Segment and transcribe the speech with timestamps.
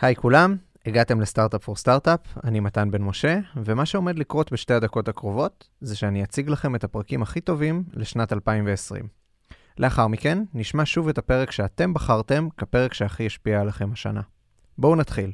[0.00, 0.56] היי כולם,
[0.86, 5.96] הגעתם לסטארט-אפ פור סטארט-אפ, אני מתן בן משה, ומה שעומד לקרות בשתי הדקות הקרובות, זה
[5.96, 9.08] שאני אציג לכם את הפרקים הכי טובים לשנת 2020.
[9.78, 14.20] לאחר מכן, נשמע שוב את הפרק שאתם בחרתם כפרק שהכי השפיע עליכם השנה.
[14.78, 15.32] בואו נתחיל.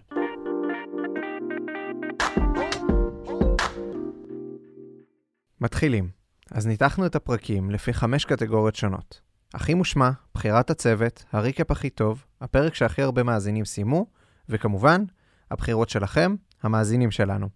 [5.61, 6.09] מתחילים.
[6.51, 9.21] אז ניתחנו את הפרקים לפי חמש קטגוריות שונות.
[9.55, 14.07] הכי מושמע, בחירת הצוות, הריקאפ הכי טוב, הפרק שהכי הרבה מאזינים סיימו,
[14.49, 15.05] וכמובן,
[15.51, 17.49] הבחירות שלכם, המאזינים שלנו.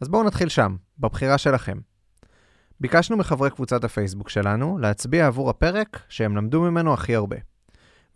[0.00, 1.78] אז בואו נתחיל שם, בבחירה שלכם.
[2.80, 7.36] ביקשנו מחברי קבוצת הפייסבוק שלנו להצביע עבור הפרק שהם למדו ממנו הכי הרבה.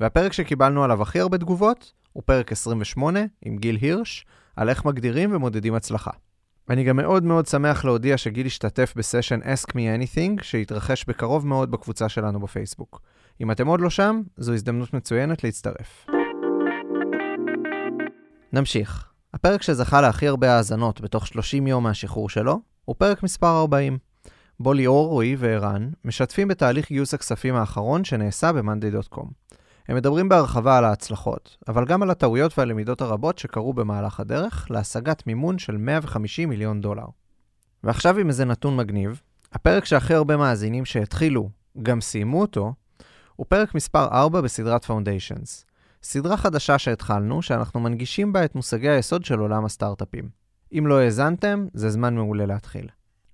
[0.00, 4.26] והפרק שקיבלנו עליו הכי הרבה תגובות הוא פרק 28 עם גיל הירש,
[4.56, 6.10] על איך מגדירים ומודדים הצלחה.
[6.70, 11.70] אני גם מאוד מאוד שמח להודיע שגיל השתתף בסשן Ask Me Anything, שהתרחש בקרוב מאוד
[11.70, 13.00] בקבוצה שלנו בפייסבוק.
[13.40, 16.15] אם אתם עוד לא שם, זו הזדמנות מצוינת להצטרף.
[18.52, 19.08] נמשיך.
[19.34, 23.98] הפרק שזכה להכי הרבה האזנות בתוך 30 יום מהשחרור שלו, הוא פרק מספר 40,
[24.60, 29.56] בו ליאור, רועי וערן משתפים בתהליך גיוס הכספים האחרון שנעשה ב-monday.com.
[29.88, 35.26] הם מדברים בהרחבה על ההצלחות, אבל גם על הטעויות והלמידות הרבות שקרו במהלך הדרך להשגת
[35.26, 37.06] מימון של 150 מיליון דולר.
[37.84, 39.20] ועכשיו עם איזה נתון מגניב,
[39.52, 41.48] הפרק שהכי הרבה מאזינים שהתחילו,
[41.82, 42.74] גם סיימו אותו,
[43.36, 45.65] הוא פרק מספר 4 בסדרת Foundations.
[46.08, 50.28] סדרה חדשה שהתחלנו, שאנחנו מנגישים בה את מושגי היסוד של עולם הסטארט-אפים.
[50.78, 52.88] אם לא האזנתם, זה זמן מעולה להתחיל.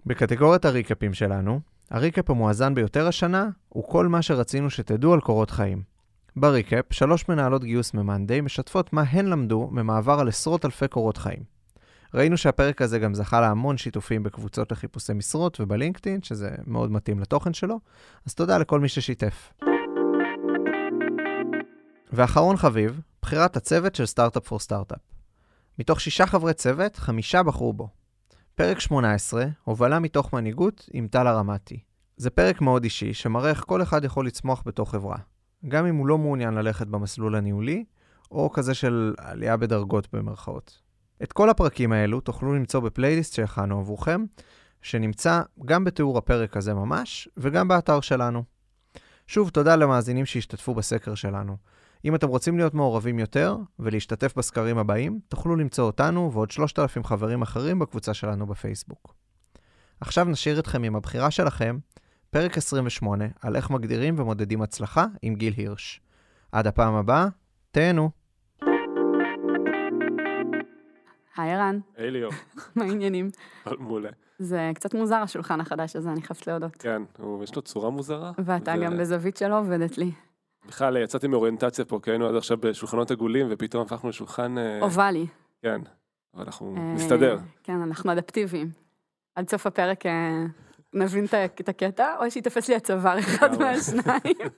[0.06, 5.82] בקטגוריית הריקאפים שלנו, הריקאפ המואזן ביותר השנה הוא כל מה שרצינו שתדעו על קורות חיים.
[6.36, 11.42] בריקאפ, שלוש מנהלות גיוס ממאנדיי משתפות מה הן למדו ממעבר על עשרות אלפי קורות חיים.
[12.14, 17.52] ראינו שהפרק הזה גם זכה להמון שיתופים בקבוצות לחיפושי משרות ובלינקדאין, שזה מאוד מתאים לתוכן
[17.52, 17.80] שלו,
[18.26, 19.52] אז תודה לכל מי ששיתף.
[22.14, 24.98] ואחרון חביב, בחירת הצוות של סטארט-אפ פור סטארט-אפ.
[25.78, 27.88] מתוך שישה חברי צוות, חמישה בחרו בו.
[28.54, 31.80] פרק 18, הובלה מתוך מנהיגות עם טל הרמתי.
[32.16, 35.16] זה פרק מאוד אישי, שמראה איך כל אחד יכול לצמוח בתוך חברה.
[35.68, 37.84] גם אם הוא לא מעוניין ללכת במסלול הניהולי,
[38.30, 40.80] או כזה של עלייה בדרגות במרכאות.
[41.22, 44.24] את כל הפרקים האלו תוכלו למצוא בפלייליסט שהכנו עבורכם,
[44.82, 48.42] שנמצא גם בתיאור הפרק הזה ממש, וגם באתר שלנו.
[49.26, 51.56] שוב, תודה למאזינים שהשתתפו בסקר שלנו.
[52.04, 57.42] אם אתם רוצים להיות מעורבים יותר ולהשתתף בסקרים הבאים, תוכלו למצוא אותנו ועוד 3,000 חברים
[57.42, 59.14] אחרים בקבוצה שלנו בפייסבוק.
[60.00, 61.78] עכשיו נשאיר אתכם עם הבחירה שלכם,
[62.30, 66.00] פרק 28, על איך מגדירים ומודדים הצלחה עם גיל הירש.
[66.52, 67.26] עד הפעם הבאה,
[67.70, 68.10] תהנו.
[71.36, 72.32] היי ערן, היי ליאור,
[72.76, 73.30] מה העניינים?
[73.78, 74.10] מעולה.
[74.38, 76.76] זה קצת מוזר השולחן החדש הזה, אני חייבת להודות.
[76.76, 77.02] כן,
[77.42, 78.32] יש לו צורה מוזרה.
[78.38, 80.12] ואתה גם בזווית שלא עובדת לי.
[80.68, 84.58] בכלל, יצאתי מאוריינטציה פה, כי היינו עד עכשיו בשולחנות עגולים, ופתאום הפכנו לשולחן...
[84.58, 85.26] אה, אובלי.
[85.62, 85.80] כן,
[86.34, 87.38] אבל אנחנו אה, נסתדר.
[87.62, 88.70] כן, אנחנו אדפטיביים.
[89.34, 90.44] עד סוף הפרק אה,
[90.94, 91.24] נבין
[91.60, 93.60] את הקטע, או שיתפס לי הצוואר אחד.
[93.60, 94.48] מהשניים.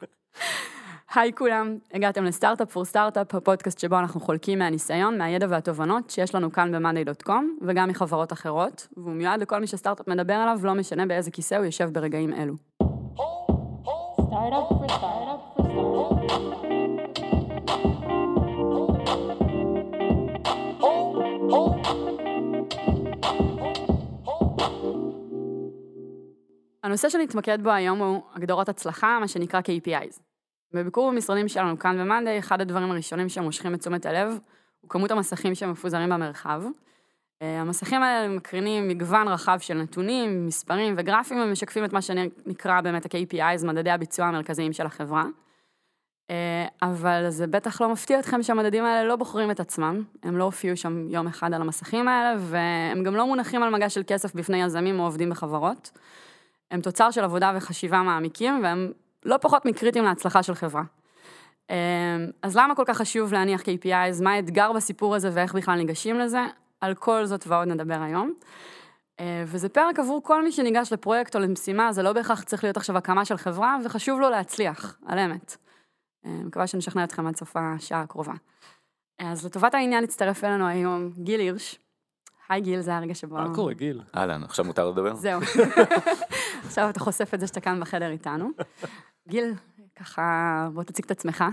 [1.14, 6.52] היי כולם, הגעתם לסטארט-אפ פור סטארט-אפ, הפודקאסט שבו אנחנו חולקים מהניסיון, מהידע והתובנות שיש לנו
[6.52, 11.30] כאן ב-monday.com, וגם מחברות אחרות, והוא מיועד לכל מי שסטארט-אפ מדבר עליו, לא משנה באיזה
[11.30, 12.54] כיסא הוא יושב ברגעים אלו.
[14.34, 15.23] Startup for startup
[26.84, 30.20] הנושא שנתמקד בו היום הוא הגדרות הצלחה, מה שנקרא KPIs.
[30.72, 34.38] בביקור במשרדים שלנו כאן ב-Monday, אחד הדברים הראשונים שמושכים את תשומת הלב
[34.80, 36.62] הוא כמות המסכים שמפוזרים במרחב.
[37.42, 43.06] אה, המסכים האלה מקרינים מגוון רחב של נתונים, מספרים וגרפים ומשקפים את מה שנקרא באמת
[43.06, 45.24] ה-KPIs, מדדי הביצוע המרכזיים של החברה.
[46.30, 50.44] אה, אבל זה בטח לא מפתיע אתכם שהמדדים האלה לא בוחרים את עצמם, הם לא
[50.44, 54.34] הופיעו שם יום אחד על המסכים האלה, והם גם לא מונחים על מגש של כסף
[54.34, 55.90] בפני יזמים או עובדים בחברות.
[56.70, 58.92] הם תוצר של עבודה וחשיבה מעמיקים, והם
[59.24, 60.82] לא פחות מקריטיים להצלחה של חברה.
[61.70, 61.76] אמ,
[62.42, 64.22] אז למה כל כך חשוב להניח KPIs?
[64.22, 66.40] מה האתגר בסיפור הזה ואיך בכלל ניגשים לזה?
[66.80, 68.32] על כל זאת ועוד נדבר היום.
[69.20, 72.76] אה, וזה פרק עבור כל מי שניגש לפרויקט או למשימה, זה לא בהכרח צריך להיות
[72.76, 75.56] עכשיו הקמה של חברה, וחשוב לו להצליח, על אמת.
[76.26, 78.32] אה, מקווה שנשכנע אתכם עד סוף השעה הקרובה.
[79.18, 81.78] אז לטובת העניין הצטרף אלינו היום גיל הירש.
[82.48, 83.34] היי גיל, זה הרגע שבו...
[83.34, 84.00] מה קורה, גיל?
[84.16, 85.14] אהלן, עכשיו מותר לדבר?
[85.14, 85.40] זהו.
[86.66, 88.48] עכשיו אתה חושף את זה שאתה כאן בחדר איתנו.
[89.28, 89.54] גיל,
[89.96, 91.44] ככה, בוא תציג את עצמך.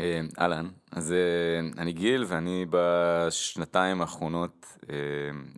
[0.00, 4.96] אה, אהלן, אז אה, אני גיל ואני בשנתיים האחרונות, אה,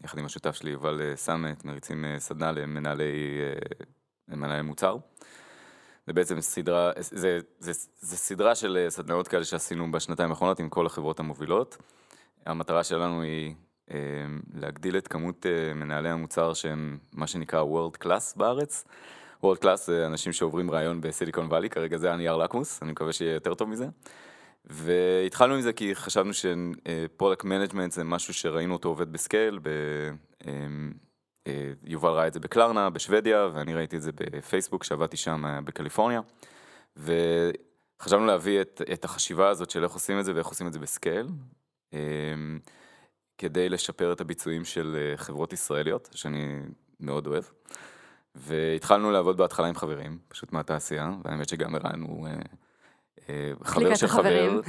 [0.04, 3.40] יחד עם השותף שלי יובל סמט, מריצים סדנה למנהלי
[4.28, 4.96] למנהלי מוצר.
[6.06, 10.86] זה בעצם סדרה, זה, זה, זה סדרה של סדנאות כאלה שעשינו בשנתיים האחרונות עם כל
[10.86, 11.76] החברות המובילות.
[12.46, 13.54] המטרה שלנו היא
[14.54, 18.84] להגדיל את כמות אה, מנהלי המוצר שהם מה שנקרא World Class בארץ.
[19.44, 23.34] World Class זה אנשים שעוברים ראיון בסיליקון וואלי, כרגע זה הנייר לקמוס, אני מקווה שיהיה
[23.34, 23.86] יותר טוב מזה.
[24.64, 29.58] והתחלנו עם זה כי חשבנו ש product management זה משהו שראינו אותו עובד ב scale,
[29.62, 29.68] ב...
[30.46, 30.92] אמ,
[31.46, 35.60] אה, יובל ראה את זה בקלרנה, בשוודיה, ואני ראיתי את זה בפייסבוק, שעבדתי שם אה,
[35.60, 36.20] בקליפורניה.
[36.96, 40.78] וחשבנו להביא את, את החשיבה הזאת של איך עושים את זה ואיך עושים את זה
[40.78, 41.26] ב scale,
[41.92, 42.58] אמ,
[43.38, 46.58] כדי לשפר את הביצועים של אה, חברות ישראליות, שאני
[47.00, 47.44] מאוד אוהב.
[48.34, 52.28] והתחלנו לעבוד בהתחלה עם חברים, פשוט מהתעשייה, והאמת שגם ערן הוא
[53.28, 54.06] אה, חבר קליקת של.
[54.06, 54.60] חבר.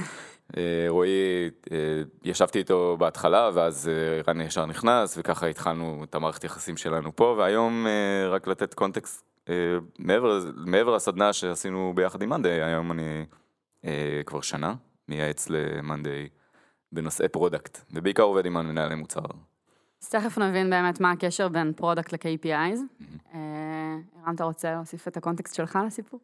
[0.56, 6.44] אה, רועי, אה, ישבתי איתו בהתחלה, ואז אה, רן ישר נכנס, וככה התחלנו את המערכת
[6.44, 9.54] יחסים שלנו פה, והיום, אה, רק לתת קונטקסט, אה,
[9.98, 13.24] מעבר, מעבר לסדנה שעשינו ביחד עם מאנדיי, היום אני
[13.84, 14.74] אה, כבר שנה
[15.08, 16.28] מייעץ למאנדיי
[16.92, 19.20] בנושאי product, ובעיקר עובד עם מנהלי מוצר.
[20.02, 22.78] אז תכף נבין באמת מה הקשר בין product ל-KPIs.
[23.34, 23.40] אה,
[24.24, 26.20] ערן, אתה רוצה להוסיף את ה context שלך לסיפור?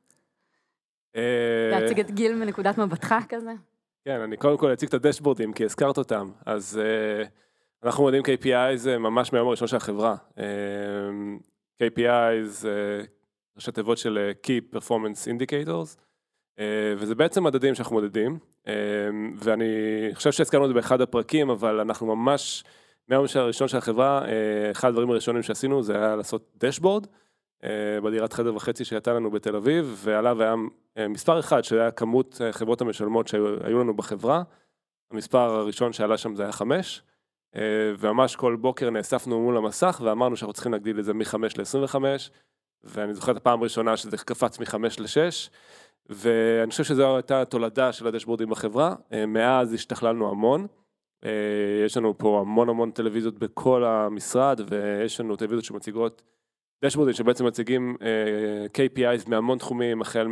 [1.16, 3.52] אה, להציג את גיל מנקודת מבטך כזה?
[4.04, 6.30] כן, אני קודם כל אציג את הדשבורדים, כי הזכרת אותם.
[6.46, 7.28] אז אה,
[7.84, 10.16] אנחנו מודדים KPIs ממש מהיום הראשון של החברה.
[11.82, 13.02] KPI זה
[13.56, 15.98] ראשי תיבות של אה, Key Performance Indicators,
[16.96, 18.68] וזה בעצם מדדים שאנחנו מודדים, uh,
[19.36, 19.64] ואני
[20.14, 22.64] חושב שהזכרנו את זה באחד הפרקים, אבל אנחנו ממש,
[23.08, 24.28] מהיום הראשון של החברה, uh,
[24.72, 27.06] אחד הדברים הראשונים שעשינו זה היה לעשות דשבורד.
[27.64, 30.54] אה, בדירת חדר וחצי שהייתה לנו בתל אביב, ועליו היה
[30.98, 34.42] אה, מספר אחד, שהיה כמות אה, חברות המשלמות שהיו לנו בחברה.
[35.10, 37.02] המספר הראשון שעלה שם זה היה חמש,
[37.98, 41.96] וממש כל בוקר נאספנו מול המסך ואמרנו שאנחנו צריכים להגדיל את זה מ-5 ל-25,
[42.84, 45.50] ואני זוכר את הפעם הראשונה שזה קפץ מ-5 ל-6,
[46.08, 48.94] ואני חושב שזו הייתה תולדה של הדשבורדים בחברה,
[49.26, 50.66] מאז השתכללנו המון.
[51.84, 56.22] יש לנו פה המון המון טלוויזיות בכל המשרד, ויש לנו טלוויזיות שמציגות
[56.84, 58.02] דשבורדים שבעצם מציגים אה,
[58.70, 60.28] KPIs מהמון תחומים, החל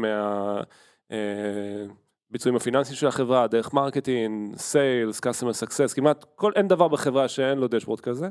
[1.11, 7.59] מהביצועים הפיננסיים של החברה, דרך marketing, sales, customer success, כמעט כל, אין דבר בחברה שאין
[7.59, 8.29] לו דשבורד כזה.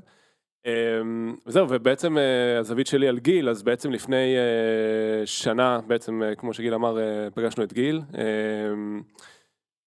[0.65, 0.67] Um,
[1.45, 6.53] וזהו, ובעצם uh, הזווית שלי על גיל, אז בעצם לפני uh, שנה, בעצם uh, כמו
[6.53, 6.97] שגיל אמר,
[7.33, 8.17] פגשנו את גיל, um,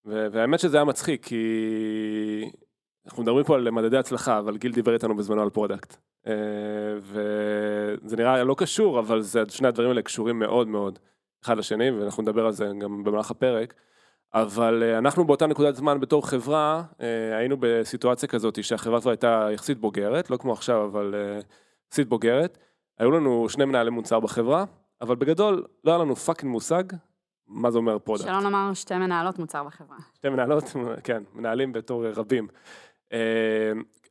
[0.07, 1.45] והאמת שזה היה מצחיק, כי
[3.07, 5.97] אנחנו מדברים פה על מדדי הצלחה, אבל גיל דיבר איתנו בזמנו על product.
[6.27, 6.33] אה,
[7.01, 10.99] וזה נראה לא קשור, אבל זה, שני הדברים האלה קשורים מאוד מאוד
[11.45, 13.75] אחד לשני, ואנחנו נדבר על זה גם במהלך הפרק.
[14.35, 19.49] אבל אה, אנחנו באותה נקודת זמן בתור חברה, אה, היינו בסיטואציה כזאת שהחברה כבר הייתה
[19.53, 21.15] יחסית בוגרת, לא כמו עכשיו, אבל
[21.89, 22.59] יחסית בוגרת.
[22.99, 24.65] היו לנו שני מנהלי מוצר בחברה,
[25.01, 26.85] אבל בגדול לא היה לנו fucking מושג
[27.47, 28.27] מה זה אומר product.
[28.27, 29.97] שלא נאמר שתי מנהלות מוצר בחברה.
[30.15, 30.65] שתי מנהלות,
[31.05, 32.49] כן, מנהלים בתור רבים.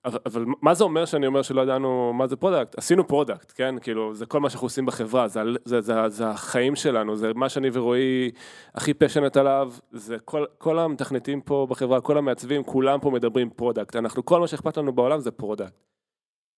[0.05, 2.77] אבל, מה זה אומר שאני אומר שלא ידענו מה זה product?
[2.77, 3.75] עשינו product, כן?
[3.81, 7.50] כאילו, זה כל מה שאנחנו עושים בחברה, זה, זה, זה, זה החיים שלנו, זה מה
[7.50, 8.31] שאני ורועי
[8.75, 13.95] הכי passionate עליו, זה כל, כל המתכנתים פה בחברה, כל המעצבים, כולם פה מדברים product.
[13.95, 15.73] אנחנו, כל מה שאכפת לנו בעולם זה product.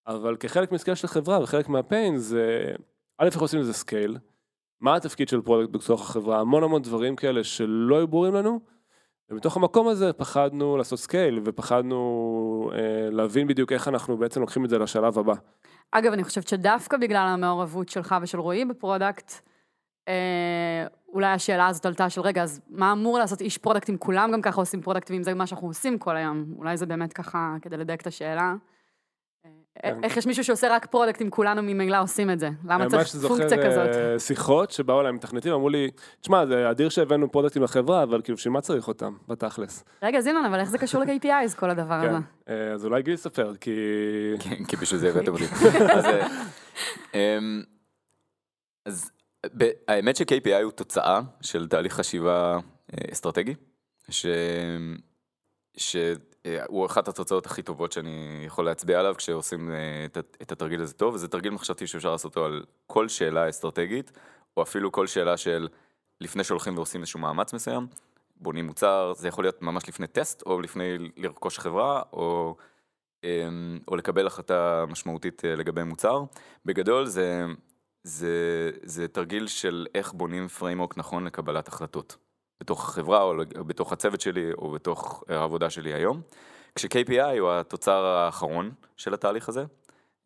[0.07, 2.73] אבל כחלק מ scale של חברה וחלק מה pain זה,
[3.17, 4.17] א', איך עושים לזה scale,
[4.81, 8.59] מה התפקיד של product בתוך החברה, המון המון דברים כאלה שלא היו ברורים לנו,
[9.29, 14.69] ומתוך המקום הזה פחדנו לעשות scale ופחדנו אה, להבין בדיוק איך אנחנו בעצם לוקחים את
[14.69, 15.33] זה לשלב הבא.
[15.91, 19.31] אגב, אני חושבת שדווקא בגלל המעורבות שלך ושל רועי ב product,
[20.07, 24.31] אה, אולי השאלה הזאת עלתה של רגע, אז מה אמור לעשות איש product אם כולם
[24.31, 26.45] גם ככה עושים product ואם זה מה שאנחנו עושים כל היום?
[26.57, 28.53] אולי זה באמת ככה כדי לדייק את השאלה.
[29.81, 30.03] כן.
[30.03, 32.49] איך יש מישהו שעושה רק product אם כולנו ממילא עושים את זה?
[32.65, 33.93] למה צריך פונקציה ממש כזאת?
[33.93, 35.89] זוכר שיחות שבאו אליי מתכנתים, אמרו לי,
[36.21, 39.83] תשמע, זה אדיר שהבאנו product־ים לחברה, אבל כאילו, בשביל מה צריך אותם, בתכלס?
[40.03, 42.17] רגע, זה נכון, אבל איך זה קשור ל-KPIs, כל הדבר כן, הזה?
[42.49, 43.71] אה, אז אולי גיל יספר, כי...
[44.39, 45.43] כן, כי בשביל זה הבאתם אותי.
[45.97, 46.27] אז, אה,
[47.13, 47.63] אמ,
[48.85, 49.11] אז
[49.57, 52.59] ב- האמת ש-KPI הוא תוצאה של תהליך חשיבה
[52.93, 53.55] אה, אסטרטגי,
[54.09, 54.25] ש...
[56.45, 60.05] שהוא אחת התוצאות הכי טובות שאני יכול להצביע עליו כשעושים אה,
[60.41, 64.11] את התרגיל הזה טוב, וזה תרגיל מחשבתי שאפשר לעשות אותו על כל שאלה אסטרטגית,
[64.57, 65.67] או אפילו כל שאלה של
[66.21, 67.87] לפני שהולכים ועושים איזשהו מאמץ מסוים,
[68.35, 72.55] בונים מוצר, זה יכול להיות ממש לפני טסט, או לפני לרכוש חברה, או,
[73.23, 76.23] אמ, או לקבל החלטה משמעותית אה, לגבי מוצר.
[76.65, 77.45] בגדול זה,
[78.03, 82.17] זה, זה תרגיל של איך בונים framework נכון לקבלת החלטות.
[82.59, 83.33] בתוך החברה, או
[83.65, 86.21] בתוך הצוות שלי, או בתוך העבודה שלי היום.
[86.75, 89.65] כש-KPI הוא התוצר האחרון של התהליך הזה,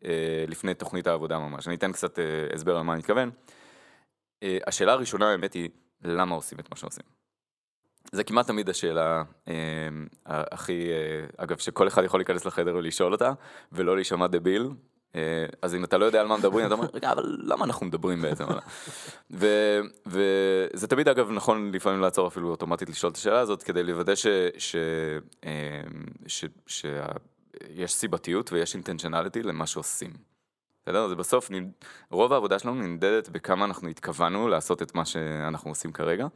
[0.05, 1.67] אה, לפני תוכנית העבודה ממש.
[1.67, 3.31] אני אתן קצת אה, הסבר על מה אני מתכוון.
[4.43, 5.69] אה, השאלה הראשונה האמת היא,
[6.03, 7.03] למה עושים את מה שעושים?
[8.11, 9.53] זה כמעט תמיד השאלה אה,
[10.25, 13.31] הכי, אה, אגב, שכל אחד יכול להיכנס לחדר ולשאול אותה,
[13.71, 14.69] ולא להישמע דביל.
[15.15, 17.85] אה, אז אם אתה לא יודע על מה מדברים, אתה אומר, רגע, אבל למה אנחנו
[17.85, 18.45] מדברים בעצם?
[20.05, 24.27] וזה תמיד, אגב, נכון לפעמים לעצור אפילו אוטומטית לשאול את השאלה הזאת, כדי לוודא ש-
[24.57, 24.75] ש-
[25.45, 25.81] אה,
[26.67, 30.13] שיש סיבתיות ויש אינטנשיונליטי למה שעושים.
[30.83, 31.07] בסדר?
[31.07, 31.49] זה בסוף,
[32.11, 36.27] רוב העבודה שלנו נמדדת בכמה אנחנו התכוונו לעשות את מה שאנחנו עושים כרגע.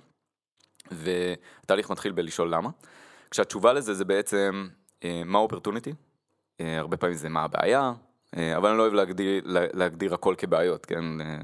[0.92, 2.70] והתהליך מתחיל בלשאול למה.
[3.32, 4.68] כשהתשובה לזה זה בעצם
[5.04, 5.94] אה, מה האופרטוניטי,
[6.60, 7.94] הרבה פעמים זה מה הבעיה,
[8.58, 11.22] אבל אני לא אוהב להגדיר, לה- להגדיר הכל כבעיות, כן?
[11.22, 11.38] אה,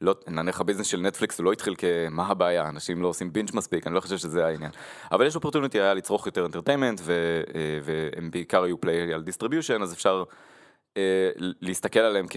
[0.00, 3.50] לא, נניח ה business של נטפליקס הוא לא התחיל כמה הבעיה, אנשים לא עושים binge
[3.54, 4.70] מספיק, אני לא חושב שזה העניין.
[5.12, 7.00] אבל יש opportunity היה לצרוך יותר entertainment,
[7.84, 10.24] והם בעיקר היו play על distribution, אז אפשר
[10.96, 12.36] אה, להסתכל עליהם כ...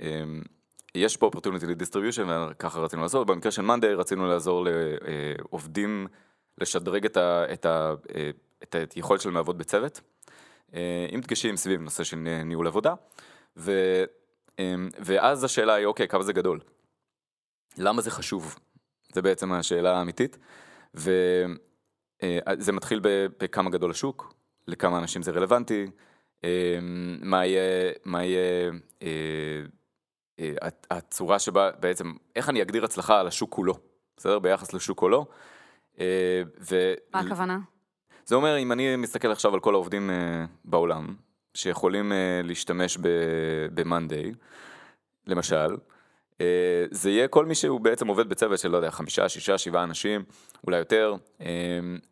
[0.00, 0.22] אה,
[0.94, 4.66] יש פה opportunity ל distribution וככה רצינו לעשות, במקרה של מאנדיי רצינו לעזור
[5.38, 6.06] לעובדים
[6.60, 8.30] לשדרג את, ה, את, ה, אה,
[8.62, 10.00] את היכולת שלהם לעבוד בצוות,
[10.74, 12.94] אה, עם דגשים סביב נושא של ניהול עבודה,
[13.56, 13.72] ו,
[14.58, 16.60] אה, ואז השאלה היא אוקיי, כמה זה גדול?
[17.78, 18.58] למה זה חשוב?
[19.12, 20.38] זה בעצם השאלה האמיתית,
[20.94, 21.52] וזה
[22.72, 24.34] מתחיל ב- בכמה גדול השוק,
[24.66, 25.90] לכמה אנשים זה רלוונטי,
[26.44, 26.78] אה,
[27.22, 28.70] מה יהיה, מה יהיה
[29.02, 29.08] אה,
[30.40, 33.74] אה, הצ- הצורה שבה בעצם, איך אני אגדיר הצלחה על השוק כולו,
[34.16, 34.38] בסדר?
[34.38, 35.26] ביחס לשוק כולו.
[36.00, 36.94] אה, ו...
[37.14, 37.58] מה הכוונה?
[38.24, 41.16] זה אומר, אם אני מסתכל עכשיו על כל העובדים אה, בעולם,
[41.54, 42.98] שיכולים אה, להשתמש
[43.74, 44.34] ב-Monday,
[45.26, 45.76] למשל,
[46.40, 49.84] אה, זה יהיה כל מי שהוא בעצם עובד בצוות של, לא יודע, חמישה, שישה, שבעה
[49.84, 50.24] אנשים,
[50.66, 51.46] אולי יותר, אה,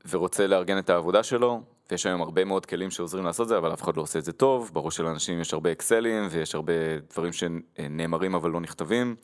[0.09, 3.83] ורוצה לארגן את העבודה שלו, ויש היום הרבה מאוד כלים שעוזרים לעשות זה, אבל אף
[3.83, 6.73] אחד לא עושה את זה טוב, בראש של האנשים יש הרבה אקסלים, ויש הרבה
[7.11, 9.17] דברים שנאמרים אבל לא נכתבים.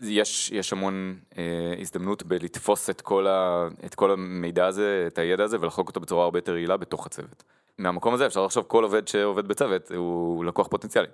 [0.00, 5.44] ויש יש המון אה, הזדמנות בלתפוס את כל, ה, את כל המידע הזה, את הידע
[5.44, 7.44] הזה, ולחלוק אותו בצורה הרבה יותר יעילה בתוך הצוות.
[7.78, 11.08] מהמקום הזה אפשר לחשוב כל עובד שעובד בצוות הוא לקוח פוטנציאלי.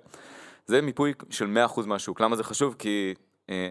[0.65, 2.21] זה מיפוי של 100% מהשוק.
[2.21, 2.75] למה זה חשוב?
[2.79, 3.13] כי,
[3.49, 3.69] אה,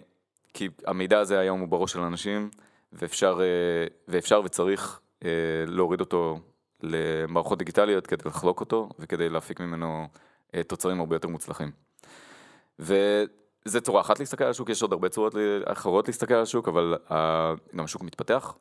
[0.54, 2.50] כי המידע הזה היום הוא בראש של אנשים,
[2.92, 5.30] ואפשר, אה, ואפשר וצריך אה,
[5.66, 6.38] להוריד אותו
[6.82, 10.08] למערכות דיגיטליות כדי לחלוק אותו, וכדי להפיק ממנו
[10.66, 11.70] תוצרים הרבה יותר מוצלחים.
[12.78, 15.34] וזה צורה אחת להסתכל על השוק, יש עוד הרבה צורות
[15.64, 16.94] אחרות להסתכל על השוק, אבל
[17.76, 18.54] גם השוק מתפתח.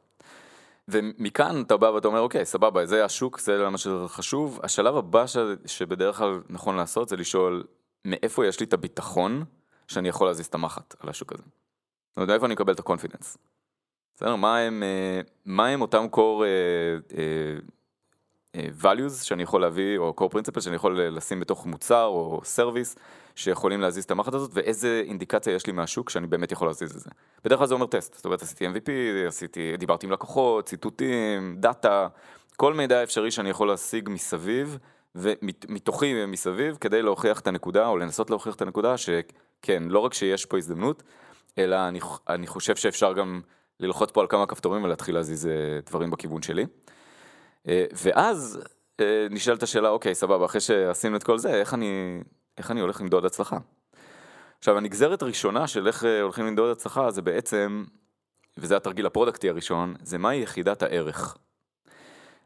[0.87, 4.59] ומכאן אתה בא ואתה אומר, אוקיי, סבבה, זה השוק, זה למה שחשוב.
[4.63, 5.37] השלב הבא ש...
[5.65, 7.63] שבדרך כלל נכון לעשות זה לשאול,
[8.05, 9.43] מאיפה יש לי את הביטחון
[9.87, 11.43] שאני יכול להזיז את המחט על השוק הזה.
[11.43, 13.38] זאת אומרת, מאיפה אני מקבל את ה confidence.
[14.15, 14.35] בסדר?
[14.35, 16.07] מה הם, אה, מה הם אותם
[17.17, 17.59] אה,
[18.81, 23.00] values שאני יכול להביא, או core principles שאני יכול לשים בתוך מוצר או service,
[23.36, 27.00] שיכולים להזיז את המחט הזאת, ואיזה אינדיקציה יש לי מהשוק שאני באמת יכול להזיז את
[27.00, 27.10] זה.
[27.45, 28.89] בדרך כלל זה אומר טסט, זאת אומרת עשיתי MVP,
[29.27, 32.07] עשיתי, דיברתי עם לקוחות, ציטוטים, דאטה,
[32.55, 34.77] כל מידע אפשרי שאני יכול להשיג מסביב,
[35.15, 40.45] ומתוכי ומסביב, כדי להוכיח את הנקודה, או לנסות להוכיח את הנקודה, שכן, לא רק שיש
[40.45, 41.03] פה הזדמנות,
[41.57, 43.41] אלא אני, אני חושב שאפשר גם
[43.79, 45.51] ללחוץ פה על כמה כפתורים ולהתחיל להזיז אה,
[45.86, 46.65] דברים בכיוון שלי.
[47.67, 48.60] אה, ואז
[49.00, 52.22] אה, נשאלת השאלה, אוקיי, סבבה, אחרי שעשינו את כל זה, איך אני,
[52.58, 53.58] איך אני הולך למדוד הצלחה?
[54.60, 57.84] עכשיו, הנגזרת הראשונה של איך אה, הולכים למדוד הצלחה זה בעצם,
[58.58, 61.38] וזה התרגיל הפרודקטי הראשון, זה מהי יחידת הערך.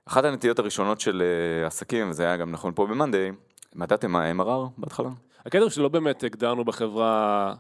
[0.06, 1.24] אחת הנטיות הראשונות של
[1.66, 3.36] עסקים, וזה היה גם נכון פה ב-Monday,
[3.76, 5.10] מדדתם מה MRR בהתחלה?
[5.46, 7.54] הקטע הוא שלא באמת הגדרנו בחברה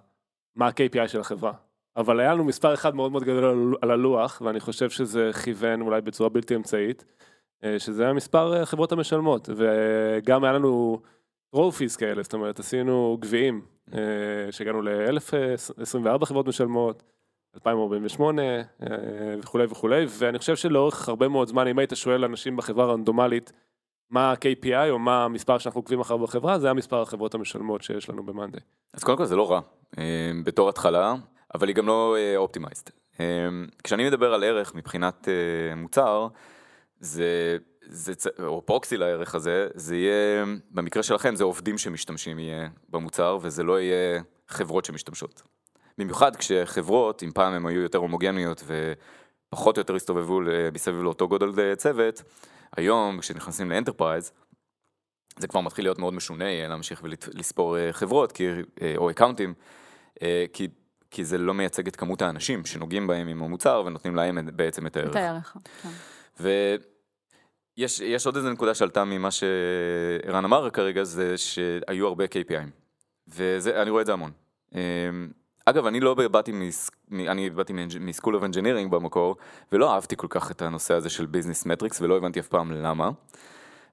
[0.55, 1.51] מה ה-KPI של החברה.
[1.97, 6.01] אבל היה לנו מספר אחד מאוד מאוד גדול על- הלוח, ואני חושב שזה כיוון אולי
[6.01, 7.05] בצורה בלתי אמצעית,
[7.77, 11.01] שזה היה מספר אה, החברות המשלמות, וגם היה לנו
[11.51, 13.61] טרופיס כאלה, זאת אומרת עשינו גביעים,
[13.93, 13.99] אה,
[14.51, 17.03] שהגענו ל-1024 חברות משלמות,
[17.55, 18.61] 2048 אה,
[19.39, 23.51] וכולי וכולי, ואני חושב שלאורך הרבה מאוד זמן, אם היית שואל אנשים בחברה רנדומלית,
[24.09, 28.23] מה ה-KPI או מה המספר שאנחנו עוקבים אחריו בחברה, זה המספר החברות המשלמות שיש לנו
[28.25, 28.59] במאנדי.
[28.93, 29.61] אז קודם כל זה לא רע,
[29.97, 31.15] אה, בתור התחלה,
[31.55, 32.91] אבל היא גם לא אופטימייסט.
[33.83, 36.27] כשאני מדבר על ערך מבחינת אה, מוצר,
[36.99, 43.37] זה, זה, או פרוקסי לערך הזה, זה יהיה, במקרה שלכם זה עובדים שמשתמשים יהיה במוצר,
[43.41, 45.41] וזה לא יהיה חברות שמשתמשות.
[45.97, 48.63] במיוחד כשחברות, אם פעם הן היו יותר הומוגניות
[49.51, 50.41] ופחות או יותר הסתובבו
[50.73, 52.23] מסביב לאותו גודל אה, צוות,
[52.77, 54.31] היום כשנכנסים ל enterprise,
[55.37, 58.47] זה כבר מתחיל להיות מאוד משונה אה, להמשיך ולספור אה, חברות, כי,
[58.81, 59.53] אה, או account־ים,
[60.53, 60.67] כי,
[61.11, 64.97] כי זה לא מייצג את כמות האנשים שנוגעים בהם עם המוצר ונותנים להם בעצם את
[64.97, 65.11] הערך.
[65.11, 65.57] את הערך.
[65.83, 65.89] כן.
[66.39, 72.69] ויש יש עוד איזה נקודה שעלתה ממה שערן אמר כרגע, זה שהיו הרבה KPI'ים.
[73.27, 74.31] ואני רואה את זה המון.
[74.75, 74.79] אמ,
[75.65, 76.89] אגב, אני לא באתי, מס...
[77.11, 79.35] אני באתי מ school of engineering במקור,
[79.71, 83.09] ולא אהבתי כל כך את הנושא הזה של business metrics, ולא הבנתי אף פעם למה.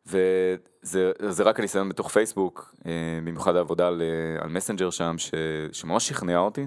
[0.07, 2.93] וזה זה רק הניסיון בתוך פייסבוק, אה,
[3.25, 4.03] במיוחד העבודה על,
[4.43, 5.31] אה, מסנג'ר שם, ש,
[5.73, 6.67] שממש שכנעה אותי,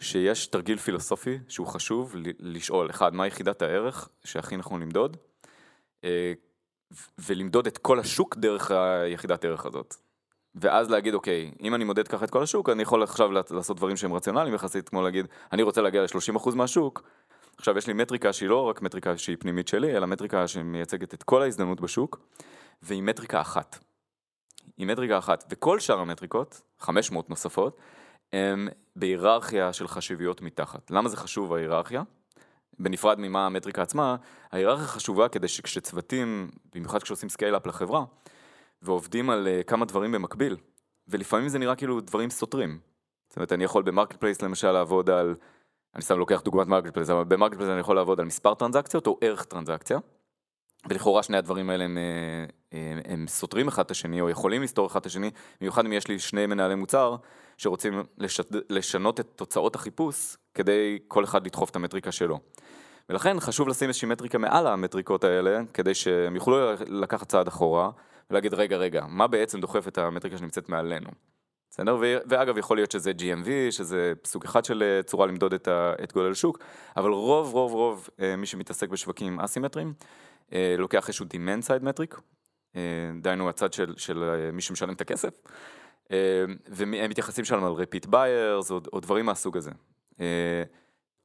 [0.00, 5.16] שיש תרגיל פילוסופי שהוא חשוב לשאול, אחד, מה יחידת הערך שהכי נכון למדוד,
[6.04, 6.32] אה,
[7.18, 9.94] ולמדוד את כל השוק דרך היחידת הערך הזאת.
[10.54, 13.96] ואז להגיד, אוקיי, אם אני מודד ככה את כל השוק, אני יכול עכשיו לעשות דברים
[13.96, 17.02] שהם רציונליים יחסית, כמו להגיד, אני רוצה להגיע ל-30% מהשוק,
[17.56, 21.22] עכשיו יש לי מטריקה שהיא לא רק מטריקה שהיא פנימית שלי, אלא מטריקה שמייצגת את
[21.22, 22.18] כל ההזדמנות בשוק,
[22.82, 23.78] והיא מטריקה אחת.
[24.76, 27.78] היא מטריקה אחת, וכל שאר המטריקות, 500 נוספות,
[28.34, 30.90] הם בהיררכיה של חשיביות מתחת.
[30.90, 32.02] למה זה חשוב ההיררכיה?
[32.78, 34.16] בנפרד ממה המטריקה עצמה,
[34.52, 38.04] ההיררכיה חשובה כדי שכשצוותים, במיוחד כשעושים scale-up לחברה,
[38.82, 40.56] ועובדים על uh, כמה דברים במקביל,
[41.08, 42.78] ולפעמים זה נראה כאילו דברים סותרים.
[43.28, 45.34] זאת אומרת, אני יכול ב marketplace למשל לעבוד על,
[45.94, 49.18] אני סתם לוקח דוגמת marketplace, אבל ב marketplace אני יכול לעבוד על מספר טרנזקציות או
[49.20, 49.98] ערך טרנזקציה,
[50.88, 54.86] ולכאורה שני הדברים האלה הם, אה, הם, הם סותרים אחד את השני, או יכולים לסתור
[54.86, 57.16] אחד את השני, במיוחד אם יש לי שני מנהלי מוצר
[57.56, 62.40] שרוצים לשת, לשנות את תוצאות החיפוש, כדי כל אחד לדחוף את המטריקה שלו.
[63.08, 67.90] ולכן חשוב לשים איזושהי מטריקה מעל המטריקות האלה, כדי שהם יוכלו לקחת צעד אחורה,
[68.30, 71.10] ולהגיד רגע רגע, מה בעצם דוחף את המטריקה שנמצאת מעלינו?
[71.70, 71.96] בסדר?
[72.00, 75.68] ואגב, יכול להיות שזה GMV, שזה סוג אחד של אה, צורה למדוד את,
[76.02, 76.58] את גודל השוק,
[76.96, 79.94] אבל רוב רוב רוב אה, מי שמתעסק בשווקים אסימטריים,
[80.52, 82.20] אה, לוקח איזשהו demand side metric,
[83.20, 85.40] דהיינו הצד של, של מי שמשלם את הכסף,
[86.68, 89.70] והם מתייחסים שם על repeat buyers או, או דברים מהסוג הזה.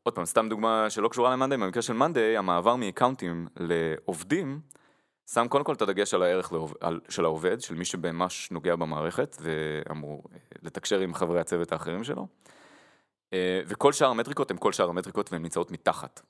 [0.03, 4.61] עוד פעם, סתם דוגמה שלא קשורה למאנדיי, במקרה של מאנדיי, המעבר מאקאונטים לעובדים,
[5.33, 8.75] שם קודם כל את הדגש על הערך לעובד, על, של העובד, של מי שממש נוגע
[8.75, 12.27] במערכת ואמור אה, לתקשר עם חברי הצוות האחרים שלו.
[13.33, 16.21] אה, וכל שאר המטריקות הן כל שאר המטריקות והן נמצאות מתחת.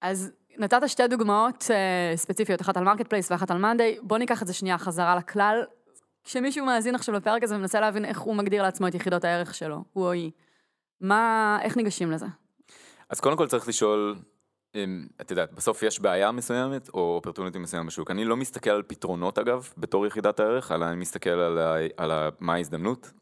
[0.00, 4.46] אז נתת שתי דוגמאות uh, ספציפיות, אחת על marketplace ואחת על מאנדיי, בוא ניקח את
[4.46, 5.64] זה שנייה חזרה לכלל.
[6.24, 9.84] כשמישהו מאזין עכשיו לפרק הזה ומנסה להבין איך הוא מגדיר לעצמו את יחידות הערך שלו,
[9.92, 10.30] הוא או היא,
[11.00, 12.26] מה, איך ניגשים לזה?
[13.10, 14.16] אז קודם כל צריך לשאול
[15.20, 18.10] את יודעת, בסוף יש בעיה מסוימת או אופרטוניטי מסוים בשוק.
[18.10, 22.10] אני לא מסתכל על פתרונות אגב, בתור יחידת הערך, אלא אני מסתכל על, ה, על
[22.10, 23.12] ה, מה ההזדמנות.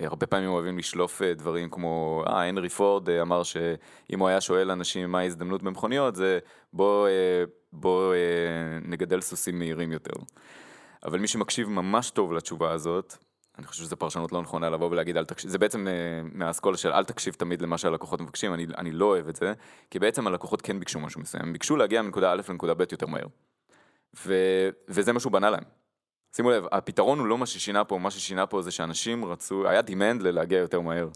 [0.00, 4.28] אה, הרבה פעמים אוהבים לשלוף אה, דברים כמו, אה, הנרי פורד אה, אמר שאם הוא
[4.28, 6.38] היה שואל אנשים מה ההזדמנות במכוניות, זה
[6.72, 7.08] בוא,
[7.72, 8.14] בוא
[8.84, 10.14] נגדל סוסים מהירים יותר.
[11.04, 13.16] אבל מי שמקשיב ממש טוב לתשובה הזאת,
[13.60, 15.92] אני חושב שזו פרשנות לא נכונה לבוא ולהגיד אל תקשיב, זה בעצם אה,
[16.32, 19.52] מהאסכולה של אל תקשיב תמיד למה שהלקוחות מבקשים, אני, אני לא אוהב את זה,
[19.90, 23.06] כי בעצם הלקוחות כן ביקשו משהו מסוים, הם ביקשו להגיע מנקודה א' לנקודה ב' יותר
[23.06, 23.26] מהר.
[24.26, 24.34] ו,
[24.88, 25.64] וזה מה שהוא בנה להם.
[26.36, 29.80] שימו לב, הפתרון הוא לא מה ששינה פה, מה ששינה פה זה שאנשים רצו, היה
[29.80, 31.08] demand ללהגיע יותר מהר.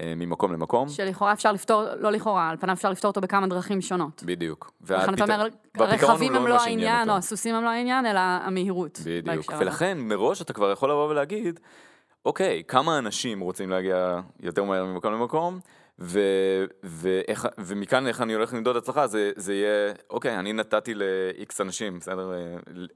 [0.00, 0.88] אה, ממקום למקום.
[0.88, 4.22] שלכאורה אפשר לפתור, לא לכאורה, על פניו אפשר לפתור אותו בכמה דרכים שונות.
[4.26, 4.72] בדיוק.
[4.90, 9.00] לכן אתה אומר, הרכבים הם לא העניין, או הסוסים הם לא העניין, אלא המהירות.
[9.04, 9.52] בדיוק.
[9.58, 11.60] ולכן מראש אתה כבר יכול לבוא ולהגיד,
[12.24, 15.60] אוקיי, כמה אנשים רוצים להגיע יותר מהר ממקום למקום,
[16.00, 16.20] ו,
[16.82, 21.98] ואיך, ומכאן איך אני הולך למדוד הצלחה, זה, זה יהיה, אוקיי, אני נתתי ל-X אנשים,
[21.98, 22.32] בסדר,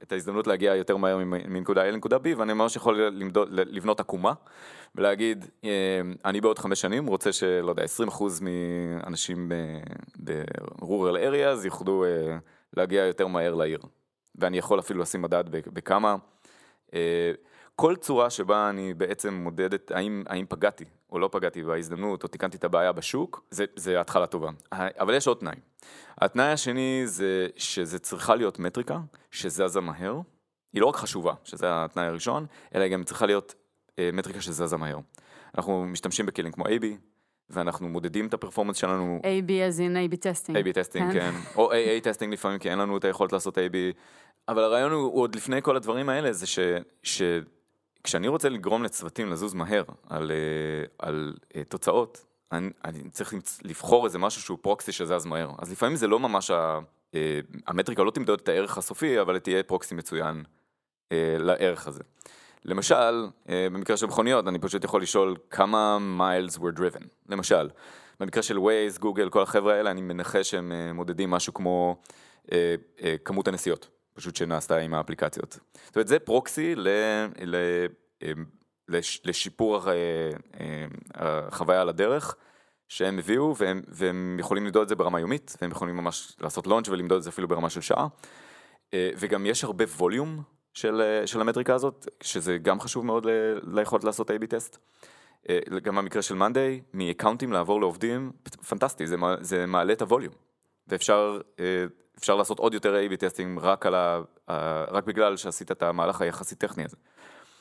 [0.02, 4.32] את ההזדמנות להגיע יותר מהר מנקודה A לנקודה B, ואני ממש יכול למדוד, לבנות עקומה,
[4.94, 9.48] ולהגיד, אה, אני בעוד חמש שנים רוצה שלא יודע, 20% מאנשים
[10.24, 12.38] ב-rural areas יוכלו אה,
[12.76, 13.80] להגיע יותר מהר לעיר.
[14.34, 16.16] ואני יכול אפילו לשים מדד בכמה.
[16.94, 17.32] אה,
[17.76, 22.56] כל צורה שבה אני בעצם מודדת האם, האם פגעתי או לא פגעתי בהזדמנות או תיקנתי
[22.56, 24.50] את הבעיה בשוק, זה, זה התחלה טובה.
[24.72, 25.56] אבל יש עוד תנאי.
[26.18, 28.98] התנאי השני זה שזה צריכה להיות מטריקה
[29.30, 30.20] שזזה מהר.
[30.72, 33.54] היא לא רק חשובה, שזה התנאי הראשון, אלא היא גם צריכה להיות
[33.98, 34.98] אה, מטריקה שזזה מהר.
[35.56, 36.84] אנחנו משתמשים בכלים כמו AB,
[37.50, 39.20] ואנחנו מודדים את הפרפורמנס שלנו.
[39.22, 40.58] AB as in AB testing.
[40.58, 41.30] AB testing, כן.
[41.56, 43.76] או AA testing לפעמים, כי אין לנו את היכולת לעשות AB.
[44.48, 46.58] אבל הרעיון הוא, הוא עוד לפני כל הדברים האלה, זה ש...
[47.02, 47.22] ש
[48.04, 54.06] כשאני רוצה לגרום לצוותים לזוז מהר על, אה, על אה, תוצאות, אני, אני צריך לבחור
[54.06, 55.50] איזה משהו שהוא proxy שזז מהר.
[55.58, 56.78] אז לפעמים זה לא ממש, ה,
[57.14, 60.42] אה, המטריקה לא תמדוד את הערך הסופי, אבל תהיה proxy מצוין
[61.38, 62.02] לערך הזה.
[62.64, 67.04] למשל, במקרה של מכוניות, אני פשוט יכול לשאול כמה מיילס were driven.
[67.28, 67.68] למשל,
[68.20, 71.96] במקרה של Waze, גוגל, כל החבר'ה האלה, אני מנחש שהם מודדים משהו כמו
[73.24, 73.88] כמות הנסיעות.
[74.14, 75.58] פשוט שנעשתה עם האפליקציות.
[75.84, 76.88] זאת אומרת, זה פרוקסי ל,
[77.44, 77.56] ל,
[78.22, 78.44] אמ,
[78.88, 79.94] לש, לשיפור אה,
[80.60, 82.36] אה, החוויה על הדרך
[82.88, 86.88] שהם הביאו, והם, והם יכולים למדוד את זה ברמה יומית, והם יכולים ממש לעשות לונץ'
[86.88, 88.06] ולמדוד את זה אפילו ברמה של שעה.
[88.94, 90.42] אה, וגם יש הרבה ווליום
[90.74, 93.26] של, של המטריקה הזאת, שזה גם חשוב מאוד
[93.62, 94.78] ליכולת לעשות A-B test.
[95.82, 98.32] גם המקרה של מאנדיי, מ accountים לעבור לעובדים,
[98.68, 100.34] פנטסטי, זה, זה מעלה את ה volume.
[100.92, 101.84] ואפשר אה,
[102.18, 104.22] אפשר לעשות עוד יותר A-B testing רק, ה,
[104.90, 106.96] רק בגלל שעשית את המהלך היחסית טכני הזה.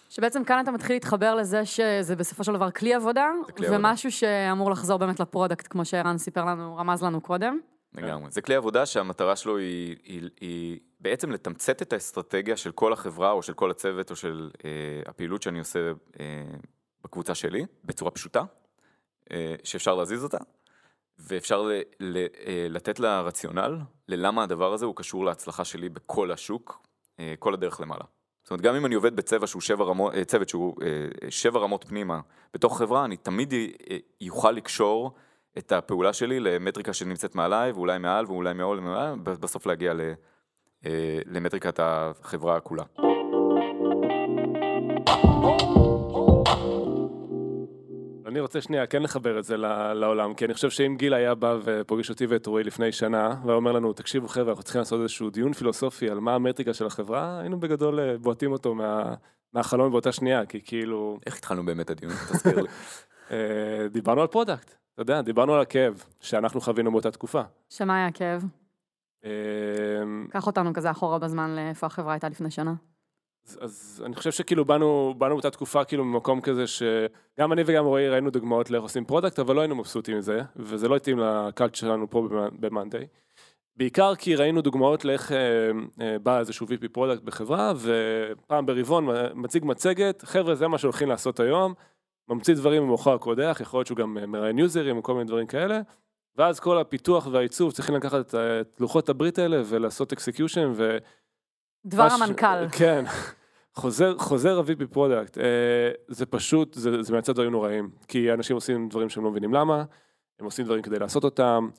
[0.10, 3.89] שבעצם כאן אתה מתחיל להתחבר לזה שזה בסופו של דבר כלי עבודה, כלי עבודה.
[3.89, 7.60] ומשהו שאמור לחזור באמת ל product, כמו שערן סיפר לנו, רמז לנו קודם.
[7.94, 8.32] לגמרי.
[8.32, 13.32] זה כלי עבודה שהמטרה שלו היא, היא, היא בעצם לתמצת את האסטרטגיה של כל החברה
[13.32, 14.70] או של כל הצוות או של אה,
[15.06, 15.80] הפעילות שאני עושה
[16.20, 16.26] אה,
[17.04, 18.44] בקבוצה שלי בצורה פשוטה,
[19.32, 20.38] אה, שאפשר להזיז אותה,
[21.27, 26.31] ואפשר ל, ל, אה, לתת לה רציונל ללמה הדבר הזה הוא קשור להצלחה שלי בכל
[26.31, 26.81] השוק,
[27.19, 28.03] אה, כל הדרך למעלה.
[28.43, 30.75] זאת אומרת, גם אם אני עובד בצבע שהוא שבע רמות, אה, צוות שהוא
[31.29, 32.19] שבע רמות פנימה
[32.53, 33.53] בתוך חברה, אני תמיד
[34.21, 35.12] יוכל לקשור
[35.57, 40.01] את הפעולה שלי למטריקה שנמצאת מעליי, ואולי מעל, ואולי מעול, ומעל, בסוף להגיע ל,
[41.25, 42.84] למטריקת החברה כולה.
[48.32, 49.58] אני רוצה שנייה כן לחבר את זה
[49.94, 53.56] לעולם, כי אני חושב שאם גיל היה בא ופוגש אותי ואת רועי לפני שנה, והיה
[53.56, 57.39] אומר לנו, תקשיבו חבר'ה, אנחנו צריכים לעשות איזשהו דיון פילוסופי על מה המטריקה של החברה,
[57.39, 59.13] היינו בגדול אה, בועטים אותו מה,
[59.54, 62.12] מהחלום באותה שנייה, כי כאילו, איך התחלנו באמת הדיון?
[62.12, 62.67] תזכיר לי.
[63.32, 67.41] אה, דיברנו על product, אתה יודע, דיברנו על הכאב שאנחנו חווינו באותה תקופה.
[67.70, 68.46] שמה היה הכאב?
[69.26, 69.32] אה,
[70.30, 72.74] קח אותנו כזה אחורה בזמן לאיפה החברה הייתה לפני שנה.
[73.47, 77.86] אז, אז אני חושב שכאילו באנו, באנו באותה תקופה כאילו ממקום כזה שגם אני וגם
[77.86, 81.75] רועי ראינו דוגמאות לאיך עושים product, אבל לא היינו מבסוטים מזה, וזה לא התאים לקלצ'ר
[81.75, 82.27] שלנו פה
[82.60, 83.08] במאנדיי.
[83.75, 85.38] בעיקר כי ראינו דוגמאות לאיך אה,
[86.01, 91.39] אה, בא איזשהו VP product בחברה, ופעם ברבעון מציג מצגת, חבר'ה זה מה שהולכים לעשות
[91.39, 91.73] היום,
[92.30, 95.47] ממציא דברים במוחו הקודח, יכול להיות שהוא גם אה, מראיין userים או כל מיני דברים
[95.47, 95.82] כאלה,
[96.36, 100.97] ואז כל הפיתוח והעיצוב צריכים לקחת את, ה- את לוחות הברית האלה ולעשות execution, ו...
[101.86, 102.70] דבר מש- המנכ"ל.
[102.72, 103.06] כן.
[103.76, 108.56] חוזר, חוזר ה- VP product, אה, זה פשוט, זה, זה מייצר דברים נוראים, כי אנשים
[108.56, 109.84] עושים דברים שהם לא מבינים למה,
[110.39, 111.70] הם עושים דברים כדי לעשות אותם,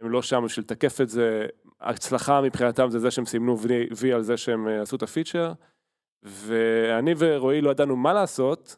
[0.00, 1.46] הם לא שם בשביל לתקף את זה,
[1.80, 5.08] ההצלחה מבחינתם זה זה שהם סימנו וי, וי על זה שהם אה, עשו את ה
[5.08, 5.52] feature,
[6.22, 8.76] ואני ורועי לא ידענו מה לעשות,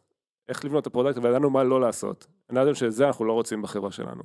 [0.49, 2.27] איך לבנות את ה product, אבל ידענו מה לא לעשות.
[2.51, 4.23] אני יודעת שאת זה אנחנו לא רוצים בחברה שלנו.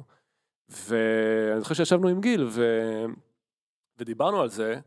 [0.70, 2.64] ואני זוכר שישבנו עם גיל ו...
[3.98, 4.80] ודיברנו על זה,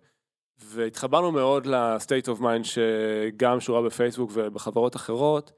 [0.64, 5.52] והתחברנו מאוד ל state of mind שגם שהוא ראה בפייסבוק ובחברות אחרות,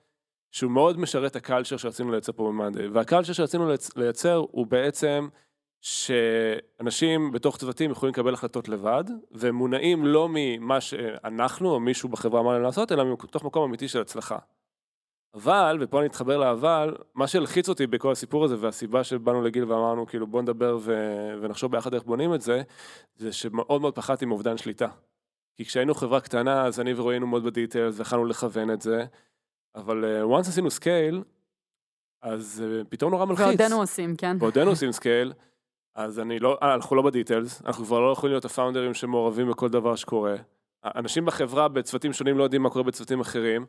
[0.50, 2.88] שהוא מאוד משרת את ה culture שרצינו לייצר פה במאנדיי.
[2.88, 5.28] וה culture שרצינו לייצ- לייצר הוא בעצם
[5.80, 12.40] שאנשים בתוך צוותים יכולים לקבל החלטות לבד, והם מונעים לא ממה שאנחנו או מישהו בחברה
[12.40, 14.38] אמר להם לעשות, אלא מתוך מקום אמיתי של הצלחה.
[15.34, 20.06] אבל, ופה אני אתחבר לאבל, מה שהלחיץ אותי בכל הסיפור הזה, והסיבה שבאנו לגיל ואמרנו,
[20.06, 20.94] כאילו, בוא נדבר ו...
[21.40, 22.62] ונחשוב ביחד איך בונים את זה,
[23.16, 24.88] זה שמאוד מאוד פחדתי מאובדן שליטה.
[25.56, 29.04] כי כשהיינו חברה קטנה, אז אני ורועי היינו מאוד ב details, ויכלנו לכוון את זה,
[29.74, 31.22] אבל uh, once עשינו scale,
[32.22, 33.46] אז uh, פתאום נורא מלחיץ.
[33.46, 34.38] ועודנו עושים, כן.
[34.38, 35.32] בעודנו עושים scale,
[35.94, 38.94] אז אני לא, אה, אנחנו לא ב details, אנחנו כבר לא יכולים להיות ה founderים
[38.94, 40.36] שמעורבים בכל דבר שקורה.
[40.84, 43.66] אנשים בחברה בצוותים שונים לא יודעים מה קורה בצוותים אחרים,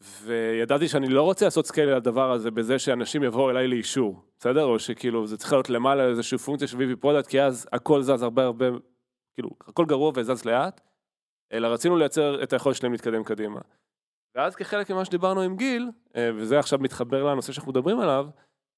[0.00, 4.64] וידעתי שאני לא רוצה לעשות scale על הדבר הזה בזה שאנשים יבואו אליי לאישור, בסדר?
[4.64, 8.22] או שכאילו זה צריך להיות למעלה איזושהי פונקציה של VP product, כי אז הכל זז
[8.22, 8.66] הרבה הרבה,
[9.34, 10.80] כאילו, הכל גרוע וזז לאט,
[11.52, 13.60] אלא רצינו לייצר את היכולת שלהם להתקדם קדימה.
[14.34, 18.26] ואז כחלק ממה שדיברנו עם גיל, אה, וזה עכשיו מתחבר לנושא שאנחנו מדברים עליו,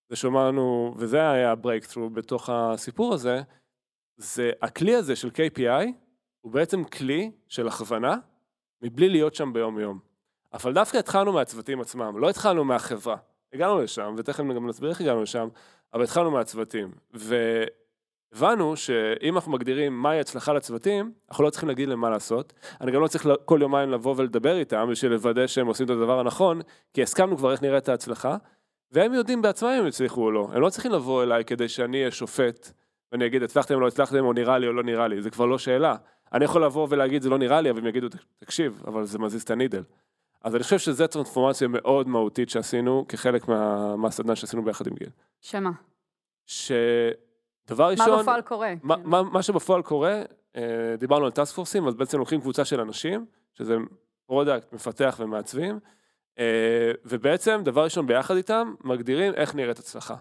[0.08, 3.42] זה שאמרנו, וזה היה ה breakthrough בתוך הסיפור הזה,
[4.16, 5.86] זה הכלי הזה של KPI,
[6.40, 8.16] הוא בעצם כלי של הכוונה,
[8.82, 10.11] מבלי להיות שם ביום יום.
[10.54, 13.16] אבל דווקא התחלנו מהצוותים עצמם, לא התחלנו מהחברה.
[13.52, 15.48] הגענו לשם, ותכף גם נסביר איך הגענו לשם,
[15.94, 16.90] אבל התחלנו מהצוותים.
[18.32, 22.52] והבנו שאם אנחנו מגדירים מהי הצלחה לצוותים, אנחנו לא צריכים להגיד להם מה לעשות.
[22.80, 26.20] אני גם לא צריך כל יומיים לבוא ולדבר איתם בשביל לוודא שהם עושים את הדבר
[26.20, 26.60] הנכון,
[26.94, 28.36] כי הסכמנו כבר איך נראית ההצלחה,
[28.92, 30.48] והם יודעים בעצמם אם הצליחו או לא.
[30.52, 32.72] הם לא צריכים לבוא אליי כדי שאני אהיה שופט,
[33.12, 35.46] ואני אגיד הצלחתם או לא הצלחתם, או נראה לי או לא נראה לי, זה כבר
[35.46, 35.96] לא שאלה.
[36.32, 38.06] אני יכול לבוא ולהגיד זה לא נראה לי, אבל הם יגידו,
[38.38, 39.82] תקשיב, אבל זה מזיז את ה needle.
[40.44, 45.08] אז אני חושב שזו טרנספורמציה מאוד מהותית שעשינו כחלק מה, מהסדנה שעשינו ביחד עם גיל.
[45.40, 45.70] שמה?
[46.46, 48.74] שדבר ראשון, מה בפועל קורה?
[48.82, 49.10] מה, כאילו?
[49.10, 50.22] מה, מה שבפועל קורה,
[50.56, 53.76] אה, דיברנו על task forceים, אז בעצם לוקחים קבוצה של אנשים, שזה
[54.26, 55.78] product, מפתח ומעצבים,
[56.38, 60.16] אה, ובעצם דבר ראשון ביחד איתם, מגדירים איך נראית הצלחה.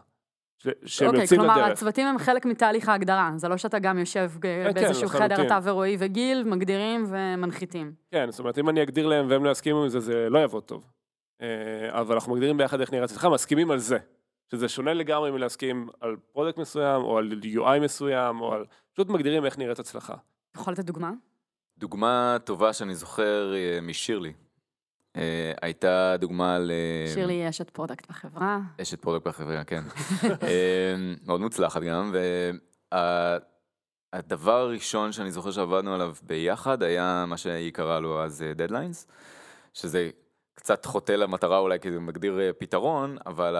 [0.61, 1.71] ש- שהם אוקיי, יוצאים כלומר, לדרך.
[1.71, 5.45] הצוותים הם חלק מתהליך ההגדרה, זה לא שאתה גם יושב ב- כן, באיזשהו חדר, לחלוטין.
[5.45, 7.93] אתה ורועי וגיל, מגדירים ומנחיתים.
[8.11, 10.63] כן, זאת אומרת, אם אני אגדיר להם והם לא יסכימו עם זה, זה לא יעבוד
[10.63, 10.85] טוב.
[11.41, 11.47] אה,
[12.01, 13.97] אבל אנחנו מגדירים ביחד איך נראית הצלחה, מסכימים על זה.
[14.51, 18.65] שזה שונה לגמרי מלהסכים על product מסוים, או על UI מסוים, או על...
[18.93, 20.13] פשוט מגדירים איך נראית הצלחה.
[20.55, 21.11] יכול לתת דוגמה?
[21.77, 24.33] דוגמה טובה שאני זוכר אה, משירלי.
[25.17, 26.71] אה, הייתה דוגמה ל...
[27.13, 28.59] שירלי היא אשת פרודקט בחברה.
[28.81, 29.83] אשת product בחברה, כן.
[30.43, 30.95] אה,
[31.25, 32.15] מאוד מוצלחת גם,
[34.13, 39.07] והדבר הראשון שאני זוכר שעבדנו עליו ביחד היה מה שהיא קראה לו אז deadlines,
[39.73, 40.09] שזה
[40.55, 43.55] קצת חוטא למטרה אולי כי זה מגדיר אה, פתרון, אבל,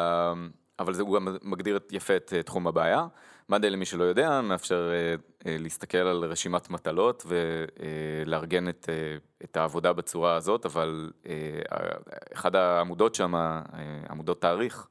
[0.80, 3.08] אבל זה הוא גם מגדיר יפה את אה, תחום הבעיה.
[3.49, 5.15] מאנדיי למי שלא יודע, מאפשר אה,
[5.51, 11.12] אה, להסתכל על רשימת מטלות ולארגן את, אה, את העבודה בצורה הזאת, אבל
[12.34, 13.34] אחד העמודות שם,
[14.10, 14.88] עמודות תאריך,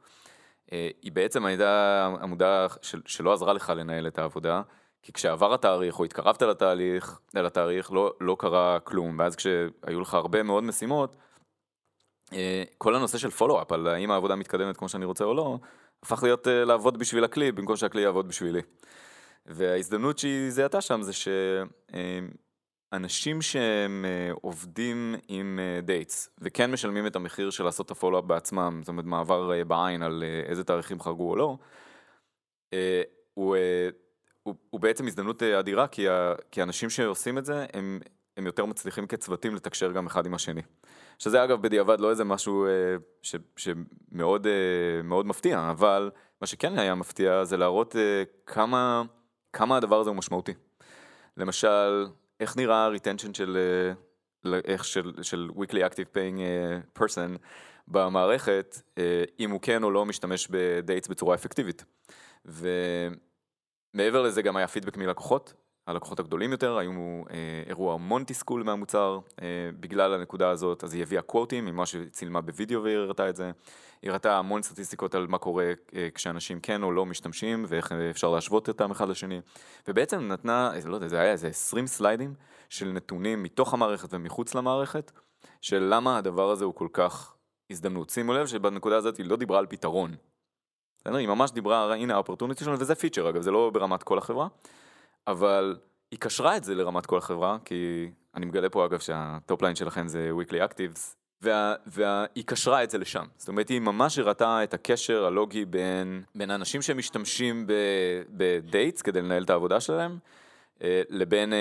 [1.03, 4.63] היא בעצם הייתה עמודה של, שלא עזרה לך לנהל את העבודה,
[5.03, 10.43] כי כשעבר התאריך או התקרבת לתהליך, לתאריך, לא, לא קרה כלום, ואז כשהיו לך הרבה
[10.43, 11.17] מאוד משימות,
[12.79, 15.59] כל הנושא של פולו-אפ על האם העבודה מתקדמת כמו שאני רוצה או לא,
[16.03, 18.61] הפך להיות אה, לעבוד בשביל הכלי במקום שהכלי יעבוד בשבילי.
[19.47, 21.13] וההזדמנות שהיא זיהתה שם זה
[22.93, 28.25] שאנשים שהם אה, עובדים עם dates וכן משלמים את המחיר של לעשות את ה follow-up
[28.25, 31.57] בעצמם, זאת אומרת מעבר אה, בעין על אה, איזה תאריכים חרגו או לא,
[32.73, 33.03] אה,
[33.35, 33.89] הוא, אה,
[34.43, 36.07] הוא, הוא בעצם הזדמנות אה, אדירה כי,
[36.51, 38.01] כי האנשים שעושים את זה הם,
[38.37, 40.63] הם יותר מצליחים כצוותים לתקשר גם אחד עם השני.
[41.21, 42.71] שזה אגב בדיעבד לא איזה משהו אה,
[43.23, 49.03] ש, שמאוד אה, מאוד מפתיע, אבל מה שכן היה מפתיע זה להראות אה, כמה,
[49.53, 50.55] כמה הדבר הזה הוא משמעותי.
[51.37, 52.07] למשל,
[52.41, 53.59] איך נראה ה-retention של,
[54.65, 56.41] איך של, של weekly active paying
[56.99, 57.39] person
[57.89, 58.77] במערכת,
[59.41, 61.85] אם הוא כן או לא משתמש בדייטס בצורה אפקטיבית.
[62.45, 65.55] ומעבר לזה גם היה פידבק מלקוחות,
[65.91, 69.47] הלקוחות הגדולים יותר, היו אה, אירוע המון תסכול מהמוצר אה,
[69.81, 73.51] בגלל הנקודה הזאת, אז היא הביאה קוואטים ממה שצילמה בווידאו והיא הראתה את זה.
[74.03, 78.11] היא הראתה המון סטטיסטיקות על מה קורה אה, כשאנשים כן או לא משתמשים ואיך אה,
[78.11, 79.41] אפשר להשוות אותם אחד לשני.
[79.89, 82.35] ובעצם נתנה, אה, לא יודע, זה היה איזה 20 slide-ים
[82.69, 85.13] של נתונים מתוך המערכת ומחוץ למערכת,
[85.61, 87.35] של למה הדבר הזה הוא כל כך
[87.71, 88.11] הזדמנות.
[88.11, 90.15] שימו לב שבנקודה הזאת היא לא דיברה על פתרון.
[91.05, 94.49] היא ממש דיברה, הנה ה opportunity שלנו, וזה feature אגב, זה לא ברמת כל החברה.
[95.27, 95.77] אבל
[96.11, 99.77] היא קשרה את זה לרמת כל החברה, כי אני מגלה פה אגב שה top line
[99.77, 103.25] שלכם זה weekly actives, וה, והיא קשרה את זה לשם.
[103.37, 107.67] זאת אומרת, היא ממש הראתה את הקשר הלוגי בין, בין אנשים שמשתמשים
[108.31, 110.19] ב dates כדי לנהל את העבודה שלהם,
[111.11, 111.59] לבין, אה,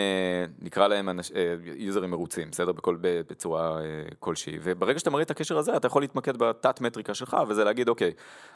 [0.62, 2.72] נקרא להם אנש- אה, user-ים מרוצים, בסדר?
[2.72, 3.84] בכל, בצורה אה,
[4.20, 4.58] כלשהי.
[4.64, 8.12] וברגע שאתה מראה את הקשר הזה, אתה יכול להתמקד בתת מטריקה שלך, וזה להגיד, אוקיי,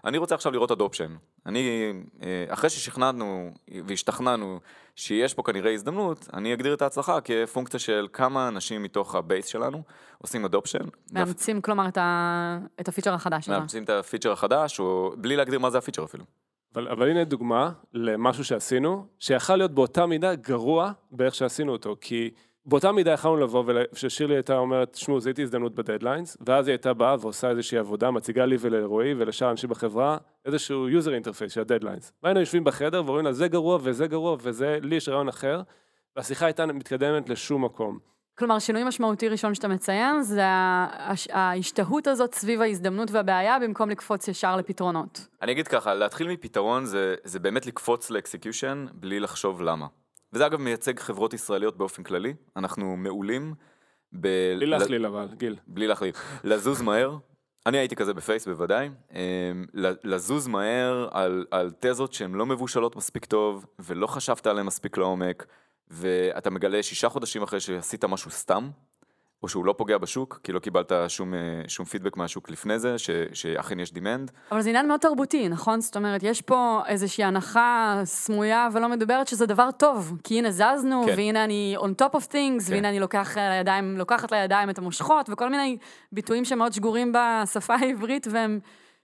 [0.06, 1.16] אני רוצה עכשיו לראות adoption.
[1.46, 3.52] אני, אה, אחרי ששכנענו
[3.88, 4.60] והשתכנענו
[4.96, 9.46] שיש פה כנראה הזדמנות, אני אגדיר את ההצלחה כפונקציה של כמה אנשים מתוך ה base
[9.46, 9.82] שלנו
[10.18, 10.80] עושים adoption.
[11.12, 12.60] מאמצים, כלומר, את, ה...
[12.80, 13.50] את ה feature החדש.
[13.50, 16.24] מאמצים את ה feature החדש, או בלי להגדיר מה זה ה feature אפילו.
[16.74, 22.32] אבל, אבל הנה דוגמה למשהו שעשינו, שיכל להיות באותה מידה גרוע באיך שעשינו אותו, כי
[22.66, 26.94] באותה מידה יכולנו לבוא, וששירלי הייתה אומרת, שמעו, זיהיתי הזדמנות ב deadlines, ואז היא הייתה
[26.94, 31.66] באה ועושה איזושהי עבודה, מציגה לי ולרועי ולשאר אנשים בחברה, איזשהו user interface של ה
[31.66, 32.14] deadlines.
[32.24, 35.62] והיינו יושבים בחדר ואומרים לה, זה גרוע וזה גרוע וזה, לי יש רעיון אחר,
[36.16, 38.13] והשיחה הייתה מתקדמת לשום מקום.
[38.38, 44.28] כלומר, שינוי משמעותי ראשון שאתה מציין, זה ההש- ההשתהות הזאת סביב ההזדמנות והבעיה, במקום לקפוץ
[44.28, 45.28] ישר לפתרונות.
[45.42, 49.88] אני אגיד ככה, להתחיל מפתרון זה, זה באמת לקפוץ ל execution בלי לחשוב למה.
[50.34, 53.54] וזה אגב מייצג חברות ישראליות באופן כללי, אנחנו מעולים
[54.14, 54.28] ב...
[54.58, 55.56] בלי להכליל אבל, גיל.
[55.68, 56.12] בלי להכליל.
[56.44, 57.18] לזוז מהר,
[57.66, 59.66] אני הייתי כזה ב pace בוודאי, אמ,
[60.04, 65.46] לזוז מהר על, על תזות שהן לא מבושלות מספיק טוב, ולא חשבת עליהן מספיק לעומק,
[65.88, 68.70] ואתה מגלה שישה חודשים אחרי שעשית משהו סתם,
[69.44, 72.98] או שהוא לא פוגע בשוק, כי לא קיבלת שום, אה, שום פידבק מהשוק לפני זה,
[72.98, 74.32] ש, שאכן יש דימנד.
[74.52, 75.82] אבל זה עניין מאוד תרבותי, נכון?
[75.82, 81.04] זאת אומרת, יש פה איזושהי הנחה סמויה ולא מדוברת שזה דבר טוב, כי הנה זזנו,
[81.06, 81.14] כן.
[81.18, 82.74] והנה אני on top of things, כן.
[82.74, 85.78] והנה אני לוקח לידיים, לוקחת לידיים את המושכות, וכל מיני
[86.12, 88.60] ביטויים שמאוד שגורים בשפה העברית, והם,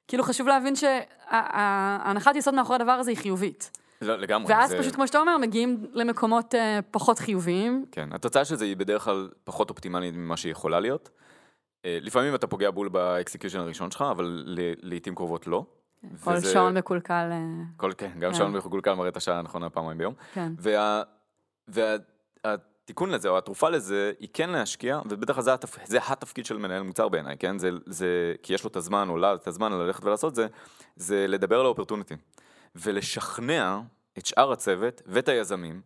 [0.08, 3.72] כאילו חשוב להבין שההנחת יסוד מאחורי הדבר הזה היא חיובית.
[4.02, 4.54] לא, לגמרי.
[4.54, 7.86] ואז זה- פשוט, כמו שאתה אומר, מגיעים למקומות אה, פחות חיוביים.
[7.92, 11.10] כן, התוצאה של זה היא בדרך כלל פחות אופטימלית ממה שהיא יכולה להיות.
[11.86, 14.60] אה, לפעמים אתה פוגע בול ב execution הראשון שלך, אבל ל-
[14.90, 15.66] לעיתים קרובות לא.
[16.24, 17.38] כל וזה- שעון מקולקל, אה,
[17.78, 18.38] כל, כן, גם כן.
[18.38, 20.14] שעון מקולקל מראה את השעה הנכונה פעמיים ביום.
[20.34, 20.52] כן.
[20.60, 21.02] וה,
[21.68, 25.78] והתיקון לזה, או התרופה לזה, היא כן להשקיע, ובדרך כלל זה, התפ...
[25.86, 27.58] זה התפקיד של מנהל מוצר בעיניי, כן?
[27.60, 28.08] זה, זה,
[28.44, 30.48] כי יש לו את הזמן, או לה את הזמן ללכת ולעשות זה,
[30.96, 32.16] זה לדבר על ה opportunity.
[32.82, 33.80] ולשכנע
[34.18, 35.82] את שאר הצוות ואת היזמים,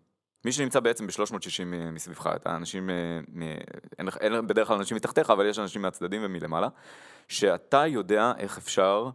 [0.45, 3.19] מי שנמצא בעצם ב-360 מסביבך, את האנשים, אה,
[3.99, 6.67] אין, אין בדרך כלל אנשים מתחתיך, אבל יש אנשים מהצדדים ומלמעלה,
[7.27, 9.09] שאתה יודע איך אפשר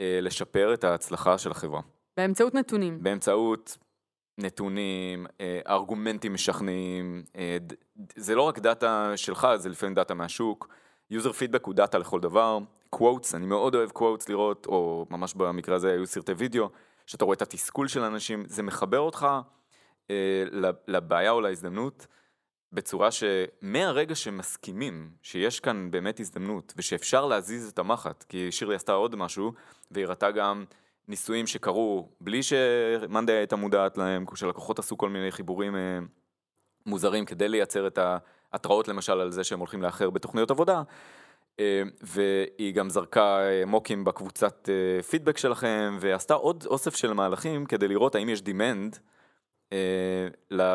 [0.00, 1.80] אה, לשפר את ההצלחה של החברה.
[2.16, 3.02] באמצעות נתונים.
[3.02, 3.78] באמצעות
[4.38, 7.74] נתונים, אה, ארגומנטים משכנעים, אה, ד-
[8.16, 10.68] זה לא רק data שלך, זה לפעמים data מהשוק,
[11.10, 12.58] user feedback הוא data לכל דבר,
[12.90, 16.68] quotes, אני מאוד אוהב quotes לראות, או ממש במקרה הזה היו סרטי וידאו,
[17.06, 19.26] שאתה רואה את התסכול של האנשים, זה מחבר אותך
[20.10, 20.44] אה,
[20.88, 22.06] לבעיה או להזדמנות,
[22.72, 29.16] בצורה שמהרגע שמסכימים שיש כאן באמת הזדמנות, ושאפשר להזיז את המחט, כי שירלי עשתה עוד
[29.16, 29.52] משהו,
[29.90, 30.64] והיא הראתה גם
[31.08, 35.98] ניסויים שקרו בלי שמאנדי הייתה מודעת להם, שלקוחות עשו כל מיני חיבורים אה,
[36.86, 37.98] מוזרים כדי לייצר את
[38.52, 40.82] ההתראות למשל על זה שהם הולכים לאחר בתוכניות עבודה.
[41.60, 44.68] אה, והיא גם זרקה אה, מוקים בקבוצת
[45.10, 48.98] פידבק שלכם, ועשתה עוד אוסף של מהלכים כדי לראות האם יש demand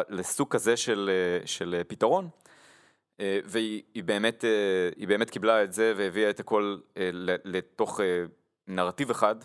[0.10, 1.10] לסוג כזה של,
[1.46, 2.30] של פתרון.
[3.22, 4.44] והיא באמת,
[4.96, 6.78] היא באמת קיבלה את זה והביאה את הכל
[7.46, 8.00] לתוך
[8.68, 9.36] נרטיב אחד,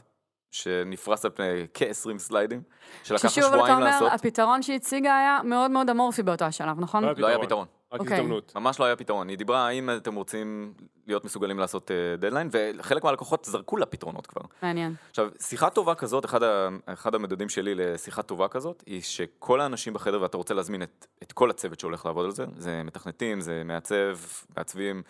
[0.55, 2.63] שנפרס על פני כ-20 סליידים,
[3.05, 4.13] שלקח ששוב, אתה שבועיים אומר, לעשות.
[4.13, 7.05] הפתרון שהיא הציגה היה מאוד מאוד אמורפי באותו השלב, נכון?
[7.05, 7.67] לא לא היה פתרון.
[7.95, 8.17] רק אוקיי.
[8.17, 8.53] הזדמנות.
[8.57, 9.29] ממש לא היה פתרון.
[9.29, 10.75] היא דיברה האם אתם רוצים
[11.07, 14.43] להיות מסוגלים לעשות דדליין, וחלק מהלקוחות זרקו לה פתרונות כבר.
[14.63, 14.95] מעניין.
[15.11, 19.93] עכשיו, שיחה טובה כזאת, אחד, ה, אחד המדדים שלי לשיחה טובה כזאת, היא שכל האנשים
[19.93, 23.63] בחדר, ואתה רוצה להזמין את, את כל הצוות שהולך לעבוד על זה, זה מתכנתים, זה
[23.65, 24.19] מעצב,
[24.57, 25.03] מעצבים,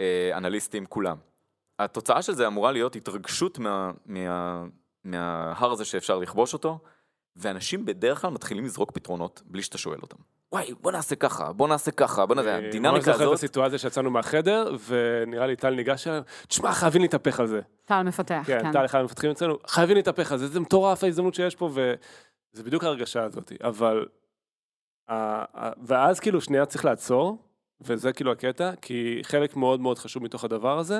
[0.00, 1.16] אה, אנליסטים, כולם.
[1.78, 4.64] התוצאה של זה אמורה להיות התרגשות מה, מה,
[5.04, 6.78] מההר הזה שאפשר לכבוש אותו,
[7.36, 10.16] ואנשים בדרך כלל מתחילים לזרוק פתרונות בלי שאתה שואל אותם.
[10.52, 13.34] וואי, בוא נעשה ככה, בוא נעשה ככה, בוא נעשה, אני ממש הדינמיקה זוכר את הזאת,
[13.34, 17.60] הסיטואציה שיצאנו מהחדר, ונראה לי טל ניגש אליהם, תשמע, חייבים להתהפך על זה.
[17.84, 18.72] טל מפתח, כן, כן.
[18.72, 22.84] טל אחד המפתחים אצלנו, חייבים להתהפך על זה, זה מטורף ההזדמנות שיש פה, וזה בדיוק
[22.84, 23.52] ההרגשה הזאת.
[23.60, 24.06] אבל,
[25.82, 27.38] ואז כאילו שנייה צריך לעצור,
[27.80, 30.98] וזה כאילו הקטע, כי חלק מאוד מאוד חשוב מתוך הדבר הזה,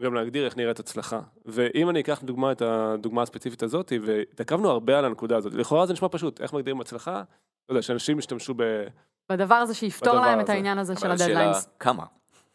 [0.00, 1.20] גם להגדיר איך נראית הצלחה.
[1.44, 5.92] ואם אני אקח לדוגמה את הדוגמה הספציפית הזאת, והתעכבנו הרבה על הנקודה הזאת, לכאורה זה
[5.92, 7.22] נשמע פשוט, איך מגדירים הצלחה?
[7.68, 8.62] לא יודע, שאנשים ישתמשו ב...
[9.28, 10.52] בדבר הזה שיפתור להם את הזה.
[10.52, 11.68] העניין הזה של הדדליינס.
[11.78, 12.04] כמה.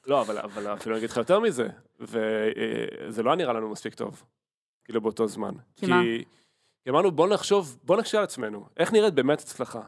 [0.07, 1.67] לא, אבל, אבל אפילו אני אגיד לך יותר מזה,
[1.99, 4.23] וזה לא נראה לנו מספיק טוב,
[4.85, 5.53] כאילו באותו זמן.
[5.75, 6.01] כי מה?
[6.83, 9.81] כי אמרנו, בוא נחשוב, בוא נקשה על עצמנו, איך נראית באמת הצלחה?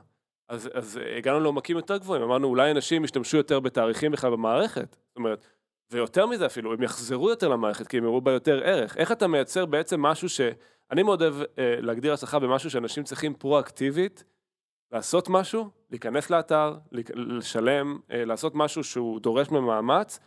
[0.49, 4.97] אז, אז הגענו לעומקים יותר גבוהים, אמרנו, אולי אנשים ישתמשו יותר בתאריכים בכלל במערכת.
[5.07, 5.45] זאת אומרת,
[5.91, 8.97] ויותר מזה אפילו, הם יחזרו יותר למערכת, כי הם יראו בה יותר ערך.
[8.97, 10.41] איך אתה מייצר בעצם משהו ש...
[10.91, 14.23] אני מאוד אוהב אה, להגדיר הצלחה במשהו שאנשים צריכים פרואקטיבית,
[14.91, 16.75] לעשות משהו, להיכנס לאתר,
[17.15, 20.19] לשלם, אה, לעשות משהו שהוא דורש ממאמץ,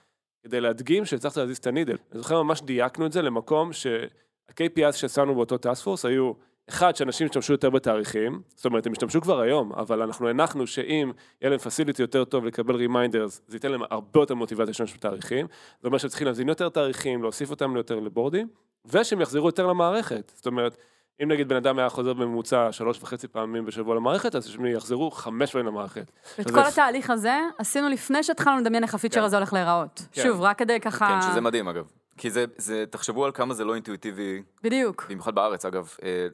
[0.42, 1.96] כדי להדגים שהצלחת להזיז את ה needle.
[2.12, 6.32] אני זוכר ממש דייקנו את זה למקום שה-KPIs ששמנו באותו task force היו,
[6.68, 11.12] אחד, שאנשים ישתמשו יותר בתאריכים, זאת אומרת, הם ישתמשו כבר היום, אבל אנחנו הנחנו שאם
[11.40, 15.46] יהיה להם facility יותר טוב לקבל reminders, זה ייתן להם הרבה יותר מוטיבציה להשתמש בתאריכים.
[15.80, 18.48] זה אומר שהם צריכים להזין יותר תאריכים, להוסיף אותם יותר לבורדים,
[18.86, 20.32] ושהם יחזרו יותר למערכת.
[20.36, 20.76] זאת אומרת,
[21.22, 25.10] אם נגיד בן אדם היה חוזר בממוצע שלוש וחצי פעמים בשבוע למערכת, אז שהם יחזרו
[25.10, 26.12] חמש פעמים למערכת.
[26.40, 29.26] את כל התהליך הזה עשינו לפני שהתחלנו לדמיין איך הפיצ'ר כן.
[29.26, 30.02] הזה הולך להיראות.
[30.12, 30.22] כן.
[30.22, 31.20] שוב, רק כדי ככה...
[31.22, 32.03] כן, שזה מדהים אגב.
[32.16, 35.06] כי זה, זה, תחשבו על כמה זה לא אינטואיטיבי, בדיוק.
[35.10, 36.26] במיוחד בארץ אגב, אה,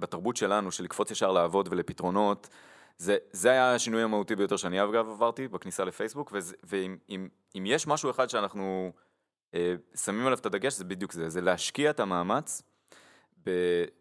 [0.00, 2.48] בתרבות שלנו, של לקפוץ ישר לעבוד ולפתרונות,
[2.98, 7.64] זה, זה היה השינוי המהותי ביותר שאני אגב עברתי בכניסה לפייסבוק, וזה- ואם אם, אם
[7.66, 8.92] יש משהו אחד שאנחנו
[9.54, 12.62] אה, שמים עליו את הדגש, זה בדיוק זה, זה להשקיע את המאמץ
[13.46, 13.50] ב,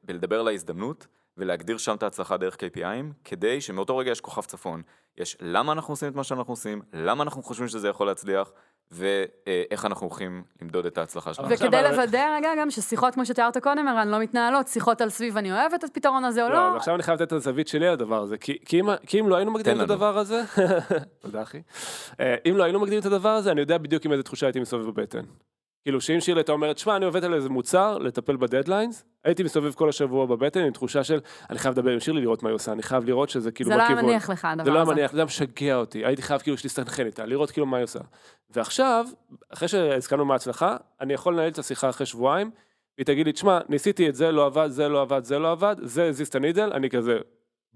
[0.04, 4.82] בלדבר על ההזדמנות, ולהגדיר שם את ההצלחה דרך KPIים, כדי שמאותו רגע יש כוכב צפון.
[5.18, 8.52] יש למה אנחנו עושים את מה שאנחנו עושים, למה אנחנו חושבים שזה יכול להצליח,
[8.92, 11.50] ואיך אנחנו הולכים למדוד את ההצלחה שלנו.
[11.50, 15.52] וכדי לוודא רגע גם ששיחות, כמו שתיארת קודם, ערן, לא מתנהלות, שיחות על סביב אני
[15.52, 16.70] אוהבת את הפתרון הזה או לא, לא.
[16.70, 19.20] אז עכשיו אני חייב לתת את הזווית שלי על הדבר הזה, כי, כי, אם, כי
[19.20, 19.90] אם לא היינו מגדירים את.
[19.90, 20.44] הדבר הזה,
[21.22, 21.62] תודה אחי,
[22.20, 24.60] אה, אם לא היינו מגדירים את הדבר הזה, אני יודע בדיוק עם איזה תחושה הייתי
[24.60, 25.24] מסתובב בבטן.
[25.88, 29.74] כאילו שאם שירלי הייתה אומרת, שמע, אני עובד על איזה מוצר, לטפל בדדליינס, הייתי מסתובב
[29.74, 31.20] כל השבוע בבטן עם תחושה של,
[31.50, 33.76] אני חייב לדבר עם שירלי, לראות מה היא עושה, אני חייב לראות שזה כאילו זה
[33.76, 34.06] לא היה בכיוון.
[34.06, 34.92] מניח לך, הדבר זה לא היה הזה.
[34.92, 38.00] מניח, זה היה משגע אותי, הייתי חייב כאילו שתסתנכרן איתה, לראות כאילו מה היא עושה.
[38.50, 39.06] ועכשיו,
[39.50, 42.52] אחרי שהזכרנו מההצלחה, אני יכול לנהל את השיחה אחרי שבועיים,
[42.98, 45.76] והיא תגיד לי, תשמע, ניסיתי את זה, לא עבד, זה לא עבד, זה לא עבד,
[45.82, 47.18] זה הזיז את הנידל, אני כזה,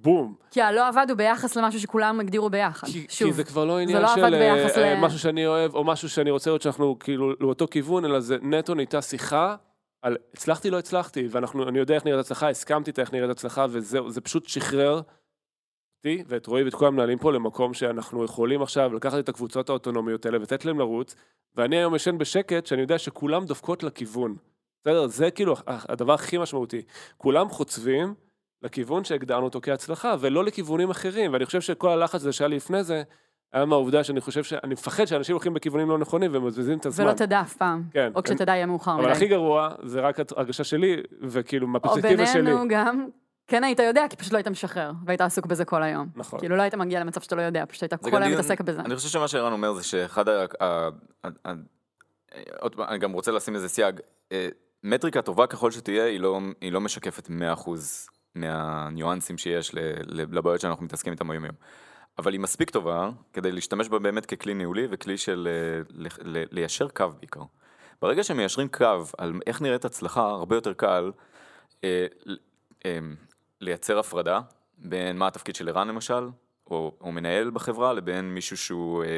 [0.02, 0.36] בום.
[0.52, 2.88] כי הלא עבד הוא ביחס למשהו שכולם הגדירו ביחד.
[2.88, 5.76] כי, שוב, כי זה כבר לא עניין לא של ביחס אה, ל- משהו שאני אוהב,
[5.76, 9.56] או משהו שאני רוצה לראות שאנחנו כאילו לאותו כיוון, אלא זה נטו נהייתה שיחה
[10.02, 14.22] על הצלחתי, לא הצלחתי, ואני יודע איך נראית הצלחה, הסכמתי איך נראית הצלחה, וזהו, זה
[14.22, 15.02] פשוט שחרר
[15.97, 20.26] אותי ואת רועי ואת כל המנהלים פה למקום שאנחנו יכולים עכשיו לקחת את הקבוצות האוטונומיות
[20.26, 21.16] האלה ולתת להם לרוץ,
[21.56, 24.36] ואני היום ישן בשקט, שאני יודע שכולם דופקות לכיוון.
[24.82, 25.08] בסדר?
[25.08, 26.82] זה כאילו הדבר הכי משמעותי.
[27.18, 28.14] כולם חוצבים
[28.64, 32.84] לכיוון שהגדרנו אותו כהצלחה, ולא לכיוונים אחרים, ואני חושב שכל הלחץ הזה שהיה לי לפני
[32.84, 33.03] זה,
[33.53, 34.53] היה מהעובדה שאני חושב ש...
[34.53, 37.05] אני מפחד שאנשים הולכים בכיוונים לא נכונים ומבזבזים את הזמן.
[37.05, 37.84] ולא תדע אף פעם.
[37.91, 38.12] כן.
[38.16, 39.34] או כשתדע יהיה מאוחר אבל הכי מדי.
[39.34, 42.41] גרוע, זה רק הרגשה שלי, וכאילו או מהפרספקטיבה שלי.
[42.41, 43.07] בינינו גם,
[43.47, 46.07] כן היית יודע, כי פשוט לא היית משחרר, והיית עסוק בזה כל היום.
[46.16, 46.39] נכון.
[46.39, 48.82] כאילו לא היית מגיע למצב שאתה לא יודע, פשוט היית זה כל היום מתעסק בזה.
[48.82, 50.45] אני חושב שמה שערן אומר זה שאחד ה...
[52.59, 53.99] עוד פעם, אני גם רוצה לשים איזה סייג.
[54.32, 54.47] אה,
[54.84, 57.32] מטריקה טובה ככל שתהיה, היא לא, היא לא משקפת 100%
[58.36, 59.71] מהניואנסים שיש
[60.07, 61.55] לבעיות שאנחנו מתעסקים איתם היום יום.
[62.17, 65.99] אבל היא מספיק טובה כדי להשתמש בה באמת ככלי ניהולי וכלי של אה,
[66.51, 67.41] ליישר קו בעיקר.
[68.01, 71.11] ברגע שמיישרים קו על איך נראית הצלחה, הרבה יותר קל
[71.84, 72.05] אה,
[72.86, 72.99] אה,
[73.61, 74.39] לייצר הפרדה
[74.77, 76.29] בין מה התפקיד של ערן למשל,
[76.71, 79.09] או, או מנהל בחברה, לבין מישהו שהוא אה,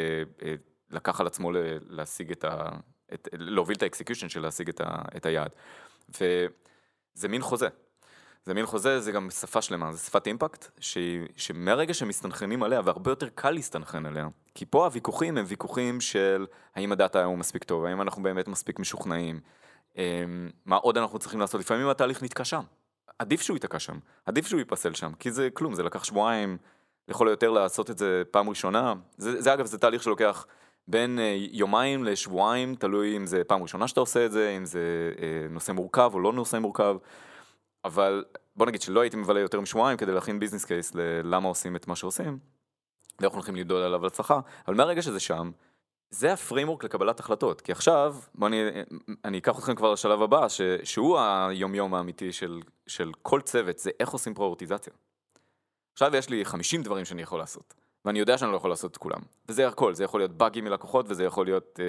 [0.44, 0.56] אה,
[0.92, 1.52] לקח על עצמו
[1.90, 2.70] להשיג את ה...
[3.14, 5.52] את, להוביל את ה execution של להשיג את, ה, את היעד.
[6.10, 7.68] וזה מין חוזה.
[8.46, 13.12] זה מין חוזה, זה גם שפה שלמה, זה שפת impact, שהיא, שמהרגע שמסתנכרנים עליה, והרבה
[13.12, 17.64] יותר קל להסתנכרן עליה, כי פה הוויכוחים הם ויכוחים של האם ה data הוא מספיק
[17.64, 19.40] טוב, האם אנחנו באמת מספיק משוכנעים,
[19.98, 22.62] אמ, מה עוד אנחנו צריכים לעשות, לפעמים התהליך נתקע שם.
[23.20, 26.58] עדיף שהוא ייתקע שם, עדיף שהוא ייפסל שם, כי זה כלום, זה לקח שבועיים,
[27.08, 28.94] לכל היותר לעשות את זה פעם ראשונה.
[29.18, 30.46] זה, זה אגב, זה תהליך שלוקח
[30.88, 35.14] בין אה, יומיים לשבועיים, תלוי אם זה פעם ראשונה שאתה עושה את זה, אם זה
[35.22, 36.96] אה, נושא מורכב או לא נושא מורכב.
[37.86, 38.24] אבל
[38.56, 41.96] בוא נגיד שלא הייתי מבלה יותר משבועיים כדי להכין business case ללמה עושים את מה
[41.96, 42.40] שעושים,
[43.20, 45.52] ואנחנו הולכים למדוד עליו הצלחה, אבל מהרגע שזה שם,
[46.10, 48.62] זה ה framework לקבלת החלטות, כי עכשיו, בוא אני,
[49.26, 53.92] אני אקח אתכם כבר לשלב הבא, ש, שהוא היומיום האמיתי של, של כל צוות, זה
[54.00, 54.94] איך עושים פריורטיזציה.
[55.94, 57.74] עכשיו יש לי 50 דברים שאני יכול לעשות,
[58.06, 59.20] ואני יודע שאני לא יכול לעשות את כולם,
[59.50, 61.80] וזה הכל, זה יכול להיות באגים מלקוחות, וזה יכול להיות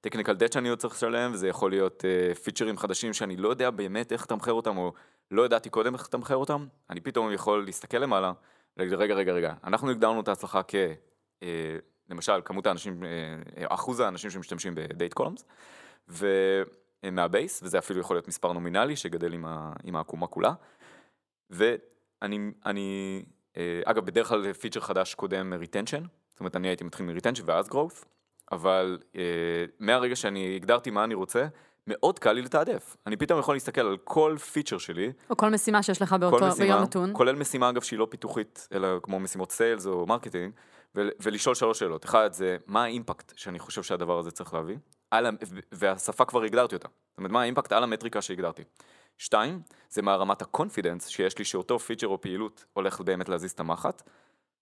[0.00, 3.48] טכניקל uh, דט שאני עוד צריך לשלם, וזה יכול להיות uh, פיצ'רים חדשים שאני לא
[3.48, 4.92] יודע באמת איך לתמחר אותם, או
[5.30, 8.32] לא ידעתי קודם איך לתמחר אותם, אני פתאום יכול להסתכל למעלה,
[8.76, 10.74] להגיד רגע רגע רגע, אנחנו הגדרנו את ההצלחה כ...
[11.40, 11.44] Uh,
[12.10, 13.06] למשל, כמות האנשים, uh,
[13.68, 15.44] אחוז האנשים שמשתמשים בדייט קולומס,
[16.08, 20.52] ומה base, וזה אפילו יכול להיות מספר נומינלי שגדל עם, ה, עם העקומה כולה,
[21.50, 23.22] ואני, אני,
[23.56, 27.42] אה, אגב, בדרך כלל feature חדש קודם retention, זאת אומרת, אני הייתי מתחיל מ retention
[27.46, 28.04] ואז growth,
[28.52, 31.46] אבל אה, מהרגע שאני הגדרתי מה אני רוצה,
[31.88, 32.96] מאוד קל לי לתעדף.
[33.06, 36.50] אני פתאום יכול להסתכל על כל feature שלי, או כל משימה שיש לך באותו, ביום
[36.50, 37.10] משימה, נתון.
[37.12, 40.52] כולל משימה אגב שהיא לא פיתוחית, אלא כמו משימות sales או marketing,
[40.96, 42.04] ו- ולשאול שלוש שאלות.
[42.04, 44.76] אחד זה, מה ה impact שאני חושב שהדבר הזה צריך להביא?
[45.10, 45.26] על
[45.72, 46.88] והשפה כבר הגדרתי אותה.
[46.88, 48.62] זאת אומרת, מה ה impact על המטריקה שהגדרתי.
[49.18, 49.60] שתיים,
[49.90, 53.60] זה מה רמת ה confidence שיש לי שאותו feature או פעילות הולך באמת להזיז את
[53.60, 54.02] המחט.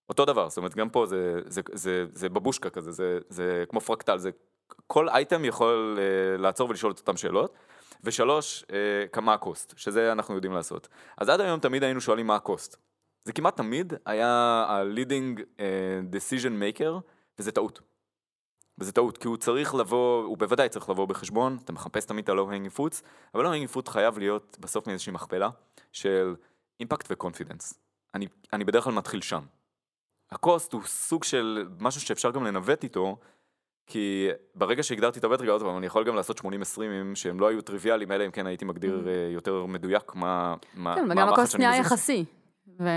[0.09, 3.81] אותו דבר, זאת אומרת, גם פה זה, זה, זה, זה בבושקה כזה, זה, זה כמו
[3.81, 4.29] פרקטל, זה
[4.87, 7.53] כל אייטם יכול uh, לעצור ולשאול את אותן שאלות.
[8.03, 8.67] ושלוש, uh,
[9.11, 10.87] כמה ה cost, שזה אנחנו יודעים לעשות.
[11.17, 12.77] אז עד היום תמיד היינו שואלים מה ה cost.
[13.23, 14.27] זה כמעט תמיד היה
[14.69, 15.61] ה-leading uh,
[16.15, 16.91] decision maker,
[17.39, 17.81] וזה טעות.
[18.77, 22.29] וזה טעות, כי הוא צריך לבוא, הוא בוודאי צריך לבוא בחשבון, אתה מחפש תמיד את
[22.29, 25.49] ה-low hanging fruits, אבל low hanging fruit חייב להיות בסוף מאיזושהי מכפלה
[25.91, 26.35] של
[26.79, 27.79] אימפקט וקונפידנס.
[28.13, 29.43] אני, אני בדרך כלל מתחיל שם.
[30.31, 33.17] הקוסט הוא סוג של משהו שאפשר גם לנווט איתו,
[33.87, 36.43] כי ברגע שהגדרתי את המטריקה, עוד פעם, אני יכול גם לעשות 80-20
[37.15, 41.07] שהם לא היו טריוויאליים, אלא אם כן הייתי מגדיר אה, יותר מדויק מה מה- כן,
[41.07, 41.85] מה וגם נהיה מזיז.
[41.85, 42.25] יחסי.
[42.79, 42.87] ו...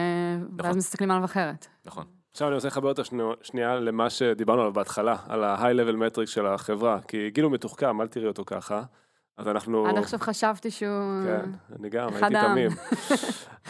[0.59, 1.67] ואז מסתכלים עליו אחרת.
[1.85, 2.05] נכון.
[2.33, 6.27] עכשיו אני רוצה לחבר אותה שנייה- שנייה למה שדיברנו עליו בהתחלה, על ה-high level metric
[6.27, 8.83] של החברה, כי גיל הוא מתוחכם, אל תראי אותו ככה.
[9.41, 9.87] אז אנחנו...
[9.87, 11.23] עד עכשיו חשבתי שהוא...
[11.25, 12.37] כן, אני גם, הייתי.
[12.41, 12.71] תמים.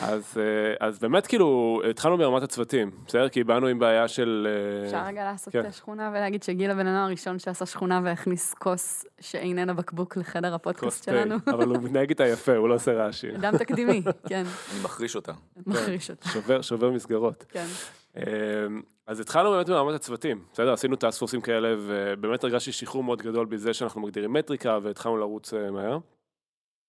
[0.03, 3.29] אז, אה, אז באמת כאילו, התחלנו ברמת הצוותים, בסדר?
[3.29, 4.49] כי באנו עם בעיה של...
[4.51, 5.73] אה, אפשר רגע לעשות כן.
[5.73, 11.37] שכונה ולהגיד שגיל הבן אדם הראשון שעשה שכונה והכניס כוס שאיננה בקבוק לחדר הפודקאסט שלנו.
[11.55, 13.35] אבל הוא מתנהג איתה יפה, הוא לא עושה רעשים.
[13.41, 15.33] אדם תקדימי, כן, אני מחריש אותה.
[15.67, 17.45] מחריש אותה, שובר, שובר מסגרות.
[17.49, 17.67] כן.
[19.11, 20.73] אז התחלנו באמת ברמת הצוותים, בסדר?
[20.73, 25.55] עשינו טאסק פורסים כאלה, ובאמת הרגשתי שחרור מאוד גדול בזה שאנחנו מגדירים מטריקה, והתחלנו לרוץ
[25.55, 25.99] אה, מהר.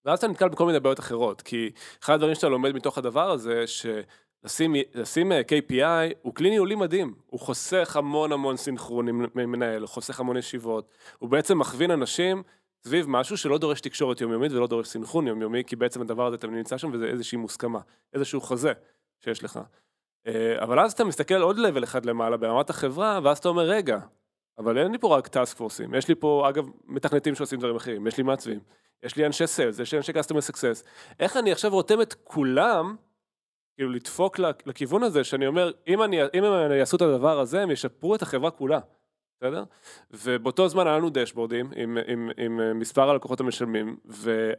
[0.05, 1.71] ואז אתה נתקל בכל מיני בעיות אחרות, כי
[2.03, 7.15] אחד הדברים שאתה לומד מתוך הדבר הזה, שלשים לשים, אה, KPI הוא כלי ניהולי מדהים,
[7.25, 12.43] הוא חוסך המון המון סינכרון עם מנהל, הוא חוסך המון ישיבות, הוא בעצם מכווין אנשים
[12.83, 16.55] סביב משהו שלא דורש תקשורת יומיומית ולא דורש סינכרון יומיומי, כי בעצם הדבר הזה תמיד
[16.55, 17.79] נמצא שם וזה איזושהי מוסכמה,
[18.13, 18.73] איזשהו חוזה
[19.19, 19.59] שיש לך.
[20.27, 23.99] אה, אבל אז אתה מסתכל עוד לבל אחד למעלה ברמת החברה, ואז אתה אומר, רגע,
[24.57, 28.07] אבל אין לי פה רק טאסק פורסים, יש לי פה, אגב, מתכנתים שעושים דברים אחרים,
[28.07, 28.59] יש לי מעצבים,
[29.03, 30.85] יש לי אנשי סיילס, יש לי אנשי customer success.
[31.19, 32.95] איך אני עכשיו רותם את כולם,
[33.77, 37.61] כאילו לדפוק לכ- לכיוון הזה, שאני אומר, אם, אני, אם הם יעשו את הדבר הזה,
[37.61, 38.79] הם ישפרו את החברה כולה,
[39.37, 39.63] בסדר?
[40.11, 44.51] ובאותו זמן היה לנו dashboard-ים עם, עם, עם, עם מספר הלקוחות המשלמים, ו...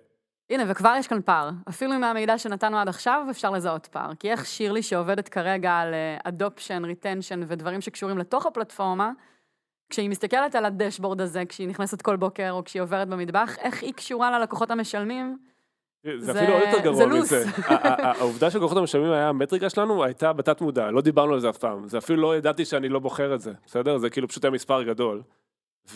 [0.53, 1.51] הנה, וכבר יש כאן פער.
[1.69, 4.15] אפילו עם המידע שנתנו עד עכשיו, אפשר לזהות פער.
[4.19, 5.95] כי איך שירלי, שעובדת כרגע על
[6.25, 9.11] adoption, retention ודברים שקשורים לתוך הפלטפורמה,
[9.91, 13.83] כשהיא מסתכלת על ה dashboard הזה, כשהיא נכנסת כל בוקר, או כשהיא עוברת במטבח, איך
[13.83, 15.39] היא קשורה ללקוחות המשלמים?
[16.19, 17.07] זה זה- אפילו עוד יותר גרוע.
[17.07, 17.45] מזה.
[17.99, 21.89] העובדה שלקוחות המשלמים היה המטריקה שלנו, הייתה בתת מודע, לא דיברנו על זה אף פעם.
[21.89, 23.99] זה אפילו לא ידעתי שאני לא בוחר את זה, בסדר?
[23.99, 25.23] זה כאילו פשוט היה מספר גדול.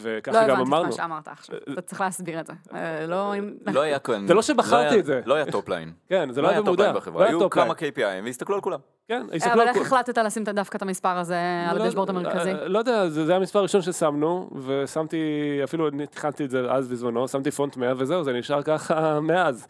[0.03, 0.87] וככה לא גם הבנתי את אמרנו.
[0.87, 2.53] מה שאמרת עכשיו, אתה צריך להסביר את זה.
[2.74, 3.34] אה, לא...
[3.39, 4.26] אם- לא היה כאן...
[4.26, 5.20] זה לא שבחרתי היה- את זה.
[5.26, 5.93] לא היה top line.
[6.09, 6.91] כן, זה לא היה top במודע.
[6.91, 7.22] line בחברה.
[7.22, 7.76] לא היה היו כמה line.
[7.76, 8.78] KPI והסתכלו על כולם.
[9.09, 11.39] כן, אה, הסתכלו אבל על איך כל- החלטת לשים דווקא את המספר הזה
[11.70, 12.51] על לא- ה dashboard המרכזי?
[12.53, 15.16] אה, לא יודע, זה זה היה המספר הראשון ששמנו, ושמתי,
[15.64, 19.66] אפילו אני תכנתי את זה אז בזמנו, שמתי פונט 100 וזהו, זה נשאר ככה מאז.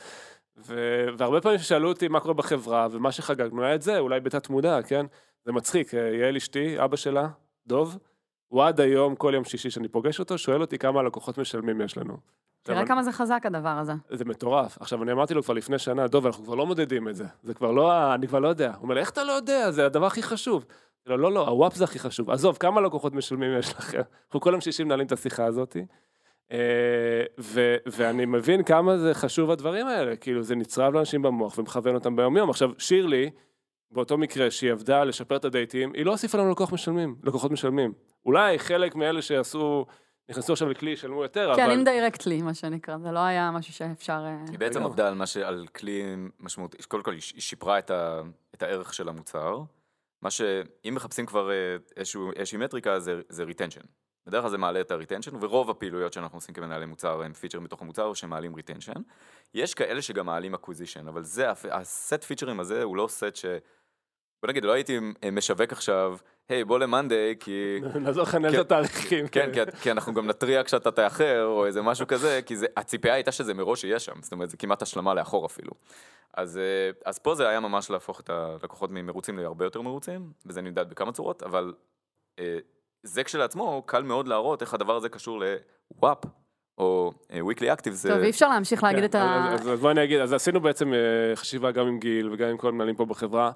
[0.67, 4.51] ו- והרבה פעמים ששאלו אותי מה קורה בחברה, ומה שחגגנו היה את זה, אולי בתת
[4.51, 5.07] מודע, כן?
[5.45, 7.29] זה מצחיק, אה, יעל אשתי, אבא שלה,
[7.67, 7.99] דוב,
[8.49, 11.99] הוא עד היום, כל יום שישי שאני פוגש אותו, שואל אותי כמה לקוחות משלמים יש
[11.99, 12.17] לנו.
[12.63, 13.93] תראה כמה זה חזק הדבר הזה.
[14.11, 14.79] זה מטורף.
[14.81, 17.25] עכשיו, אני אמרתי לו כבר לפני שנה, דוב, אנחנו כבר לא מודדים את זה.
[17.43, 18.69] זה כבר לא, אני כבר לא יודע.
[18.75, 19.71] הוא אומר לי, איך אתה לא יודע?
[19.71, 20.65] זה הדבר הכי חשוב.
[21.07, 22.31] לא, לא, לא, הוואפ זה הכי חשוב.
[22.31, 24.01] עזוב, כמה לקוחות משלמים יש לכם?
[24.27, 25.77] אנחנו כל יום שישי מנהלים את השיחה הזאת.
[26.53, 26.59] אה,
[27.41, 30.17] ו- ואני מבין כמה זה חשוב הדברים האלה.
[30.17, 32.51] כאילו, זה נצרב לאנשים במוח ומכוון אותם ביום-יום.
[32.51, 33.31] עכשיו, שירלי,
[33.91, 37.93] באותו מקרה שהיא עבדה לשפר את הדייטים, היא לא הוסיפה לנו לקוח משלמים, לקוחות משלמים.
[38.27, 39.87] אולי חלק מאלה שעשו,
[40.29, 41.71] נכנסו עכשיו לכלי, ישלמו יותר, כן, אבל...
[41.71, 44.23] אינדירקטלי, מה שנקרא, זה לא היה משהו שאפשר...
[44.27, 44.83] אה, היא בעצם.
[44.83, 45.37] עבדה על, ש...
[45.37, 48.23] על כלי משמעותי, קודם כל היא שיפרה את, ה...
[48.55, 49.63] את הערך של המוצר,
[50.23, 53.87] מה שאם מחפשים כבר אה, איזשהו, איזושהי מטריקה זה, זה retention.
[54.27, 57.83] בדרך כלל זה מעלה את ה-retention, ורוב הפעילויות שאנחנו עושים כמנהלי מוצר הם פיצ'רים בתוך
[57.83, 59.01] המוצר שמעלים retention.
[59.55, 63.45] יש כאלה שגם מעלים acquisition, אבל זה, הסט פיצ'רים הזה הוא לא סט ש...
[64.43, 64.99] בוא נגיד, לא הייתי
[65.33, 66.17] משווק עכשיו,
[66.49, 67.81] היי בוא למאנדיי, כי...
[68.01, 68.61] נעזור לך לנהל כן.
[68.61, 69.29] את התאריכים.
[69.29, 73.15] כן, כי, כי אנחנו גם נתריע כשאתה תאחר, או איזה משהו כזה, כי זה, הציפייה
[73.15, 75.73] הייתה שזה מראש יהיה שם, זאת אומרת, זה כמעט השלמה לאחור אפילו.
[76.37, 80.63] אז, אה, אז פה זה היה ממש להפוך את הלקוחות ממרוצים להרבה יותר מרוצים, וזה
[80.63, 81.75] נמדד בכמה צורות, אבל
[82.39, 82.59] אה,
[83.03, 86.27] זה כשלעצמו קל מאוד להראות איך הדבר הזה קשור ל-WAP,
[86.79, 88.09] או אה, weekly active, זה...
[88.09, 89.19] טוב, אי אפשר להמשיך להגיד את ה...
[89.19, 90.93] כן, אז, אז, אז בוא אני אגיד, אז עשינו בעצם
[91.35, 93.51] חשיבה גם עם גיל וגם עם כל המנהלים פה בחברה,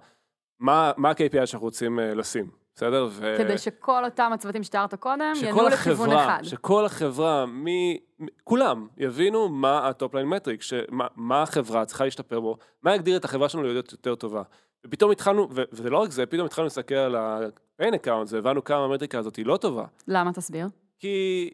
[0.60, 3.08] מה, מה ה-KPI שאנחנו רוצים אה, לשים, בסדר?
[3.10, 3.34] ו...
[3.38, 6.40] כדי שכל אותם הצוותים שתיארת קודם ינועו שכל לכיוון אחד.
[6.42, 12.40] שכל החברה, מ- כולם יבינו מה ה top line metric, שמה, מה החברה צריכה להשתפר
[12.40, 14.42] בו, מה יגדיר את החברה שלנו להיות יותר טובה.
[14.86, 18.64] ופתאום התחלנו, ו- וזה לא רק זה, פתאום התחלנו להסתכל על ה- paying accounts והבנו
[18.64, 19.84] כמה המטריקה הזאת היא לא טובה.
[20.08, 20.66] למה תסביר?
[20.98, 21.50] כי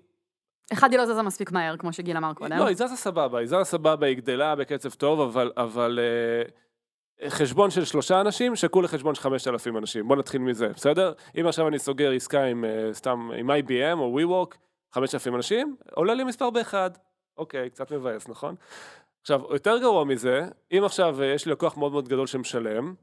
[0.72, 2.59] אחד, היא לא זזה מספיק מהר, כמו שגיל אמר קודם.
[2.59, 6.48] לא, היא זזה סבבה, היא זזה סבבה, היא גדלה בקצב טוב, אבל, אבל אה,
[7.29, 10.09] חשבון של שלושה אנשים שקול לחשבון של חמשת אלפים אנשים.
[10.09, 11.12] בוא נתחיל מזה, בסדר?
[11.41, 14.57] אם עכשיו אני סוגר עסקה עם אה, סתם, עם IBM או WeWork,
[14.93, 16.91] חמשת אלפים אנשים, עולה לי מספר באחד.
[17.39, 18.55] אוקיי, קצת מבאס, נכון?
[19.21, 22.95] עכשיו, יותר גרוע מזה, אם עכשיו אה, יש לי לקוח מאוד מאוד גדול שמשלם,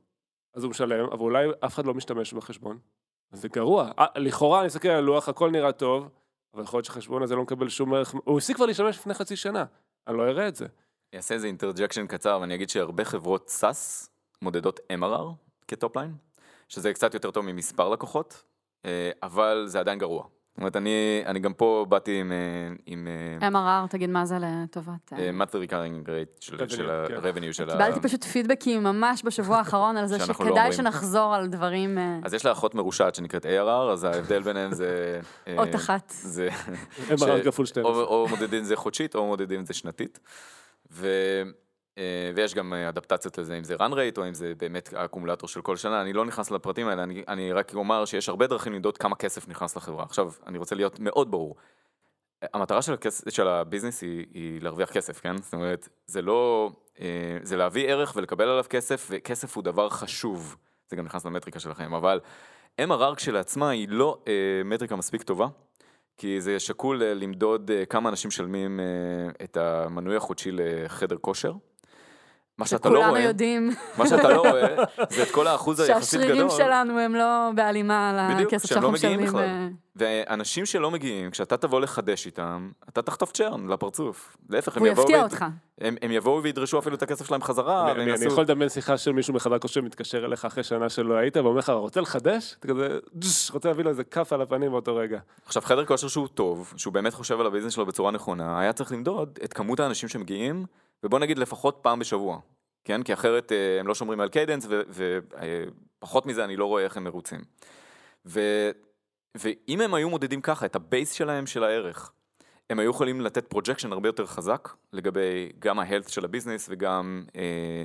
[0.56, 2.78] אז הוא משלם, אבל אולי אף אחד לא משתמש בחשבון.
[3.32, 3.92] אז זה גרוע.
[4.00, 6.10] אה, לכאורה, אני מסתכל על הלוח, הכל נראה טוב,
[6.54, 9.36] אבל יכול להיות שהחשבון הזה לא מקבל שום ערך, הוא הפסיק כבר להשתמש לפני חצי
[9.36, 9.66] שנה,
[10.08, 10.66] אני לא אראה את זה.
[11.14, 14.08] אני אעשה איזה interjection קצר, ואני אגיד שהרבה חברות SaaS
[14.42, 15.34] מודדות MRR
[15.68, 16.14] כ top line,
[16.68, 18.44] שזה קצת יותר טוב ממספר לקוחות,
[18.86, 20.24] אה, אבל זה עדיין גרוע.
[20.24, 22.38] זאת אומרת, אני, אני גם פה באתי עם, אה,
[22.86, 23.08] עם
[23.42, 25.14] אה, MRR, תגיד מה זה לטובת...
[25.14, 26.66] monthly recurring rate של, כן.
[26.90, 27.74] ה-revenue של ה...
[27.74, 30.74] קיבלתי פשוט פידבקים ממש בשבוע האחרון על זה שאנחנו לא שכדאי.
[30.74, 31.98] שנחזור על דברים...
[32.24, 35.20] אז יש לה אחות מרושעת שנקראת ARR, אז ההבדל ביניהם זה...
[35.58, 36.10] אות אחת.
[36.10, 36.50] זה...
[37.10, 37.94] MRR כפול 12.
[37.94, 40.20] או, או מודדים את זה חודשית, או מודדים את זה שנתית.
[40.94, 41.08] ו,
[41.98, 45.50] אה, ויש גם אה, אדפטציות לזה, אם זה run rate, או אם זה באמת האקומולטור
[45.50, 46.02] של כל שנה.
[46.02, 49.48] אני לא נכנס לפרטים האלה, אני, אני רק אומר שיש הרבה דרכים למדוד כמה כסף
[49.48, 50.04] נכנס לחברה.
[50.04, 51.56] עכשיו, אני רוצה להיות מאוד ברור.
[52.54, 55.38] המטרה של, הכס, של הביזנס היא, היא להרוויח כסף, כן?
[55.38, 56.72] זאת אומרת, זה לא...
[57.00, 60.56] אה, זה להביא ערך ולקבל עליו כסף, וכסף הוא דבר חשוב.
[60.90, 62.20] זה גם נכנס למטריקה שלכם, אבל
[62.82, 64.24] MRR כשלעצמה היא לא
[64.66, 65.48] מטריקה מספיק טובה,
[66.18, 68.86] כי זה שקול אה, למדוד אה, כמה אנשים משלמים אה,
[69.44, 71.54] את המנוי החודשי לחדר כושר.
[72.58, 74.76] מה שאתה לא שכולנו רואה, יודעים מה שאתה לא רואה,
[75.16, 76.30] זה את כל האחוז היחסית גדול.
[76.30, 79.28] שהשרירים שלנו הם לא בהלימה בדיוק, לכסף שהם לא מגיעים משלמים.
[79.28, 79.44] בכלל.
[79.44, 84.38] אה, ואנשים שלא מגיעים, כשאתה תבוא לחדש איתם, אתה תחטוף צ'רן לפרצוף.
[84.50, 85.04] להפך, הם יבואו...
[85.04, 85.46] יפתיע ו- אותך.
[85.82, 88.26] הם, הם יבואו וידרשו אפילו את הכסף שלהם חזרה, אני, והם אני, אני.
[88.26, 91.70] יכול לדמיין שיחה של מישהו מחדר כושר מתקשר אליך אחרי שנה שלא היית, ואומר לך,
[91.70, 92.56] רוצה לחדש?
[92.60, 92.88] אתה כזה,
[93.52, 95.20] רוצה להביא לו איזה כף על הפנים באותו רגע.
[95.46, 98.74] עכשיו, חדר כושר שהוא טוב, שהוא באמת חושב על ה business שלו בצורה נכונה, היה
[98.74, 100.66] צריך למדוד את כמות האנשים שמגיעים,
[101.04, 102.40] ובוא נגיד לפחות פעם בשבוע.
[102.84, 103.04] כן?
[103.04, 107.04] כי אחרת אה, הם לא שומרים על cadence, ופחות מזה אני לא רואה איך הם
[107.04, 107.42] מרוצים.
[108.26, 108.40] ו,
[109.38, 112.12] ואם הם היו מודדים ככה את ה base שלהם של הערך,
[112.70, 116.68] הם היו יכולים לתת projection הרבה יותר חזק לגבי גם ה health של ה business
[116.70, 117.84] וגם, אה,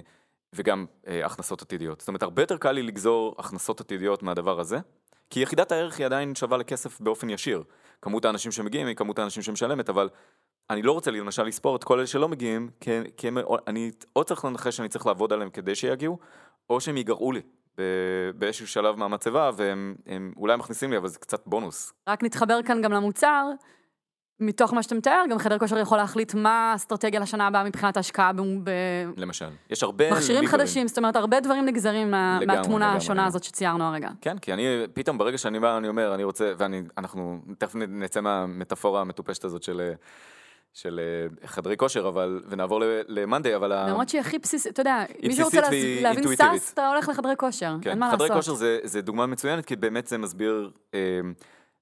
[0.52, 2.00] וגם אה, הכנסות עתידיות.
[2.00, 4.78] זאת אומרת, הרבה יותר קל לי לגזור הכנסות עתידיות מהדבר הזה,
[5.30, 7.62] כי יחידת הערך היא עדיין שווה לכסף באופן ישיר.
[8.02, 10.08] כמות האנשים שמגיעים היא כמות האנשים שמשלמת, אבל
[10.70, 14.24] אני לא רוצה למשל לספור את כל אלה שלא מגיעים, כי, כי הם, אני או
[14.24, 16.18] צריך לנחש שאני צריך לעבוד עליהם כדי שיגיעו,
[16.70, 17.40] או שהם ייגרעו לי
[17.78, 21.92] ב- באיזשהו שלב מהמצבה, והם הם אולי מכניסים לי, אבל זה קצת בונוס.
[22.08, 23.46] רק נתחבר כאן גם למוצר,
[24.40, 28.32] מתוך מה שאתה מתאר, גם חדר כושר יכול להחליט מה האסטרטגיה לשנה הבאה מבחינת ההשקעה
[29.16, 29.48] למשל.
[29.70, 30.10] יש הרבה...
[30.10, 30.60] במכשירים ליגרים.
[30.60, 33.28] חדשים, זאת אומרת, הרבה דברים נגזרים לגמרי, מהתמונה לגמרי, השונה לגמרי.
[33.28, 34.08] הזאת שציירנו הרגע.
[34.20, 34.62] כן, כי אני,
[34.94, 39.92] פתאום ברגע שאני בא, אני אומר, אני רוצה, ואנחנו תכף נצא מהמטאפורה המטופשת הזאת של,
[40.74, 43.88] של אה, חדרי כושר, אבל, ונעבור למאנדיי, אבל...
[43.88, 45.60] למרות שהיא הכי בסיסית, אתה יודע, מי שרוצה
[46.02, 46.36] להבין.
[46.36, 48.44] סאס, אתה הולך לחדרי כושר, כן, אין מה חדרי לעשות.
[48.44, 51.20] כושר זה, זה דוגמה מצוינת, כי באמת זה מסביר אה,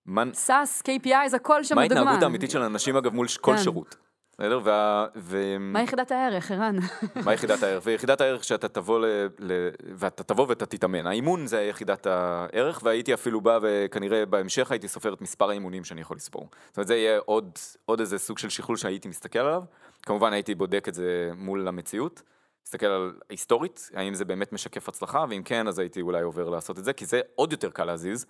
[0.07, 2.01] מה, סאס, KPI, זה הכל שם מה בדוגמה.
[2.01, 3.63] ההתנהגות האמיתית של אנשים, אגב, מול כל כן.
[3.63, 3.97] שירות.
[4.39, 4.61] בסדר?
[4.65, 5.07] וה...
[5.17, 5.57] ו...
[5.61, 6.77] מה יחידת הערך, ערן?
[7.25, 7.83] מה יחידת הערך?
[7.87, 9.05] ויחידת הערך שאתה תבוא ל...
[9.39, 9.69] ל...
[9.95, 11.07] ואתה תבוא ואתה תתאמן.
[11.07, 16.01] האימון זה יחידת הערך, והייתי אפילו בא וכנראה בהמשך הייתי סופר את מספר האימונים שאני
[16.01, 16.49] יכול לספור.
[16.69, 17.51] זאת אומרת, זה יהיה עוד,
[17.85, 19.63] עוד איזה סוג של שכלול שהייתי מסתכל עליו.
[20.03, 22.23] כמובן הייתי בודק את זה מול המציאות.
[22.67, 26.79] מסתכל על היסטורית, האם זה באמת משקף הצלחה, ואם כן, אז הייתי אולי עובר לעשות
[26.79, 28.27] את זה, כי זה עוד יותר קל להזיז,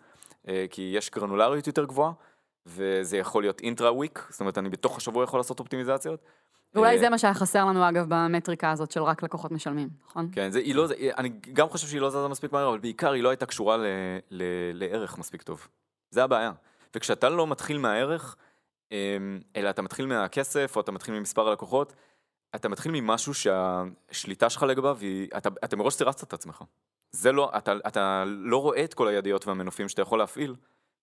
[0.48, 2.12] אה, כי יש גרנולריות יותר גבוהה,
[2.66, 6.20] וזה יכול להיות אינטרה וויק, זאת אומרת, אני בתוך השבוע יכול לעשות אופטימיזציות.
[6.74, 10.28] ואולי אה, זה מה שהיה חסר לנו, אגב, במטריקה הזאת של רק לקוחות משלמים, נכון?
[10.32, 10.86] כן, זה, היא לא,
[11.18, 13.86] אני גם חושב שהיא לא זזה מספיק מהר, אבל בעיקר היא לא הייתה קשורה ל,
[14.30, 14.42] ל,
[14.72, 15.68] לערך מספיק טוב.
[16.10, 16.52] זה הבעיה.
[16.94, 18.36] וכשאתה לא מתחיל מהערך,
[18.92, 21.92] אמ, אלא אתה מתחיל מהכסף, או אתה מתחיל ממספר הלקוחות,
[22.54, 26.64] אתה מתחיל ממשהו שהשליטה שלך לגביו, היא, אתה, אתה מראש סירסת את עצמך.
[27.10, 30.54] זה לא, אתה, אתה לא רואה את כל הידיות והמנופים שאתה יכול להפעיל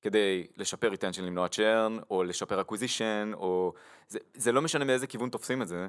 [0.04, 3.74] כדי לשפר retention, למנוע churn, או לשפר acquisition, או...
[4.08, 5.88] זה, זה לא משנה מאיזה כיוון תופסים את זה.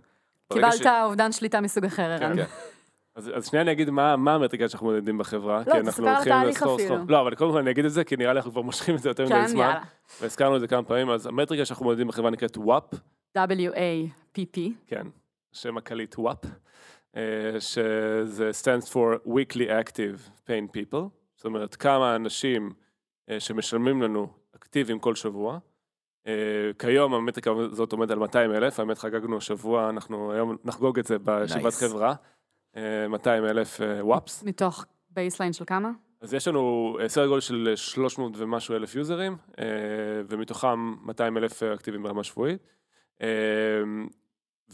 [0.52, 2.36] קיבלת אובדן שליטה מסוג אחר, ערן.
[2.36, 2.44] כן.
[3.14, 5.58] אז, אז שנייה אני אגיד מה, מה המטריקה שאנחנו מודדים בחברה.
[5.58, 6.94] לא, כי תספר אנחנו על הולכים לסחור, אפילו.
[6.94, 7.06] סחור.
[7.08, 9.00] לא, אבל קודם כל אני אגיד את זה, כי נראה לי אנחנו כבר מושכים את
[9.02, 9.74] זה יותר מדי כן, זמן.
[10.20, 12.96] והזכרנו את זה כמה פעמים, אז המטריקה שאנחנו מודדים בחברה נקראת WAP,
[13.38, 14.58] W-A-P-P.
[14.86, 15.06] כן,
[15.52, 16.46] שם הקליט WAP,
[17.16, 22.72] אה, שזה stands for Weekly Active Paying People, זאת אומרת כמה אנשים
[23.38, 25.58] שמשלמים לנו אקטיביים כל שבוע.
[26.26, 26.32] אה,
[26.78, 31.18] כיום המטריקה הזאת עומד על 200 אלף, האמת חגגנו השבוע, אנחנו היום נחגוג את זה
[31.18, 31.80] בישיבת Nice.
[31.80, 32.14] חברה,
[32.76, 34.42] אה, 200 אלף WAPPs.
[34.42, 35.90] מתוך baseline של כמה?
[36.20, 39.64] אז יש לנו אה, סדר גודל של 300 ומשהו אלף יוזרים, אה,
[40.28, 42.62] ומתוכם 200 אלף אקטיביים ברמה שבועית.
[43.22, 43.28] אה,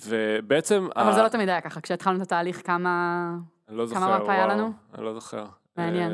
[0.07, 0.89] ובעצם...
[0.97, 3.35] אבל ה- זה לא תמיד היה ככה, כשהתחלנו את התהליך, כמה...
[3.69, 4.73] אני לא זוכר, כמה WAPP היה וואו, לנו?
[4.95, 5.47] אני לא זוכר.
[5.77, 6.13] מעניין.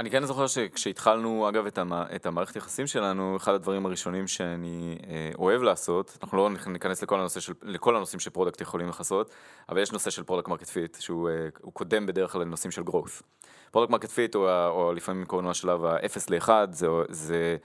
[0.00, 1.92] אה, אני כן זוכר שכשהתחלנו, אגב, את, המ...
[1.92, 7.20] את המערכת יחסים שלנו, אחד הדברים הראשונים שאני אה, אוהב לעשות, אנחנו לא ניכנס לכל,
[7.20, 9.30] הנושא של, לכל הנושאים ש product יכולים לכסות,
[9.68, 13.22] אבל יש נושא של product market fit, שהוא אה, קודם בדרך כלל לנושאים של growth.
[13.70, 17.56] product market fit, או, או לפעמים קוראים לו השלב ה-0 ל-1, זה, זה,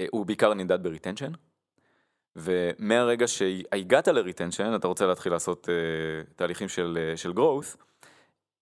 [0.00, 1.32] אה, הוא בעיקר נמדד ב retention.
[2.36, 7.76] ומהרגע שהגעת ל retention, אתה רוצה להתחיל לעשות אה, תהליכים של, אה, של growth,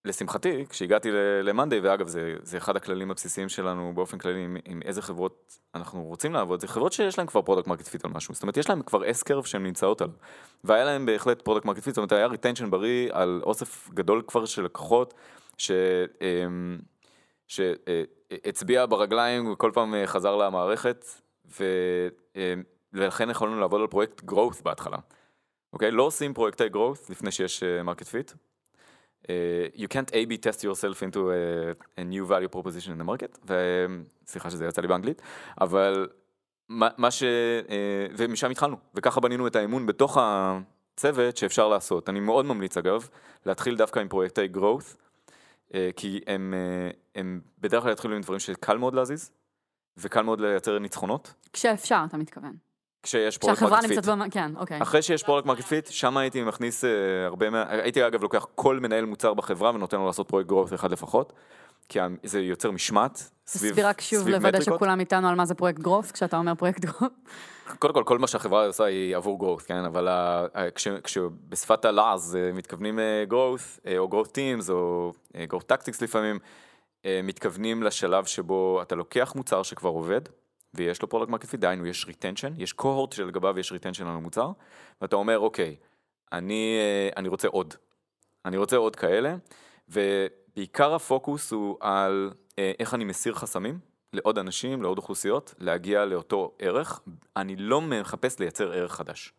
[0.06, 1.08] לשמחתי, כשהגעתי
[1.42, 5.58] ל monday, ואגב, זה, זה אחד הכללים הבסיסיים שלנו באופן כללי, עם, עם איזה חברות
[5.74, 8.56] אנחנו רוצים לעבוד, זה חברות שיש להן כבר product market fit על משהו, זאת אומרת,
[8.56, 10.14] יש להן כבר S-curve שהן נמצאות עליו,
[10.64, 14.44] והיה להן בהחלט product market fit, זאת אומרת, היה retention בריא על אוסף גדול כבר
[14.44, 15.14] של לקוחות,
[15.58, 15.70] ש...
[16.20, 16.78] אמ,
[17.48, 21.04] שהצביע ברגליים וכל פעם אה, חזר למערכת,
[21.60, 21.64] ו...
[22.36, 24.96] אמ, ולכן יכולנו לעבוד על פרויקט growth בהתחלה.
[25.72, 25.90] אוקיי?
[25.90, 28.32] לא עושים פרויקטי growth לפני שיש market fit.
[29.26, 29.28] Uh,
[29.74, 33.38] you can't A-B test yourself into a, a new value proposition in the market,
[34.26, 35.22] וסליחה שזה יצא לי באנגלית,
[35.60, 36.08] אבל
[36.68, 37.22] מה, מה ש...
[37.22, 42.08] אה, ומשם התחלנו, וככה בנינו את האמון בתוך הצוות שאפשר לעשות.
[42.08, 43.08] אני מאוד ממליץ אגב,
[43.46, 44.96] להתחיל דווקא עם פרויקטי growth,
[45.70, 49.30] אה, כי הם, אה, הם בדרך כלל יתחילו עם דברים שקל מאוד להזיז,
[49.96, 52.65] וקל מאוד לייצר ניצחונות, כשאפשר, אתה מתכוון.
[53.06, 53.98] כשיש פרויקט כשהחברה market fit.
[53.98, 54.30] נמצאת במ...
[54.30, 54.82] כן, אוקיי.
[54.82, 56.86] אחרי שיש product market fit, שם הייתי מכניס אה,
[57.26, 57.64] הרבה מה...
[57.68, 61.32] הייתי אגב לוקח כל מנהל מוצר בחברה ונותן לו לעשות פרויקט growth אחד לפחות,
[61.88, 64.74] כי זה יוצר משמעת סביב, תסביר רק שוב לוודא מטריקות.
[64.74, 67.12] שכולם איתנו על מה זה פרויקט growth, כשאתה אומר פרויקט growth.
[67.78, 69.84] קודם כל, כל מה שהחברה עושה היא עבור growth, כן?
[69.84, 70.08] אבל
[70.74, 75.98] כש, כשבשפת הלעז אה, מתכוונים אה, growth, אה, או growth teams, או אה, growth tactics
[76.02, 76.38] לפעמים,
[77.04, 80.20] אה, מתכוונים לשלב שבו אתה לוקח מוצר שכבר עובד,
[80.74, 84.50] ויש לו product market fit, דהיינו יש retention, יש cohort שלגביו יש retention על המוצר,
[85.00, 85.76] ואתה אומר, אוקיי,
[86.32, 87.74] אני, אה, אני רוצה עוד.
[88.44, 89.36] אני רוצה עוד כאלה,
[89.88, 93.78] ובעיקר הפוקוס הוא על אה, איך אני מסיר חסמים
[94.12, 97.00] לעוד אנשים, לעוד אוכלוסיות, להגיע לאותו ערך.
[97.36, 99.32] אני לא מחפש לייצר ערך חדש.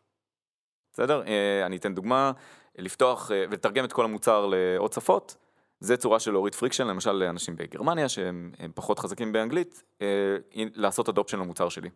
[0.94, 1.24] בסדר?
[1.28, 2.32] אה, אני אתן דוגמה,
[2.78, 5.36] לפתוח ולתרגם את כל המוצר לעוד שפות,
[5.80, 10.08] זה צורה של להוריד friction, למשל לאנשים בגרמניה שהם הם פחות חזקים באנגלית, אה,
[10.54, 11.90] לעשות adoption למוצר שלי.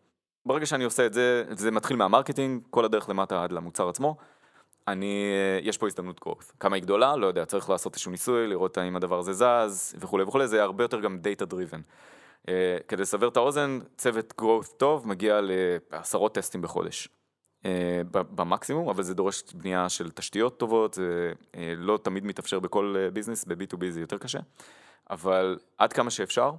[0.46, 4.16] ברגע שאני עושה את זה, זה מתחיל מה marketing, כל הדרך למטה עד למוצר עצמו.
[4.88, 6.52] אני, אה, יש פה הזדמנות growth.
[6.60, 7.16] כמה היא גדולה?
[7.16, 10.84] לא יודע, צריך לעשות איזשהו ניסוי, לראות האם הדבר הזה זז וכולי וכולי, זה הרבה
[10.84, 11.82] יותר גם data driven.
[12.42, 12.50] Uh,
[12.88, 17.10] כדי לסבר את האוזן, צוות growth טוב מגיע לעשרות טסטים בחודש.
[17.66, 22.96] אה, במקסימום, אבל זה דורש בנייה של תשתיות טובות, זה אה, לא תמיד מתאפשר בכל
[22.98, 24.40] אה, ביזנס, ב-B2B זה יותר קשה,
[25.10, 26.52] אבל עד כמה שאפשר,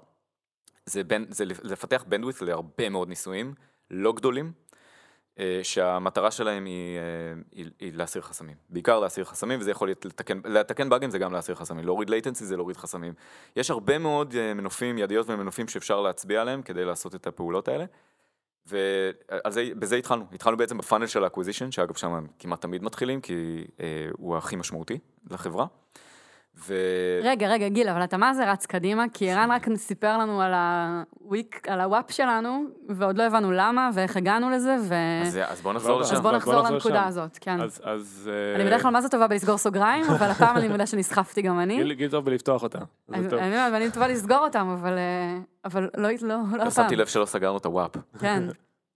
[0.86, 3.54] זה, בין, זה לפתח bandwidth להרבה מאוד ניסויים,
[3.90, 4.52] לא גדולים,
[5.62, 6.98] שהמטרה שלהם היא,
[7.52, 8.56] היא, היא להסיר חסמים.
[8.68, 12.44] בעיקר להסיר חסמים, וזה יכול להיות לתקן, לתקן באגים זה גם להסיר חסמים, להוריד latency
[12.44, 13.12] זה להוריד חסמים.
[13.56, 17.84] יש הרבה מאוד מנופים, ידיות ומנופים שאפשר להצביע עליהם כדי לעשות את הפעולות האלה.
[18.66, 23.20] ובזה התחלנו, התחלנו בעצם ב funnel של ה acquisition, שאגב שם הם כמעט תמיד מתחילים,
[23.20, 24.98] כי אה, הוא הכי משמעותי
[25.30, 25.66] לחברה.
[26.58, 26.74] ו...
[27.22, 29.04] רגע, רגע, גיל, אבל אתה מה זה רץ קדימה?
[29.12, 33.52] כי ערן רק סיפר לנו על ה week, על ה WAP שלנו, ועוד לא הבנו
[33.52, 34.94] למה ואיך הגענו לזה, ו...
[35.22, 36.14] אז, אז בואו נחזור אז לשם.
[36.14, 37.08] אז בוא בוא נחזור נחזור לנקודה לשם.
[37.08, 37.60] הזאת, כן.
[37.60, 38.30] אז, אז...
[38.54, 41.60] אני אה, בדרך כלל מה זה טובה בלסגור סוגריים, אבל הפעם אני מודה שנסחפתי גם
[41.60, 41.76] אני.
[41.76, 42.78] גיל, גיל טוב בלפתוח אותה.
[43.12, 43.26] אני.
[43.26, 46.70] אני אומרת, ואני טובה לסגור אותם, אבל אה, אבל לא- לא לא הפעם.
[46.70, 47.90] שמתי לב שלא סגרנו את הוואפ.
[48.18, 48.42] כן,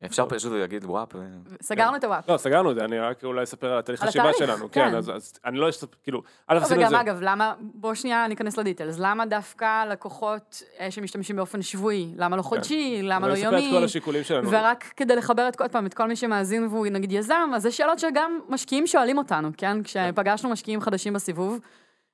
[0.06, 1.08] אפשר פשוט להגיד וואפ.
[1.14, 1.20] ו-
[1.62, 2.28] סגרנו את הוואפ.
[2.28, 4.72] לא, סגרנו את זה, אני רק אולי אספר על התהליך חשיבה שלנו.
[4.72, 4.96] כן, כן.
[4.96, 7.00] אז אני לא אספר, כאילו, א', עשינו את וגם זה.
[7.00, 12.42] אגב, למה, בוא שנייה ניכנס לדיטלס, למה דווקא לקוחות אה, שמשתמשים באופן שבועי, למה לא
[12.42, 14.50] חודשי, למה לא את כל יומי, השיקולים שלנו.
[14.50, 17.70] ורק כדי לחבר את, עוד פעם, את כל מי שמאזין והוא נגיד יזם, אז זה
[17.70, 19.82] שאלות שגם משקיעים שואלים אותנו, כן?
[19.82, 21.58] כשפגשנו משקיעים חדשים בסיבוב,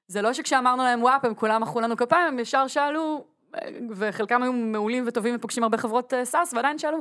[0.07, 3.25] זה לא שכשאמרנו להם WAP, הם כולם מחאו לנו כפיים, הם ישר שאלו,
[3.55, 6.99] אה, וחלקם היו מעולים וטובים ופוגשים הרבה חברות אה, SaaS, ועדיין שאלו,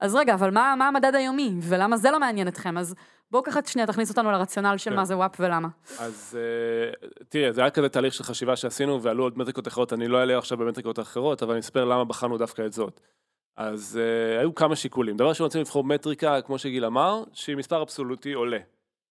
[0.00, 2.78] אז רגע, אבל מה, מה המדד היומי, ולמה זה לא מעניין אתכם?
[2.78, 2.94] אז
[3.30, 4.96] בואו ככה שנייה תכניס אותנו לרציונל של כן.
[4.96, 5.68] מה זה WAP ולמה.
[5.98, 10.08] אז אה, תראה, זה היה כזה תהליך של חשיבה שעשינו, ועלו עוד מטריקות אחרות, אני
[10.08, 13.00] לא אעלה עכשיו במטריקות אחרות, אבל אני אספר למה בחרנו דווקא את זאת.
[13.56, 15.16] אז אה, היו כמה שיקולים.
[15.16, 18.58] דבר ראשון, רצינו לבחור מטריקה, כמו שגיל אמר, שהיא מספר אבסולוטי עולה.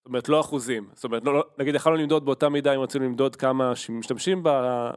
[0.03, 0.87] זאת אומרת, לא אחוזים.
[0.93, 4.43] זאת אומרת, לא, לא- נגיד, יכלנו למדוד באותה מידה, אם רצינו למדוד כמה שמשתמשים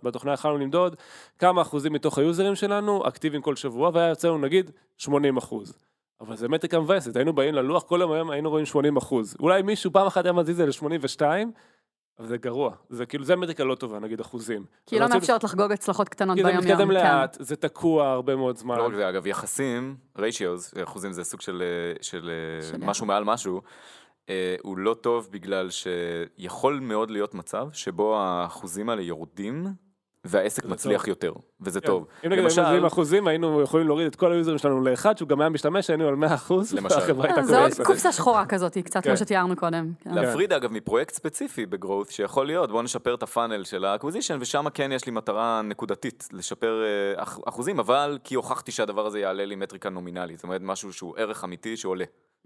[0.02, 0.96] בתוכנה, יכלנו למדוד
[1.38, 5.74] כמה אחוזים מתוך היוזרים שלנו אקטיביים כל שבוע, והיה יוצא לנו נגיד 80 אחוז.
[6.20, 9.36] אבל זה מטריקה מבאסת, היינו באים ללוח, כל יום היום היינו רואים 80 אחוז.
[9.40, 11.22] אולי מישהו פעם אחת היה מזיז את זה ל-82,
[12.18, 12.74] אבל זה גרוע.
[12.88, 14.64] זה כאילו, זה מטריקה לא טובה, נגיד אחוזים.
[14.86, 16.72] כי לא מאפשרת לחגוג הצלחות קטנות כי זה ביום-יום.
[16.72, 16.94] מתקדם כן.
[16.94, 18.78] לאט, זה תקוע הרבה מאוד זמן.
[18.78, 21.62] לא רק זה, אגב, יחסים, ratios, אחוזים זה סוג של,
[22.00, 22.30] של
[22.70, 23.62] של משהו מעל משהו,
[24.62, 29.66] הוא לא טוב בגלל שיכול מאוד להיות מצב שבו האחוזים האלה יורדים
[30.28, 31.08] והעסק מצליח טוב.
[31.08, 31.86] יותר, וזה כן.
[31.86, 32.06] טוב.
[32.24, 35.40] אם נגיד היינו מזיזים אחוזים, היינו יכולים להוריד את כל היוזרים שלנו לאחד, שהוא גם
[35.40, 36.94] היה משתמש, היינו על 100 אחוז, למשל.
[36.94, 37.70] והחברה הייתה אה, זה עוד.
[37.84, 39.10] קופסה שחורה כזאת, קצת כן.
[39.10, 39.92] כמו שתיארנו קודם.
[40.00, 40.14] כן.
[40.14, 43.89] להפריד אגב מפרויקט ספציפי ב growth שיכול להיות, בואו נשפר את ה funnel של ה
[43.89, 49.06] acquisition ושם כן יש לי מטרה נקודתית לשפר אה, אח- אחוזים, אבל כי הוכחתי שהדבר
[49.06, 52.04] הזה יעלה לי מטריקה נומינלית, זאת אומרת משהו שהוא ערך אמיתי שעולה.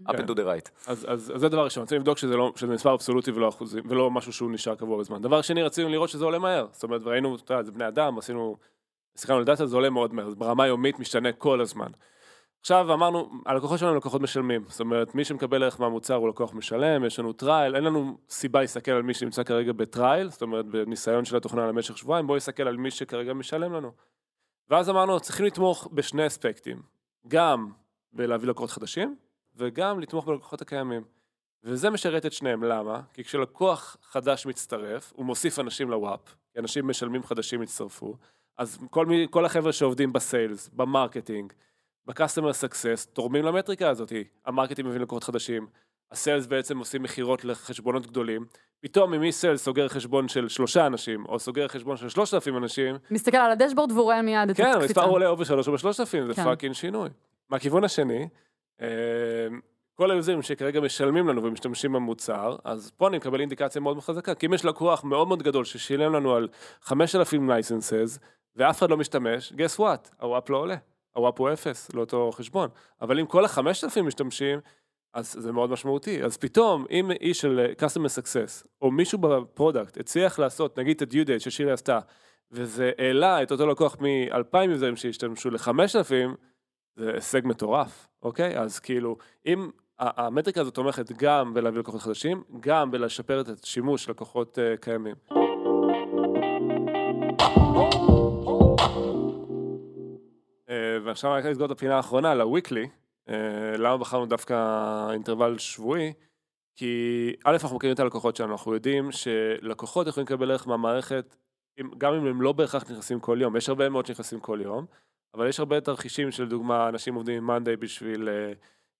[0.09, 0.23] Up כן.
[0.23, 0.69] and to the right.
[0.87, 3.83] אז, אז, אז זה דבר ראשון, רצינו לבדוק שזה, לא, שזה מספר אבסולוטי ולא אחוזים,
[3.89, 5.21] ולא משהו שהוא נשאר קבוע בזמן.
[5.21, 6.67] דבר שני, רצינו לראות שזה עולה מהר.
[6.71, 8.57] זאת אומרת, וראינו, אתה יודע, זה בני אדם, עשינו,
[9.15, 11.91] הסתכלנו על דאטה, זה עולה מאוד מהר, ברמה יומית משתנה כל הזמן.
[12.61, 16.53] עכשיו אמרנו, הלקוחות שלנו הם לקוחות משלמים, זאת אומרת, מי שמקבל ערך מהמוצר הוא לקוח
[16.53, 20.41] משלם, יש לנו trial, אין לנו סיבה להסתכל על מי שנמצא כרגע ב trial, זאת
[20.41, 23.91] אומרת, בניסיון של התוכנה למשך שבועיים, בואו נסתכל על מי שכרגע משלם לנו.
[24.69, 26.81] ואז אמרנו, צריכים לתמוך בשני אספקטים,
[27.27, 27.71] גם
[28.13, 29.15] בלהביא לקוחות חדשים,
[29.55, 31.03] וגם לתמוך בלקוחות הקיימים.
[31.63, 33.01] וזה משרת את שניהם, למה?
[33.13, 38.15] כי כשלקוח חדש מצטרף, הוא מוסיף אנשים ל WAP, כי אנשים משלמים חדשים יצטרפו,
[38.57, 41.53] אז כל, מי, כל החבר'ה שעובדים ב sales, ב marketing,
[42.05, 44.13] ב-customer success, תורמים למטריקה הזאת.
[44.45, 45.67] ה marketing מביא לקוחות חדשים,
[46.11, 48.45] ה sales בעצם עושים מכירות לחשבונות גדולים,
[48.79, 52.95] פתאום אם מי-sales סוגר חשבון של שלושה אנשים, או סוגר חשבון של שלושת אלפים אנשים,
[53.11, 54.83] מסתכל על ה dashboard והוא רואה מיד את כן, הקפיצה.
[54.83, 56.43] המספר עולה או בשלוש או בשלושת אלפים, זה כן.
[56.43, 57.09] fucking שינוי.
[57.49, 58.27] מהכיוון השני,
[59.95, 64.45] כל היוזרים שכרגע משלמים לנו ומשתמשים במוצר, אז פה אני מקבל אינדיקציה מאוד חזקה, כי
[64.45, 66.47] אם יש לקוח מאוד מאוד גדול ששילם לנו על
[66.81, 68.19] 5,000 licenses,
[68.55, 70.75] ואף אחד לא משתמש, guess what, ה WAP לא עולה,
[71.15, 72.69] ה WAP הוא אפס לאותו חשבון,
[73.01, 74.59] אבל אם כל ה-5,000 משתמשים,
[75.13, 76.23] אז זה מאוד משמעותי.
[76.23, 81.01] אז פתאום, אם איש של customer success, או מישהו ב product הצליח לעשות, נגיד את
[81.01, 81.99] ה-due date ששירי עשתה,
[82.51, 86.35] וזה העלה את אותו לקוח מ-2,000 יוזרים שהשתמשו ל-5,000,
[86.95, 88.59] זה הישג מטורף, אוקיי?
[88.59, 89.69] אז כאילו, אם
[89.99, 95.15] המטריקה הזאת תומכת גם בלהביא לקוחות חדשים, גם בלשפר את השימוש של לקוחות uh, קיימים.
[100.67, 100.71] Uh,
[101.03, 102.87] ועכשיו רק לסגור את הפינה האחרונה, ל-weekly,
[103.27, 103.31] uh,
[103.77, 104.55] למה בחרנו דווקא
[105.11, 106.13] אינטרוול שבועי?
[106.75, 111.35] כי א', אנחנו מכירים את הלקוחות שלנו, אנחנו יודעים שלקוחות יכולים לקבל ערך מהמערכת,
[111.97, 114.85] גם אם הם לא בהכרח נכנסים כל יום, יש הרבה מאוד שנכנסים כל יום,
[115.35, 118.53] אבל יש הרבה תרחישים של דוגמה, אנשים עובדים עם מאנדיי בשביל אה,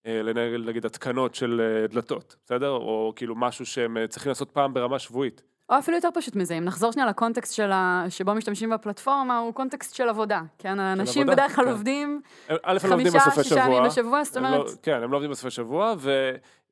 [0.06, 2.70] אה, לנהל נגיד התקנות של אה, דלתות, בסדר?
[2.70, 5.44] או כאילו משהו שהם צריכים לעשות פעם ברמה שבועית.
[5.70, 8.06] או אפילו יותר פשוט מזה, אם נחזור שנייה לקונטקסט של ה...
[8.10, 10.42] שבו משתמשים בפלטפורמה, הוא קונטקסט של עבודה.
[10.58, 11.72] כן, האנשים עבודה, בדרך כלל כן.
[11.72, 13.88] עובדים לא חמישה, שישה ימים שבוע.
[13.88, 15.94] בשבוע, זאת הם אומרת, לא, כן, הם לא עובדים בסופי שבוע,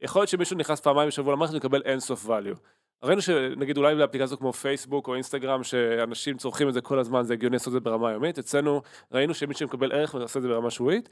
[0.02, 2.58] יכול להיות שמישהו נכנס פעמיים בשבוע למערכת ומקבל אינסוף value.
[3.04, 7.34] ראינו שנגיד אולי באפליקציות כמו פייסבוק או אינסטגרם, שאנשים צורכים את זה כל הזמן, זה
[7.34, 8.82] הגיוני לעשות את זה ברמה יומית, אצלנו
[9.12, 11.10] ראינו שמי שמקבל ערך ועושה את זה ברמה שבועית,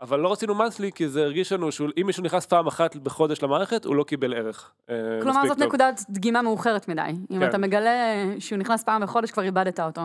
[0.00, 3.84] אבל לא רצינו monthly, כי זה הרגיש לנו שאם מישהו נכנס פעם אחת בחודש למערכת,
[3.84, 4.72] הוא לא קיבל ערך.
[4.90, 5.66] אה, כלומר, זאת טוב.
[5.66, 7.02] נקודת דגימה מאוחרת מדי.
[7.30, 7.48] אם כן.
[7.48, 10.02] אתה מגלה שהוא נכנס פעם בחודש, כבר איבדת אותו.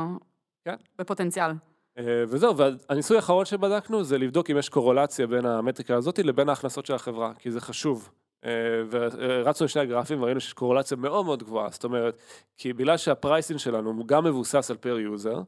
[0.65, 0.75] כן.
[0.99, 1.51] בפוטנציאל.
[1.97, 6.85] אה, וזהו, והניסוי האחרון שבדקנו זה לבדוק אם יש קורולציה בין המטריקה הזאת לבין ההכנסות
[6.85, 8.09] של החברה, כי זה חשוב.
[8.45, 8.51] אה,
[8.89, 12.17] ורצנו לשני הגרפים וראינו שיש קורולציה מאוד מאוד גבוהה, זאת אומרת,
[12.57, 15.41] כי בגלל שה pricing שלנו הוא גם מבוסס על per user,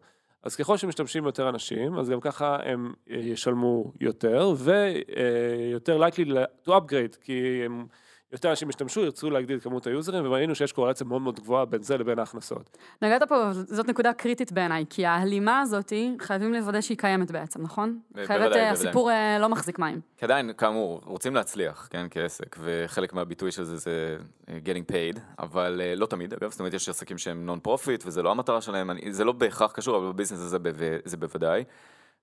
[0.43, 6.29] אז ככל שמשתמשים יותר אנשים, אז גם ככה הם אה, ישלמו יותר, ויותר likely
[6.65, 7.85] to upgrade, כי הם,
[8.31, 11.83] יותר אנשים ישתמשו, ירצו להגדיל את כמות היוזרים, וראינו שיש קורלציה מאוד מאוד גבוהה בין
[11.83, 12.77] זה לבין ההכנסות.
[13.01, 17.99] נגעת פה, זאת נקודה קריטית בעיניי, כי ההלימה הזאת, חייבים לוודא שהיא קיימת בעצם, נכון?
[18.25, 18.71] אחרת אה.
[18.71, 20.01] הסיפור אה, לא מחזיק מים.
[20.17, 24.17] כי עדיין, כאמור, רוצים להצליח, כן, כעסק, וחלק מהביטוי של זה זה
[24.49, 28.23] אה, getting paid, אבל לא תמיד, אגב, זאת אומרת, יש עסקים שהם non profit, וזה
[28.23, 30.57] לא המטרה שלהם, זה לא בהכרח קשור, אבל ב business הזה
[31.05, 31.63] זה בוודאי.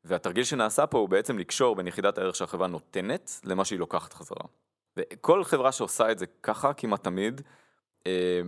[0.05, 4.45] והתרגיל שנעשה פה הוא בעצם לקשור בין יחידת הערך שהחברה נותנת למה שהיא לוקחת חזרה.
[4.99, 7.41] וכל חברה שעושה את זה ככה, כמעט תמיד,
[8.07, 8.41] אה,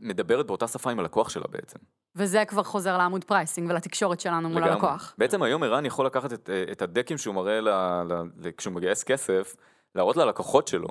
[0.00, 1.78] מדברת באותה שפה עם הלקוח שלה בעצם.
[2.16, 4.74] וזה כבר חוזר לעמוד pricing ולתקשורת שלנו מול לגמרי.
[4.74, 5.14] הלקוח.
[5.18, 8.50] בעצם היום ערן יכול לקחת את, אה, את ה decks שהוא מראה ל, ל, ל,
[8.56, 9.56] כשהוא מגייס כסף,
[9.94, 10.88] להראות ללקוחות שלו,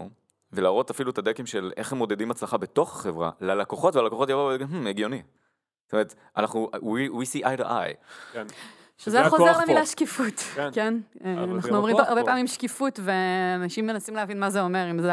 [0.51, 4.47] ולהראות אפילו את ה decks של איך הם מודדים הצלחה בתוך החברה, ללקוחות, והלקוחות יבואו
[4.47, 5.21] ויגידו, "Hmm, הגיוני.
[5.85, 7.95] זאת אומרת, אנחנו, we, we see eye to eye.
[8.33, 8.47] כן.
[9.03, 9.63] שזה חוזר פה.
[9.63, 10.69] למילה שקיפות, כן.
[10.73, 10.93] כן?
[11.25, 12.27] אה, אנחנו אומרים הרבה פה.
[12.27, 15.11] פעמים שקיפות, ואנשים מנסים להבין מה זה אומר, אם זה,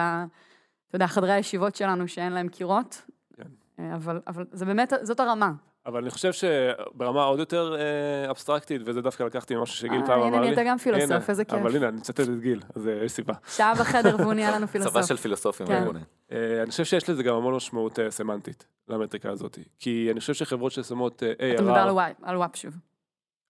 [0.89, 3.03] אתה יודע, חדרי הישיבות שלנו שאין להם קירות,
[3.37, 3.43] כן.
[3.79, 5.53] אה, אבל אבל זה באמת, זאת הרמה.
[5.87, 10.31] אבל אני חושב שברמה עוד יותר אה, אבסטרקטית, וזה דווקא לקחתי ממשהו שגיל פעם אמר
[10.31, 10.37] לי.
[10.37, 11.59] הנה, נהיית גם פילוסוף, איזה כיף.
[11.59, 13.35] אבל הנה, אני מצטט את גיל, אז יש סיבה.
[13.49, 14.93] שעה בחדר והוא נהיה לנו פילוסוף.
[14.93, 15.87] צבא של פילוסופים, כן.
[16.33, 19.59] אה, אני חושב שיש לזה גם המון משמעות אה, סמנטית למטריקה הזאת.
[19.79, 22.75] כי אני חושב שחברות ששמות אה, אתה מדבר ARR, על וואפ שוב.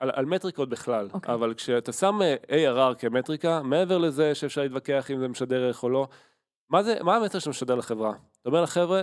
[0.00, 1.34] על, על מטריקות בכלל, אוקיי.
[1.34, 5.88] אבל כשאתה שם אה, ARR כמטריקה, מעבר לזה שאפשר להתווכח אם זה משדר ערך או
[5.88, 6.08] לא,
[6.70, 8.12] מה, זה, מה המטר שאתה משדר לחברה?
[8.40, 9.02] אתה אומר לחבר'ה,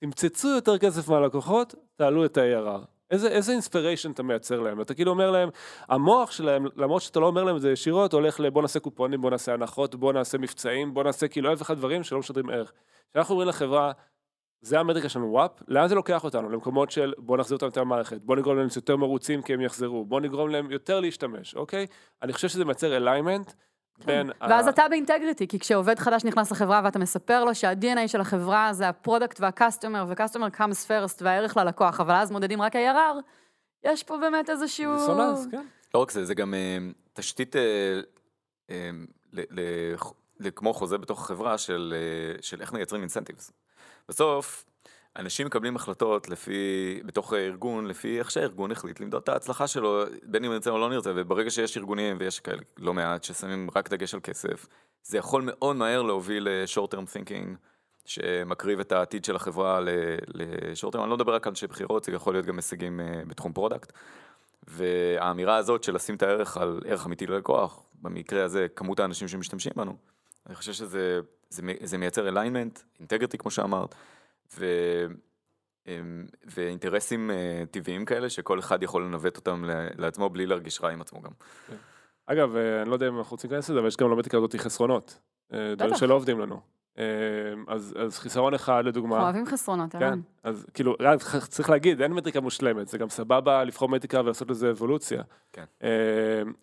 [0.00, 2.84] תמצצו יותר כסף מהלקוחות, תעלו את ה-ARR.
[3.10, 4.80] איזה, איזה אינספיריישן אתה מייצר להם?
[4.80, 5.48] אתה כאילו אומר להם,
[5.88, 9.30] המוח שלהם, למרות שאתה לא אומר להם את זה ישירות, הולך לבוא נעשה קופונים, בוא
[9.30, 12.72] נעשה הנחות, בוא נעשה מבצעים, בוא נעשה כאילו אלף ואחד דברים שלא משדרים ערך.
[13.10, 13.92] כשאנחנו אומרים לחברה,
[14.62, 16.50] זה המטריקה שלנו וואפ, לאן זה לוקח אותנו?
[16.50, 20.04] למקומות של בוא נחזיר אותם יותר למערכת, בוא נגרום להם יותר מרוצים כי הם יחזרו,
[20.04, 21.86] בוא נגרום להם יותר להשתמש, אוקיי?
[22.22, 23.52] אני חושב שזה מייצר alignment
[24.04, 24.30] בין...
[24.30, 24.50] ה- כן.
[24.50, 28.72] ואז אתה ב integrity, כי כשעובד חדש נכנס לחברה ואתה מספר לו שה-DNA של החברה
[28.72, 32.76] זה ה product וה customer, ו customer comes first והערך ללקוח, אבל אז מודדים רק
[32.76, 33.16] ARR,
[33.84, 34.96] יש פה באמת איזשהו...
[34.96, 35.66] דיסוננס, כן.
[35.94, 36.78] לא רק זה, זה גם אה,
[37.12, 38.00] תשתית, אה,
[38.70, 38.90] אה,
[40.54, 41.94] כמו חוזה בתוך החברה של,
[42.40, 43.52] של איך מייצרים incentives.
[44.10, 44.64] בסוף,
[45.16, 50.44] אנשים מקבלים החלטות לפי, בתוך הארגון, לפי איך שהארגון החליט למדוד את ההצלחה שלו, בין
[50.44, 54.14] אם נרצה או לא נרצה, וברגע שיש ארגונים, ויש כאלה לא מעט, ששמים רק דגש
[54.14, 54.66] על כסף,
[55.02, 57.56] זה יכול מאוד מהר להוביל ל-short term thinking,
[58.04, 62.12] שמקריב את העתיד של החברה ל-short term, אני לא מדבר רק על אנשי מכירות, זה
[62.12, 63.92] יכול להיות גם הישגים אה, בתחום product.
[64.68, 69.72] והאמירה הזאת של לשים את הערך על ערך אמיתי ללקוח, במקרה הזה כמות האנשים שמשתמשים
[69.76, 69.96] בנו,
[70.46, 71.20] אני חושב שזה
[71.50, 73.94] זה, זה מייצר alignment, integrity כמו שאמרת,
[74.58, 74.66] ו,
[75.86, 79.64] אמ, ואינטרסים אה, טבעיים כאלה שכל אחד יכול לנווט אותם
[79.98, 81.30] לעצמו בלי להרגיש רע עם עצמו גם.
[82.26, 84.56] אגב, אה, אני לא יודע אם אנחנו רוצים להיכנס לזה, אבל יש גם למטריקה הזאת
[84.56, 85.18] חסרונות.
[85.52, 85.96] אה, דברים.
[85.96, 86.60] שלא עובדים לנו.
[87.00, 87.04] אה,
[87.74, 90.20] אז, אז חיסרון אחד אנחנו לדוגמה, אוהבים חסרונות, כן, ערן.
[90.42, 94.70] אז כאילו, רק צריך להגיד, אין מטריקה מושלמת, זה גם סבבה לבחור מטריקה ולעשות לזה
[94.70, 95.22] אבולוציה.
[95.52, 95.64] כן.
[95.82, 95.88] אה,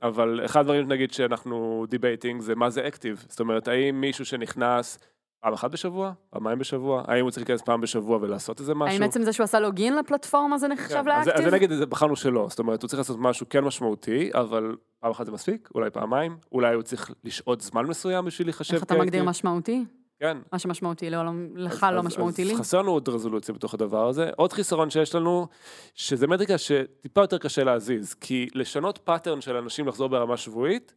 [0.03, 4.99] אבל אחד הדברים נגיד שאנחנו debating זה מה זה active, זאת אומרת, האם מישהו שנכנס
[5.41, 8.95] פעם אחת בשבוע, פעמיים בשבוע, האם הוא צריך להיכנס פעם בשבוע ולעשות איזה משהו?
[8.95, 11.45] האם עצם זה שהוא עשה login לפלטפורמה זה נחשב כן, אז זה- אז ל active?
[11.49, 15.11] זה נגיד, זה בחרנו שלא, זאת אומרת, הוא צריך לעשות משהו כן משמעותי, אבל פעם
[15.11, 18.95] אחת זה מספיק, אולי פעמיים, אולי הוא צריך לשהות זמן מסוים בשביל להיחשב איך אתה
[18.97, 19.23] מגדיר.
[19.23, 19.85] משמעותי?
[20.19, 20.37] כן.
[20.51, 21.21] מה שמשמעותי לא-
[21.55, 22.53] לך אז- לא אז- משמעותי לי?
[22.53, 24.29] אז חסר לנו עוד רזולוציה בתוך הדבר הזה.
[24.35, 25.47] עוד חיסרון שיש לנו,
[25.93, 30.93] שזה מטריקה שטיפה יותר קשה להזיז, כי לשנות pattern של אנשים לחזור ברמה שבועית,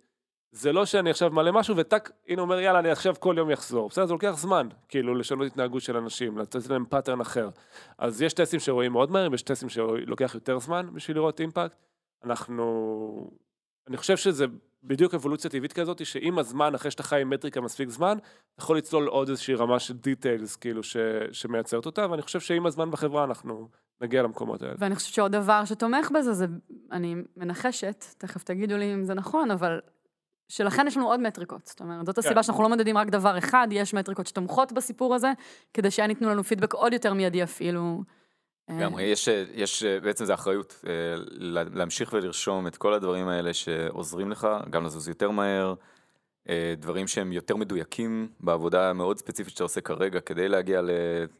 [0.52, 3.88] זה לא שאני עכשיו מעלה משהו וטאק, הנה אומר יאללה אני עכשיו כל יום יחזור.
[3.88, 7.48] בסדר, זה לוקח זמן, כאילו לשנות התנהגות של אנשים, לתת להם pattern אחר.
[7.98, 11.76] אז יש טסטים שרואים מאוד מהר, ויש טסטים שלוקח יותר זמן בשביל לראות אימפקט.
[12.24, 13.30] אנחנו...
[13.88, 14.46] אני חושב שזה
[14.82, 18.18] בדיוק אבולוציה טבעית כזאת, שעם הזמן, אחרי שאתה חי עם מטריקה מספיק זמן,
[18.54, 20.96] אתה יכול לצלול עוד איזושהי רמה של דיטיילס, כאילו, ש...
[21.32, 23.68] שמייצרת אותה, ואני חושב שעם הזמן בחברה אנחנו
[24.00, 24.74] נגיע למקומות האלה.
[24.78, 26.46] ואני חושבת שעוד דבר שתומך בזה, זה,
[26.92, 29.80] אני מנחשת, תכף תגידו לי אם זה נכון, אבל
[30.48, 31.66] שלכן יש לנו עוד מטריקות.
[31.66, 32.42] זאת אומרת, זאת הסיבה כן.
[32.42, 35.32] שאנחנו לא מודדים רק דבר אחד, יש מטריקות שתומכות בסיפור הזה,
[35.74, 38.02] כדי שהן ייתנו לנו פידבק עוד יותר מיידי אפילו.
[38.78, 40.92] לגמרי, יש, יש, בעצם זה אחריות, אה,
[41.30, 45.74] לה- להמשיך ולרשום את כל הדברים האלה שעוזרים לך, גם לזוז יותר מהר,
[46.48, 50.80] אה, דברים שהם יותר מדויקים בעבודה המאוד ספציפית שאתה עושה כרגע, כדי להגיע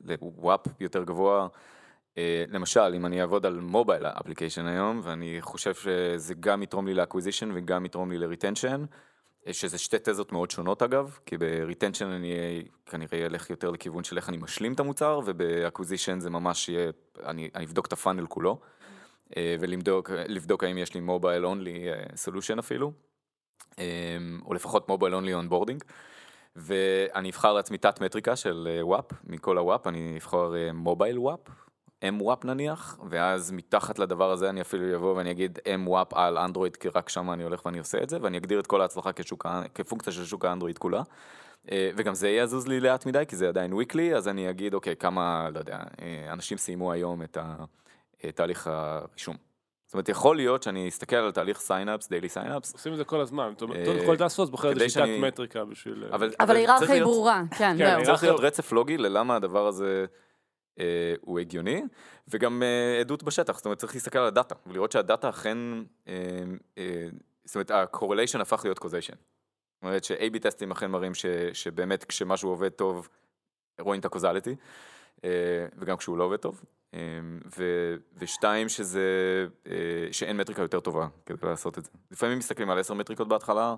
[0.04, 1.48] ל WAP יותר גבוה.
[2.18, 6.94] אה, למשל, אם אני אעבוד על mobile application היום, ואני חושב שזה גם יתרום לי
[6.94, 8.84] ל acquisition וגם יתרום לי ל retention,
[9.53, 12.34] שזה שתי תזות מאוד שונות אגב, כי ב retention אני
[12.86, 16.91] כנראה אלך יותר לכיוון של איך אני משלים את המוצר, וב acquisition זה ממש יהיה,
[17.26, 18.61] אני, אני אבדוק את ה funnel כולו,
[19.36, 22.93] אה, ולבדוק לבדוק האם יש לי mobile only solution אפילו,
[23.78, 23.84] אה,
[24.47, 25.84] או לפחות mobile only onboarding.
[26.57, 31.40] ואני אבחר לעצמי תת מטריקה של אה, WAP, מכל ה WAP אני אבחר mobile WAP,
[32.05, 36.88] M-WAP נניח, ואז מתחת לדבר הזה אני אפילו אבוא ואני אגיד M-WAP על אנדרואיד, כי
[36.88, 40.12] רק שם אני הולך ואני עושה את זה, ואני אגדיר את כל ההצלחה כשוק, כפונקציה
[40.12, 41.03] של שוק האנדרואיד כולה.
[41.70, 44.96] אה, וגם זה יזוז לי לאט מדי, כי זה עדיין weekly, אז אני אגיד, אוקיי,
[44.96, 47.38] כמה, לא יודע, אה, אנשים סיימו היום את
[48.34, 49.36] תהליך הרישום.
[49.86, 52.98] זאת אומרת, יכול להיות שאני אסתכל על תהליך sign ups, daily sign ups, עושים את
[52.98, 53.51] זה כל הזמן.
[53.53, 56.05] זאת אומרת, אה, כל task force בוחר איזה שיטת מטריקה בשביל...
[56.12, 56.30] אבל...
[56.38, 58.05] ההיררכיה היא ברורה, כן, כן, זהו.
[58.05, 60.07] צריך להיות רצף לוגי ללמה הדבר הזה
[61.20, 61.82] הוא הגיוני,
[62.28, 65.58] וגם אה, עדות בשטח, זאת אומרת צריך להסתכל על הדאטה, ולראות שהדאטה אכן,
[66.08, 66.14] אה,
[66.78, 67.08] אה,
[67.44, 69.16] זאת אומרת ה-correlation הפך להיות causation.
[69.16, 73.08] זאת אומרת ש-AB טסטים אכן מראים ש, שבאמת כשמשהו עובד טוב,
[73.80, 74.54] רואים את ה-causality,
[75.24, 76.64] אה, וגם כשהוא לא עובד טוב.
[76.94, 77.00] אה,
[77.58, 79.06] ו, ושתיים, שזה,
[79.66, 81.90] אה, שאין מטריקה יותר טובה כדי לעשות את זה.
[82.10, 83.74] לפעמים מסתכלים על עשר מטריקות בהתחלה,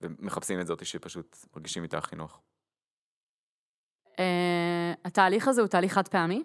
[0.00, 2.40] ומחפשים את זאת שפשוט מרגישים איתה הכי נוח.
[4.18, 6.42] אה, התהליך הזה הוא תהליך חד פעמי?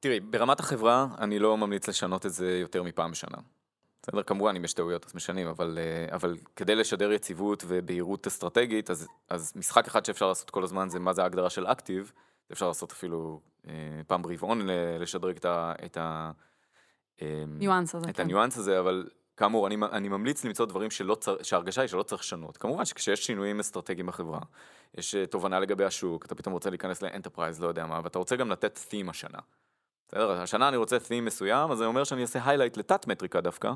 [0.00, 3.38] תראי, ברמת החברה, אני לא ממליץ לשנות את זה יותר מפעם בשנה.
[4.02, 8.90] בסדר, כמובן, אם יש טעויות אז משנים, אבל, אה, אבל כדי לשדר יציבות ובהירות אסטרטגית,
[8.90, 12.12] אז, אז משחק אחד שאפשר לעשות כל הזמן זה מה זה ההגדרה של active,
[12.52, 13.72] אפשר לעשות אפילו אה,
[14.06, 14.68] פעם ברבעון
[15.00, 15.72] לשדרג את ה...
[15.84, 16.30] את ה
[17.46, 18.22] ניואנס הזה, את כן.
[18.22, 22.22] הניואנס הזה, אבל כאמור, אני, אני ממליץ למצוא דברים שלא צר, שההרגשה היא שלא צריך
[22.22, 22.56] לשנות.
[22.56, 24.40] כמובן שכשיש שינויים אסטרטגיים בחברה,
[24.98, 28.18] יש אה, תובנה לגבי השוק, אתה פתאום רוצה להיכנס ל enterprise, לא יודע מה, ואתה
[28.18, 29.38] רוצה גם לתת theme השנה.
[30.08, 30.30] בסדר?
[30.32, 33.72] השנה אני רוצה theme מסוים, אז זה אומר שאני אעשה highlight לתת מטריקה דווקא,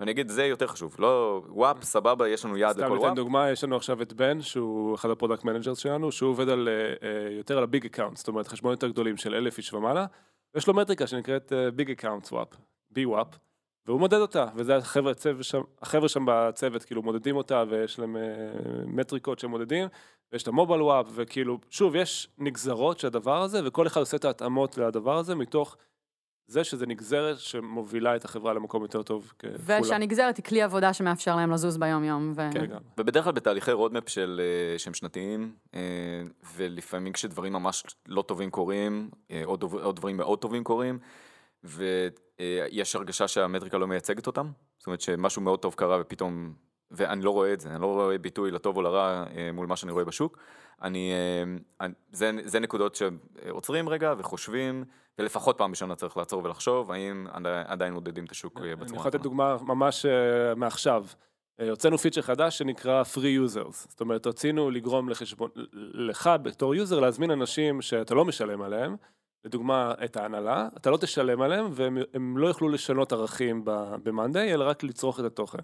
[0.00, 0.96] ואני אגיד, זה יותר חשוב.
[0.98, 3.16] לא, WAP, סבבה, יש לנו יעד סתם לכל ניתן WAP.
[3.16, 6.68] דוגמה, יש לנו עכשיו את בן, שהוא אחד ה product managers שלנו, שהוא עובד על,
[6.68, 9.72] אה, אה, יותר על ה big account, זאת אומרת חשבונות יותר גדולים של אלף איש
[9.72, 10.06] ומעלה,
[10.54, 12.48] ויש לו מטריקה שנקראת big account WAP,
[12.90, 13.38] B-WAP,
[13.86, 18.22] והוא מודד אותה, וזה החבר'ה, שם, החבר'ה שם בצוות כאילו מודדים אותה, ויש להם אה,
[18.86, 19.88] מטריקות שהם מודדים,
[20.32, 24.16] ויש את ה mobile WAP, וכאילו, שוב, יש נגזרות של הדבר הזה, וכל אחד עושה
[24.16, 25.76] את ההתאמות לדבר הזה, מתוך
[26.46, 29.80] זה שזה נגזרת שמובילה את החברה למקום יותר טוב ככולה.
[29.80, 32.32] ושהנגזרת היא כלי עבודה שמאפשר להם לזוז ביום-יום.
[32.36, 32.48] ו...
[32.52, 32.78] כן, גם.
[32.98, 35.80] ובדרך כלל בתהליכי רודמפ של, אה, שהם שנתיים, אה,
[36.56, 39.10] ולפעמים כשדברים ממש לא טובים קורים,
[39.44, 40.98] או, דוב, או דברים מאוד טובים קורים,
[42.40, 44.46] ויש הרגשה שהמטריקה לא מייצגת אותם,
[44.78, 46.52] זאת אומרת שמשהו מאוד טוב קרה ופתאום,
[46.90, 49.76] ואני לא רואה את זה, אני לא רואה ביטוי לטוב או לרע אה, מול מה
[49.76, 50.38] שאני רואה בשוק.
[50.82, 54.84] אני, אה, אני- זה, זה נקודות שעוצרים רגע וחושבים,
[55.18, 57.26] ולפחות פעם בשנה צריך לעצור ולחשוב, האם
[57.66, 59.20] עדיין- מודדים את השוק אה, אני בצורה יכול לתת.
[59.20, 61.04] דוגמה ממש אה, מעכשיו.
[61.60, 63.18] אה, הוצאנו פיצ'ר חדש שנקרא Free
[63.48, 63.72] Users.
[63.88, 65.50] זאת אומרת, רצינו לגרום לחשבון,
[65.94, 68.96] לך בתור user להזמין אנשים שאתה לא משלם עליהם,
[69.44, 74.64] לדוגמה את ההנהלה, אתה לא תשלם עליהם והם הם לא יוכלו לשנות ערכים ב-Monday, אלא
[74.64, 75.58] רק לצרוך את התוכן.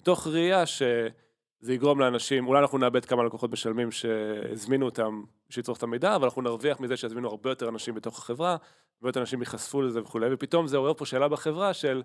[0.00, 5.78] מתוך ראייה שזה יגרום לאנשים, אולי אנחנו נאבד כמה לקוחות משלמים שהזמינו אותם בשביל לצרוך
[5.78, 9.40] את המידע, אבל אנחנו נרוויח מזה שיזמינו הרבה יותר אנשים בתוך החברה, הרבה יותר אנשים
[9.40, 12.02] ייחשפו לזה וכולי, ופתאום זה עורר פה שאלה בחברה של,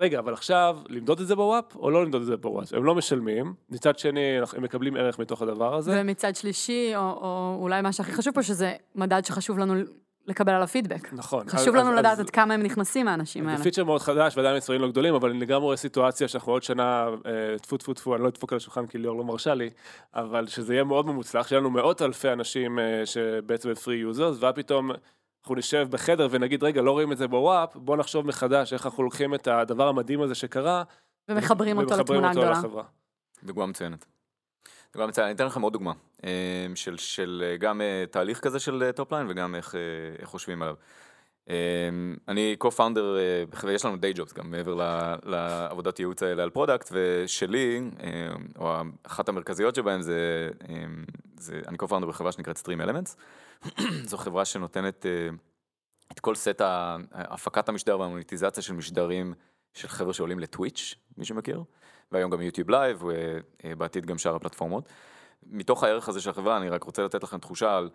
[0.00, 2.72] רגע, אבל עכשיו, למדוד את זה בוואפ או לא למדוד את זה בוואפ?
[2.72, 6.00] הם לא משלמים, מצד שני, הם מקבלים ערך מתוך הדבר הזה.
[6.00, 9.74] ומצד שלישי, או, או אולי מה שהכי חשוב פה, שזה מדד שחשוב לנו
[10.26, 11.12] לקבל עליו פידבק.
[11.12, 11.48] נכון.
[11.48, 13.58] חשוב אז- לנו אז- לדעת אז- עד כמה הם נכנסים מהאנשים האלה.
[13.58, 16.62] זה פיצ'ר מאוד חדש ועדיין מספרים לא גדולים, אבל אני לגמרי רואה סיטואציה שאנחנו עוד
[16.62, 19.70] שנה, אה, טפו טפו טפו, אני לא אדפוק על השולחן כי ליאור לא מרשה לי,
[20.14, 24.36] אבל שזה יהיה מאוד מוצלח, שיהיה לנו מאות אלפי אנשים אה, שבעצם הם free users,
[24.40, 24.90] ואז פתאום
[25.42, 28.86] אנחנו נשב בחדר ונגיד, רגע, לא רואים את זה ב WAP, בוא נחשוב מחדש איך
[28.86, 30.82] אנחנו לוקחים את הדבר המדהים הזה שקרה,
[31.28, 32.58] ומחברים אותו ומחברים לתמונה אותו הגדולה.
[32.58, 32.84] לחברה.
[33.44, 34.06] דוגמה מצוינת.
[34.96, 35.92] מצוינת, אני אתן לכם עוד דוגמה,
[36.24, 36.30] אה,
[36.74, 39.80] של, של אה, גם אה, תהליך כזה של top line וגם איך, אה,
[40.18, 40.74] איך חושבים עליו.
[41.50, 41.54] אה,
[42.28, 44.74] אני co-founder, אה, בחברה- יש לנו day jobs גם מעבר
[45.24, 48.28] לעבודת ייעוץ האלה על product, ושלי, אה,
[48.58, 50.74] או אחת המרכזיות שבהם זה, אה,
[51.38, 53.16] זה אני co-founder בחברה שנקראת Stream Elements,
[54.10, 55.28] זו חברה שנותנת אה,
[56.12, 56.60] את כל סט
[57.12, 59.34] הפקת המשדר והמוניטיזציה של משדרים
[59.74, 61.62] של חבר'ה שעולים לטוויץ', מי שמכיר,
[62.12, 63.04] והיום גם יוטיוב לייב,
[63.64, 64.88] ובעתיד גם שאר הפלטפורמות.
[65.46, 67.90] מתוך הערך הזה של החברה, אני רק רוצה לתת לכם תחושה על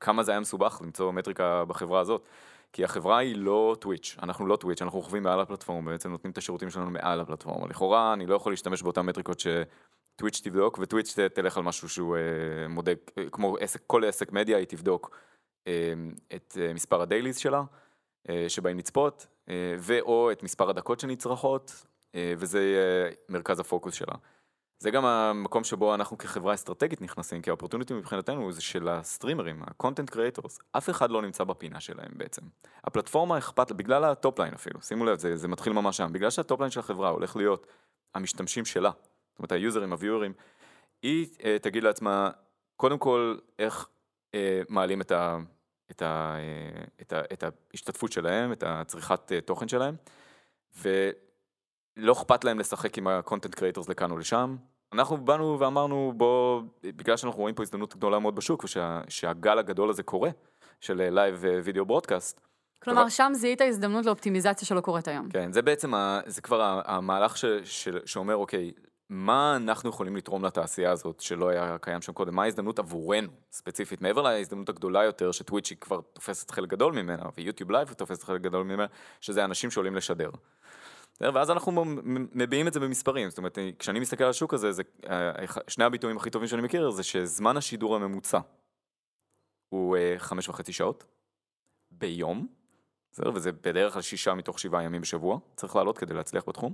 [0.00, 2.26] כמה זה היה מסובך למצוא מטריקה בחברה הזאת.
[2.72, 6.38] כי החברה היא לא טוויץ', אנחנו לא טוויץ', אנחנו רוכבים מעל הפלטפורמה, בעצם נותנים את
[6.38, 7.66] השירותים שלנו מעל הפלטפורמה.
[7.68, 12.68] לכאורה, אני לא יכול להשתמש באותן מטריקות שטוויץ' תבדוק, וטוויץ' תלך על משהו שהוא אה,
[12.68, 15.16] מודק, אה, כמו עסק, כל עסק מדיה, היא תבדוק
[15.66, 15.92] אה,
[16.34, 17.62] את אה, מספר הדייליז שלה,
[18.28, 21.86] אה, שבאים לצפות, אה, ואו את מספר הדקות שנצרכות,
[22.38, 24.14] וזה יהיה מרכז הפוקוס שלה.
[24.78, 30.14] זה גם המקום שבו אנחנו כחברה אסטרטגית נכנסים, כי האופורטוניטי מבחינתנו זה של הסטרימרים, ה-content
[30.14, 32.42] creators, אף אחד לא נמצא בפינה שלהם בעצם.
[32.84, 36.30] הפלטפורמה אכפת, בגלל ה top line אפילו, שימו לב, זה, זה מתחיל ממש שם, בגלל
[36.30, 37.66] שה top line של החברה הולך להיות
[38.14, 38.90] המשתמשים שלה,
[39.30, 40.32] זאת אומרת היוזרים, הוויורים,
[41.02, 42.30] היא אה, תגיד לעצמה,
[42.76, 43.88] קודם כל, איך
[44.34, 45.38] אה, מעלים את, ה,
[45.90, 49.96] את, ה, אה, את, ה, את ההשתתפות שלהם, את הצריכת אה, תוכן שלהם,
[51.96, 54.56] ולא אכפת להם לשחק עם ה-content creators לכאן או לשם.
[54.92, 60.02] אנחנו באנו ואמרנו, בוא, בגלל שאנחנו רואים פה הזדמנות גדולה מאוד בשוק, ושהגל הגדול הזה
[60.02, 60.30] קורה,
[60.80, 62.40] של live video broadcast,
[62.82, 65.28] כלומר, שם זיהית הזדמנות לאופטימיזציה שלא קורית היום.
[65.30, 68.72] כן, זה בעצם, ה, זה כבר המהלך ש, ש, שאומר, אוקיי,
[69.08, 72.34] מה אנחנו יכולים לתרום לתעשייה הזאת שלא היה קיים שם קודם?
[72.34, 77.22] מה ההזדמנות עבורנו, ספציפית, מעבר להזדמנות הגדולה יותר, שטוויץ' היא כבר תופסת חלק גדול ממנה,
[77.36, 78.86] ויוטיוב לייב תופסת חלק גדול ממנה,
[79.20, 80.30] שזה אנשים שעולים לשדר.
[81.20, 81.84] ואז אנחנו
[82.34, 85.84] מביעים את זה במספרים, זאת אומרת, כשאני מסתכל על השוק הזה, זה, אה, אחד- שני
[85.84, 88.38] הביטויים הכי טובים שאני מכיר, זה שזמן השידור הממוצע
[89.68, 91.04] הוא אה, חמש וחצי שעות
[91.90, 92.46] ביום,
[93.12, 93.30] בסדר?
[93.34, 96.72] וזה בדרך כלל שישה מתוך שבעה ימים בשבוע, צריך לעלות כדי להצליח בתחום.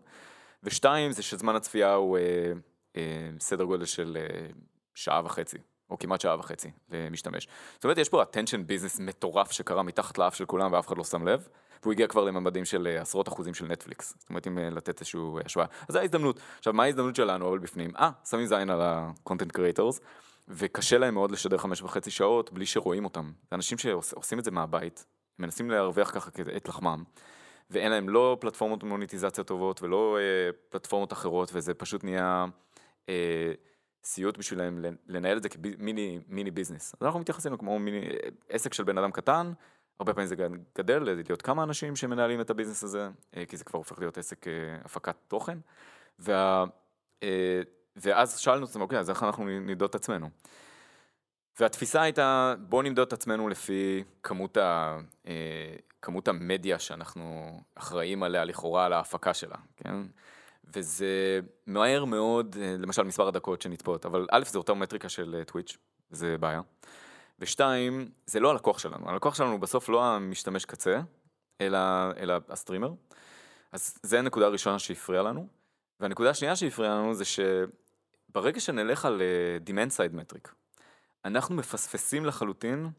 [0.62, 2.53] ושתיים, זה שזמן הצפייה הוא אה,
[2.97, 4.47] אה, סדר גודל של אה,
[4.95, 5.59] שעה וחצי,
[5.90, 7.49] או כמעט שעה וחצי למשתמש.
[7.74, 11.05] זאת אומרת, יש פה attention business מטורף שקרה מתחת לאף של כולם ואף אחד לא
[11.05, 11.49] שם לב,
[11.83, 14.14] והוא הגיע כבר לממדים של אה, עשרות אחוזים של נטפליקס.
[14.18, 15.66] זאת אומרת, אם אה, לתת איזושהי השוואה.
[15.89, 16.41] אז זו ההזדמנות.
[16.59, 17.91] עכשיו, מה ההזדמנות שלנו אבל בפנים?
[17.97, 20.01] אה, שמים זין על ה-content creators,
[20.49, 23.33] וקשה להם מאוד לשדר חמש וחצי שעות בלי שרואים אותם.
[23.51, 25.07] זה אנשים שעושים את זה מהבית,
[25.39, 27.05] מנסים להרוויח ככה את לחמם,
[27.70, 32.45] ואין להם לא פלטפורמות מוניטיזציה טובות ולא אה, פלטפורמות אחרות, וזה פשוט נהיה
[33.09, 33.53] אה,
[34.05, 36.95] סיוט בשבילם לנ- לנהל את זה כמיני מיני ביזנס.
[37.01, 39.53] אז אנחנו מתייחסים כמו מיני, אה, עסק של בן אדם קטן,
[40.03, 43.64] הרבה פעמים זה גד- גדל, להיות כמה אנשים שמנהלים את הביזנס הזה, אה, כי זה
[43.64, 44.53] כבר הופך להיות עסק אה,
[44.84, 45.59] הפקת תוכן,
[46.18, 46.64] וה,
[47.22, 47.62] אה,
[47.96, 50.30] ואז שאלנו את עצמנו, אוקיי, אז איך אנחנו נמדוד את עצמנו?
[51.61, 54.98] והתפיסה הייתה, בואו נמדוד את עצמנו לפי כמות, ה,
[56.03, 59.94] כמות המדיה שאנחנו אחראים עליה לכאורה על ההפקה שלה, כן?
[60.76, 65.76] וזה מהר מאוד, למשל מספר הדקות שנצפות, אבל א', זה אותה מטריקה של טוויץ',
[66.11, 66.61] זה בעיה.
[67.43, 71.01] ושתיים, זה לא הלקוח שלנו, הלקוח שלנו בסוף לא המשתמש קצה,
[71.61, 71.78] אלא,
[72.16, 72.92] אלא ה streamer.
[73.72, 75.49] אז זה הנקודה הראשונה שהפריעה לנו.
[76.01, 80.49] והנקודה השנייה שהפריעה לנו זה שברגע שנלך על אה, demand side metric,
[81.24, 82.90] אנחנו מפספסים לחלוטין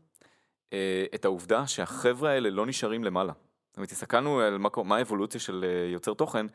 [0.69, 0.73] אה,
[1.15, 3.33] את העובדה שהחבר'ה האלה לא נשארים למעלה.
[3.69, 6.45] זאת אומרת, הסתכלנו על מה, מה האבולוציה של אה, יוצר תוכן,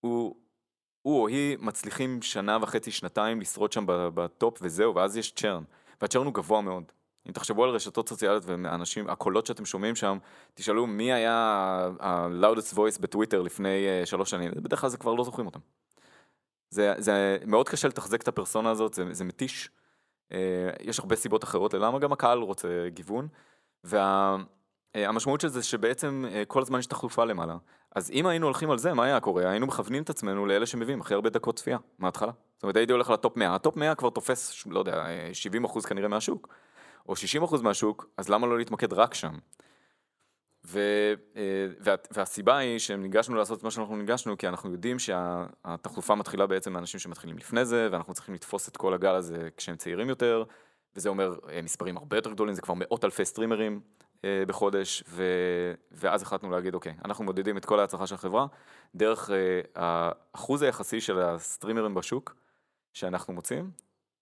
[0.00, 0.36] הוא,
[1.02, 5.62] הוא או היא מצליחים שנה וחצי, שנתיים לשרוד שם ב top וזהו, ואז יש churn.
[6.00, 6.92] וה churn הוא גבוה מאוד.
[7.28, 10.18] אם תחשבו על רשתות סוציאליות ואנשים, הקולות שאתם שומעים שם,
[10.54, 11.32] תשאלו מי היה
[12.00, 15.60] ה-loudest voice בטוויטר לפני אה, שלוש שנים, בדרך כלל זה כבר לא זוכרים אותם.
[16.70, 19.70] זה, זה מאוד קשה לתחזק את הפרסונה הזאת, זה, זה מתיש.
[20.32, 20.34] אה,
[20.80, 23.28] יש הרבה סיבות אחרות ללמה גם הקהל רוצה גיוון.
[23.84, 27.56] והמשמעות של זה שבעצם אה, כל הזמן יש תחלופה למעלה.
[27.94, 29.50] אז אם היינו הולכים על זה, מה היה קורה?
[29.50, 32.32] היינו מכוונים את עצמנו לאלה שמביאים הכי הרבה דקות צפייה, מההתחלה.
[32.54, 35.64] זאת אומרת, הייתי הולך ל top 100, ה top 100 כבר תופס, לא יודע, 70
[35.64, 36.48] אחוז כנראה מהשוק,
[37.08, 39.32] או 60 אחוז מהשוק, אז למה לא להתמקד רק שם?
[40.66, 40.80] ו,
[41.36, 46.46] אה, וה, והסיבה היא שניגשנו לעשות את מה שאנחנו ניגשנו, כי אנחנו יודעים שהתחלופה מתחילה
[46.46, 50.44] בעצם מאנשים שמתחילים לפני זה, ואנחנו צריכים לתפוס את כל הגל הזה כשהם צעירים יותר,
[50.96, 53.80] וזה אומר אה, מספרים הרבה יותר גדולים, זה כבר מאות אלפי סטרימרים
[54.24, 55.24] אה, בחודש, ו,
[55.92, 58.46] ואז החלטנו להגיד, אוקיי, אנחנו מודדים את כל ההצלחה של החברה,
[58.94, 59.30] דרך
[59.74, 62.36] האחוז היחסי של הסטרימרים בשוק
[62.92, 63.70] שאנחנו מוצאים,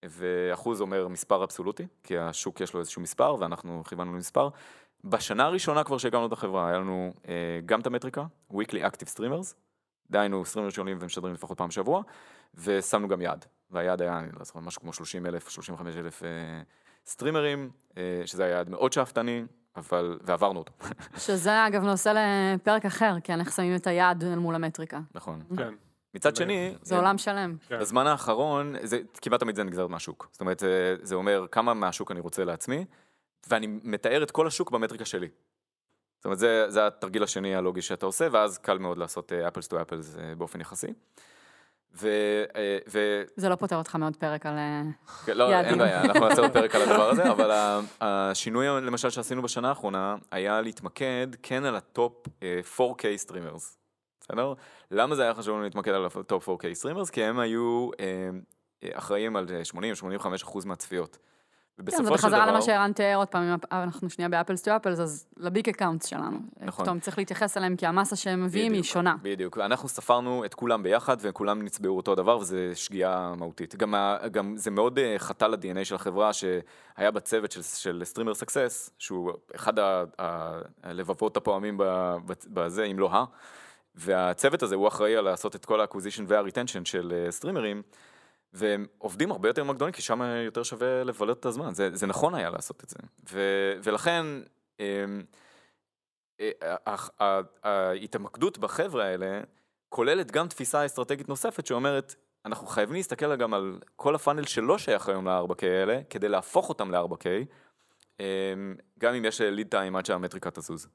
[0.05, 4.49] ואחוז אומר מספר אבסולוטי, כי השוק יש לו איזשהו מספר, ואנחנו כיוונו למספר.
[5.05, 9.55] בשנה הראשונה כבר שהקמנו את החברה, היה לנו אה, גם את המטריקה, weekly active streamers,
[10.11, 12.03] דהיינו סטרימרים שעולים ומשדרים לפחות פעם בשבוע,
[12.55, 16.29] ושמנו גם יעד, והיעד היה, אני לא זוכר, משהו כמו 30 אלף, 35 אלף אה,
[17.07, 19.45] סטרימרים, אה, שזה היה יעד מאוד שאפתני,
[19.77, 20.73] אבל, ועברנו אותו,
[21.17, 22.13] שזה אגב נושא
[22.55, 25.01] לפרק אחר, כן, איך שמים את היעד אל מול המטריקה.
[25.15, 25.43] נכון.
[25.57, 25.75] כן.
[26.17, 27.57] מצד שני, זה עולם שלם.
[27.69, 27.79] כן.
[27.79, 30.29] בזמן האחרון, זה, כמעט תמיד זה נגזר מהשוק.
[30.33, 32.85] זאת אומרת, זה, זה אומר כמה מהשוק אני רוצה לעצמי,
[33.49, 35.29] ואני מתאר את כל השוק במטריקה שלי.
[36.19, 40.19] זאת אומרת, זה, זה התרגיל השני הלוגי שאתה עושה, ואז קל מאוד לעשות to apples
[40.19, 40.93] אה, באופן יחסי.
[41.95, 42.09] ו...
[42.57, 43.23] אה, ו...
[43.37, 44.59] זה לא פותר אותך מעוד פרק על...
[44.59, 44.83] אה,
[45.27, 45.71] כן, לא, יעדים.
[45.71, 47.51] אין בעיה, אנחנו נעשה עוד פרק על הדבר הזה, אבל
[48.01, 53.79] השינוי למשל שעשינו בשנה האחרונה, היה להתמקד כן על ה top אה, 4K streamers,
[54.29, 54.55] בסדר?
[54.91, 57.11] למה זה היה חשוב לנו להתמקד על ה top 4K streamers?
[57.11, 58.31] כי הם היו אה,
[58.85, 59.47] אה, אחראים על
[60.45, 61.19] 80-85% מהצפיות.
[61.77, 64.63] כן, ובסופו זה של בחזרה למה שערן תיאר עוד פעם, אם אנחנו שנייה ב apples
[64.63, 66.39] to apples, אז ל big accounts שלנו.
[66.61, 66.85] נכון.
[66.85, 69.17] פתאום צריך להתייחס אליהם כי המסה שהם מביאים היא שונה.
[69.23, 73.75] בדיוק, אנחנו ספרנו את כולם ביחד וכולם נצבעו אותו דבר וזה שגיאה מהותית.
[73.75, 73.95] גם,
[74.31, 79.33] גם זה מאוד אה, חטא ל-DNA של החברה שהיה בצוות של, של streamer success, שהוא
[79.55, 79.75] אחד
[80.83, 81.81] הלבבות הפועמים
[82.47, 83.25] בזה, אם לא ה.
[83.97, 87.83] והצוות הזה הוא אחראי על לעשות את כל ה-acquisition וה-retention של אה, סטרימרים.
[88.53, 92.35] והם עובדים הרבה יותר הגדולים, כי שם יותר שווה לבלות את הזמן, זה, זה נכון
[92.35, 92.97] היה לעשות את זה.
[93.31, 93.41] ו,
[93.83, 94.27] ולכן,
[94.81, 95.23] אמ,
[96.41, 99.41] אה, ההתמקדות בחבר'ה האלה
[99.89, 102.15] כוללת גם תפיסה אסטרטגית נוספת שאומרת,
[102.45, 106.91] אנחנו חייבים להסתכל גם על כל הפאנל שלא שייך היום ל-4K האלה, כדי להפוך אותם
[106.91, 107.27] ל-4K,
[108.21, 108.25] אמ,
[108.99, 110.89] גם אם יש ליד טיים עד שהמטריקה תזוז.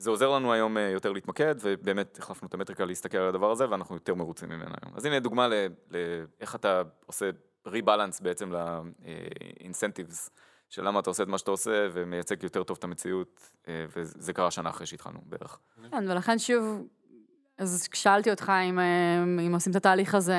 [0.00, 3.70] וזה עוזר לנו היום אה, יותר להתמקד, ובאמת החלפנו את המטריקה להסתכל על הדבר הזה,
[3.70, 4.96] ואנחנו יותר מרוצים ממנה היום.
[4.96, 7.30] אז הנה דוגמה לאיך אתה עושה
[7.66, 10.30] ריבלנס בעצם לאינסנטיבס.
[10.70, 14.32] של למה אתה עושה את מה שאתה עושה ומייצג יותר טוב את המציאות, אה, וזה
[14.32, 15.58] קרה שנה אחרי שהתחלנו בערך.
[15.90, 16.86] כן, ולכן שוב,
[17.58, 20.36] אז כשאלתי אותך אם, אה, אם עושים את התהליך הזה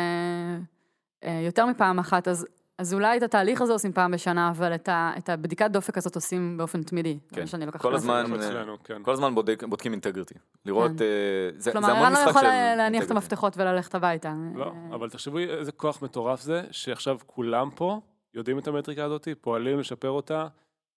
[1.24, 2.48] אה, יותר מפעם אחת, אז,
[2.82, 6.16] אז אולי את התהליך הזה עושים פעם בשנה, אבל את, ה, את הבדיקת דופק הזאת
[6.16, 7.20] עושים באופן תמידי.
[7.30, 7.48] זה כן.
[7.48, 7.96] שאני לוקחת כל.
[7.96, 9.04] הזמן, אצלנו, כן.
[9.04, 10.34] כל הזמן בודק, בודקים אינטגריטי.
[10.66, 11.04] לראות, כן.
[11.04, 13.12] אה, זה, זה כלומר, המון ערן לא משחק יכול של להניח את.
[13.12, 14.34] המפתחות וללכת הביתה.
[14.56, 18.00] לא, אה, אבל תחשבו איזה כוח מטורף זה, שעכשיו כולם פה
[18.34, 20.48] יודעים את המטריקה הזאת, פועלים לשפר אותה,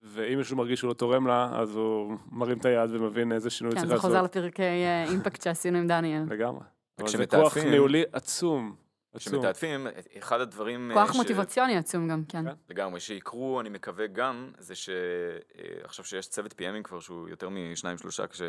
[0.02, 3.72] ואם מישהו מרגיש שהוא לא תורם לה, אז הוא מרים את היד ומבין איזה שינוי
[3.72, 4.10] כן, צריך זה לעשות.
[4.10, 6.22] חוזר לפרקי אה, אימפקט שעשינו עם דניאל.
[6.28, 6.64] לגמרי.
[7.00, 8.83] אבל זה כוח ניהולי עצום.
[9.16, 9.86] כשמתעדפים,
[10.18, 10.90] אחד הדברים...
[10.90, 12.44] אה, כוח ש- מוטיבציוני עצום גם, כן.
[12.44, 12.54] כן.
[12.70, 17.98] לגמרי, שיקרו, אני מקווה גם, זה שעכשיו שיש צוות PM ים כבר שהוא יותר משניים
[17.98, 18.42] שלושה, כש...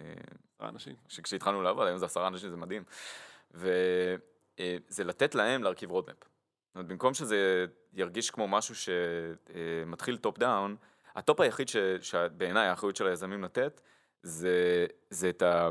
[0.00, 0.04] אה,
[0.68, 0.94] אנשים.
[1.22, 2.82] כשהתחלנו לעבוד, היום זה עשרה אנשים, זה מדהים.
[3.54, 6.16] וזה לתת להם להרכיב roadmap.
[6.16, 6.28] זאת
[6.74, 10.76] אומרת, במקום שזה ירגיש כמו משהו שמתחיל top down,
[11.16, 13.80] ה top היחיד ש- שבעיניי האחריות של היזמים לתת,
[14.22, 15.68] זה, זה, את ה,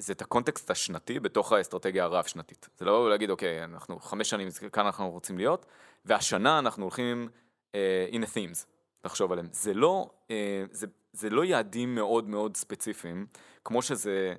[0.00, 2.68] זה את הקונטקסט השנתי בתוך האסטרטגיה הרב-שנתית.
[2.76, 5.66] זה לא להגיד, אוקיי, אנחנו חמש שנים, כאן אנחנו רוצים להיות,
[6.04, 7.28] והשנה אנחנו הולכים
[7.72, 7.74] uh,
[8.12, 8.66] in a themes,
[9.04, 9.48] לחשוב עליהם.
[9.52, 10.30] זה לא, uh,
[10.70, 13.26] זה, זה לא יעדים מאוד מאוד ספציפיים,
[13.64, 14.34] כמו שזה...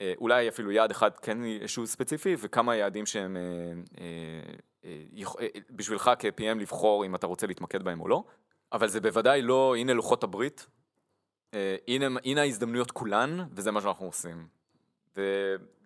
[0.00, 3.42] אה, אולי אפילו יעד אחד כן שהוא ספציפי, וכמה יעדים שהם אה,
[4.84, 8.24] אה, יכ- אה, בשבילך כ-PM לבחור אם אתה רוצה להתמקד בהם או לא,
[8.72, 10.66] אבל זה בוודאי לא, הנה לוחות הברית,
[11.54, 14.57] אה, הנה, הנה ההזדמנויות כולן, וזה מה שאנחנו עושים.
[15.18, 15.22] ו,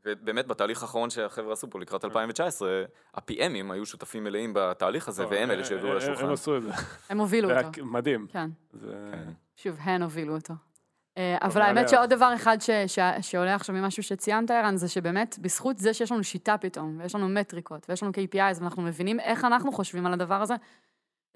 [0.04, 2.84] ובאמת בתהליך האחרון שהחבר'ה עשו פה לקראת 2019,
[3.14, 6.24] ה-PMים היו שותפים מלאים בתהליך הזה, והם אלה שהביאו הם- לשולחן.
[6.26, 6.70] הם עשו את זה.
[7.10, 7.84] הם הובילו אותו.
[7.84, 8.26] מדהים.
[8.32, 8.50] כן.
[9.12, 9.18] כן.
[9.56, 10.54] שוב, הן הובילו אותו.
[11.18, 11.88] אה, אבל האמת.
[11.88, 16.12] שעוד דבר אחד ש- ש- שעולה עכשיו ממשהו שציינת, ערן, זה שבאמת, בזכות זה שיש
[16.12, 20.12] לנו שיטה פתאום, ויש לנו מטריקות, ויש לנו KPIs, ואנחנו מבינים איך אנחנו חושבים על
[20.12, 20.54] הדבר הזה,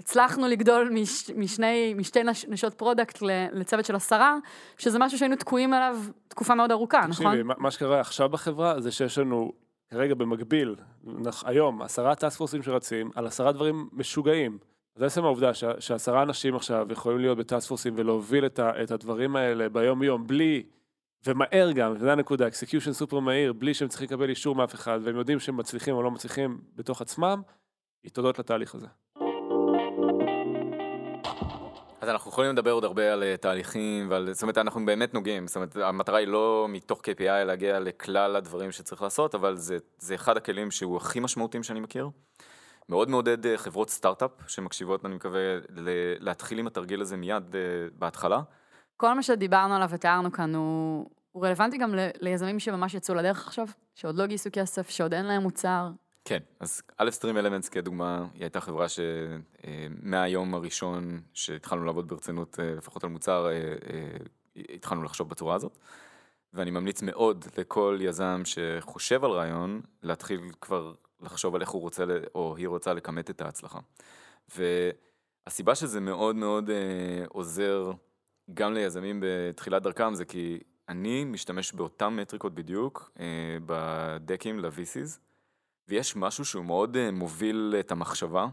[0.00, 3.18] הצלחנו לגדול מש, משני, משתי נש, נשות product
[3.52, 4.36] לצוות של עשרה,
[4.78, 5.96] שזה משהו שהיינו תקועים עליו
[6.28, 7.26] תקופה מאוד ארוכה, נכון?
[7.26, 9.52] תקשיבי, מה- שקרה עכשיו בחברה זה שיש לנו
[9.90, 10.74] כרגע במקביל,
[11.04, 14.58] נח- היום, עשרה task force ים שרצים על עשרה דברים משוגעים.
[14.96, 18.58] אז עצם העובדה שה- שעשרה אנשים עכשיו יכולים להיות ב task force ים ולהוביל את,
[18.58, 20.62] ה, את הדברים האלה ביום יום בלי,
[21.26, 25.16] ומהר גם, וזו הנקודה, execution סופר מהיר, בלי שהם צריכים לקבל אישור מאף אחד, והם
[25.16, 27.42] יודעים שהם מצליחים או לא מצליחים בתוך עצמם,
[28.04, 28.86] היא תודות לתהליך הזה.
[32.06, 35.46] אז אנחנו יכולים לדבר עוד הרבה על אה, תהליכים ועל, זאת אומרת, אנחנו באמת נוגעים,
[35.46, 40.14] זאת אומרת, המטרה היא לא מתוך KPI להגיע לכלל הדברים שצריך לעשות, אבל זה, זה
[40.14, 42.08] אחד הכלים שהוא הכי משמעותיים שאני מכיר.
[42.88, 47.60] מאוד מעודד אה, חברות סטארט-אפ שמקשיבות, אני מקווה, ל- להתחיל עם התרגיל הזה מיד אה,
[47.98, 48.40] בהתחלה.
[48.96, 53.46] כל מה שדיברנו עליו ותיארנו כאן הוא, הוא רלוונטי גם ל- ליזמים שממש יצאו לדרך
[53.46, 55.88] עכשיו, שעוד לא גייסו כסף, שעוד אין להם מוצר.
[56.28, 62.74] כן, אז א' סטרים אלמנטס כדוגמה, היא הייתה חברה שמהיום הראשון שהתחלנו לעבוד ברצינות, אה,
[62.74, 64.16] לפחות על מוצר, אה, אה,
[64.74, 65.78] התחלנו לחשוב בצורה הזאת.
[66.52, 72.04] ואני ממליץ מאוד לכל יזם שחושב על רעיון, להתחיל כבר לחשוב על איך הוא רוצה,
[72.34, 73.78] או היא רוצה לכמת את ההצלחה.
[74.56, 77.92] והסיבה שזה מאוד מאוד אה, עוזר
[78.54, 80.58] גם ליזמים בתחילת דרכם, זה כי
[80.88, 85.18] אני משתמש באותן מטריקות בדיוק אה, בדקים ל-VCs,
[85.88, 88.46] ויש משהו שהוא מאוד אה, מוביל את המחשבה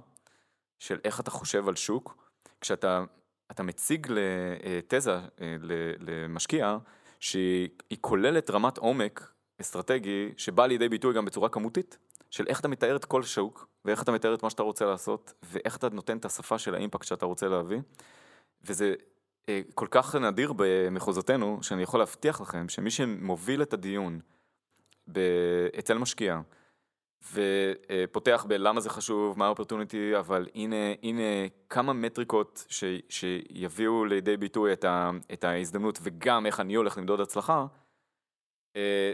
[0.79, 2.27] של איך אתה חושב על שוק,
[2.61, 3.03] כשאתה
[3.51, 5.55] אתה מציג לתזה, אה,
[5.99, 6.77] למשקיע,
[7.19, 11.97] שהיא היא כוללת רמת עומק אסטרטגי, שבאה לידי ביטוי גם בצורה כמותית,
[12.29, 15.33] של איך אתה מתאר את כל שוק, ואיך אתה מתאר את מה שאתה רוצה לעשות,
[15.43, 17.79] ואיך אתה נותן את השפה של האימפקט שאתה רוצה להביא.
[18.61, 18.93] וזה
[19.49, 24.19] אה, כל כך נדיר במחוזותינו, שאני יכול להבטיח לכם שמי שמוביל את הדיון
[25.79, 26.41] אצל משקיע,
[27.31, 31.21] ופותח בלמה זה חשוב, מה האופרטוניטי, אבל הנה, הנה
[31.69, 37.19] כמה מטריקות ש, שיביאו לידי ביטוי את, ה, את ההזדמנות וגם איך אני הולך למדוד
[37.19, 37.65] הצלחה,
[38.75, 39.11] אה,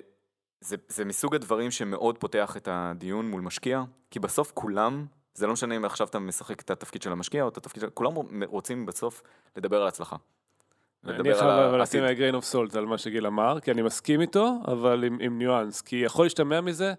[0.61, 5.53] זה, זה מסוג הדברים שמאוד פותח את הדיון מול משקיע, כי בסוף כולם, זה לא
[5.53, 7.89] משנה אם עכשיו אתה משחק את התפקיד של המשקיע או את התפקיד של...
[7.89, 8.13] כולם
[8.45, 9.23] רוצים בסוף
[9.57, 10.15] לדבר על הצלחה.
[11.05, 15.03] אני חייב לשים grain of salt על מה שגיל אמר, כי אני מסכים איתו, אבל
[15.03, 16.93] עם, עם ניואנס, כי יכול להשתמע מזה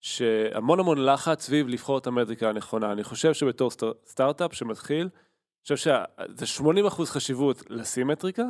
[0.00, 2.92] שהמון המון לחץ סביב לבחור את המטריקה הנכונה.
[2.92, 8.42] אני חושב שבתור סטאר, סטארט-אפ שמתחיל, אני חושב שזה 80% חשיבות לשים מטריקה,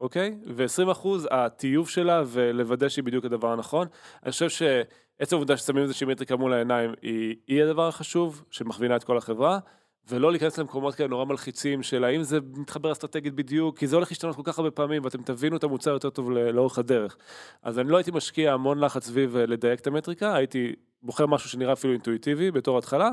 [0.00, 0.38] אוקיי?
[0.46, 3.88] ו-20% הטיוב שלה ולוודא שהיא בדיוק הדבר הנכון.
[4.22, 9.04] אני חושב שעצם העובדה ששמים איזושהי מטריקה מול העיניים היא, היא הדבר החשוב, שמכווינה את
[9.04, 9.58] כל החברה.
[10.08, 14.10] ולא להיכנס למקומות כאלה נורא מלחיצים של האם זה מתחבר אסטרטגית בדיוק, כי זה הולך
[14.10, 17.16] להשתנות כל כך הרבה פעמים ואתם תבינו את המוצר יותר טוב לאורך הדרך.
[17.62, 20.72] אז אני לא הייתי משקיע המון לחץ סביב אה, לדייק את המטריקה, הייתי
[21.02, 23.10] בוחר משהו שנראה אפילו אינטואיטיבי בתור התחלה,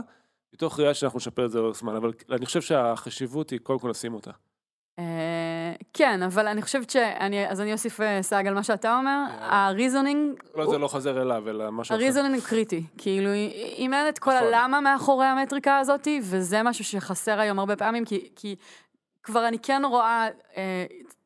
[0.54, 3.90] מתוך ראייה שאנחנו נשפר את זה לאורך זמן, אבל אני חושב שהחשיבות היא קודם כל
[3.90, 4.32] לשים אותה.
[5.00, 9.24] אה, כן, אבל אני חושבת שאני, אז אני אוסיף אה, סייג על מה שאתה אומר,
[9.40, 12.04] ה reasoning, לא, זה לא חוזר אליו, אלא משהו אחר.
[12.04, 13.30] הריזונינג הוא קריטי, כאילו
[13.78, 14.54] אם אין את כל נכון.
[14.54, 18.06] הלמה מאחורי המטריקה הזאת, וזה משהו שחסר היום הרבה פעמים,
[18.36, 18.56] כי,
[19.24, 20.28] כבר אני כן רואה
[20.58, 20.86] אה,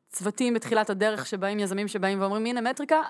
[0.09, 3.01] צוותים בתחילת הדרך שבאים, יזמים שבאים ואומרים, הנה מטריקה,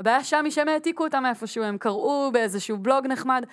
[0.00, 3.44] הבעיה שם היא שהם העתיקו אותה מאיפשהו, הם קראו באיזשהו בלוג נחמד,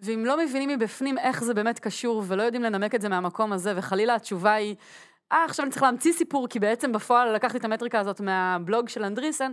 [0.00, 3.72] ואם לא מבינים מבפנים איך זה באמת קשור, ולא יודעים לנמק את זה מהמקום הזה,
[3.76, 4.74] וחלילה התשובה היא,
[5.32, 9.04] אה, עכשיו אני צריך להמציא סיפור, כי בעצם בפועל לקחתי את המטריקה הזאת מהבלוג של
[9.04, 9.52] אנדריסן,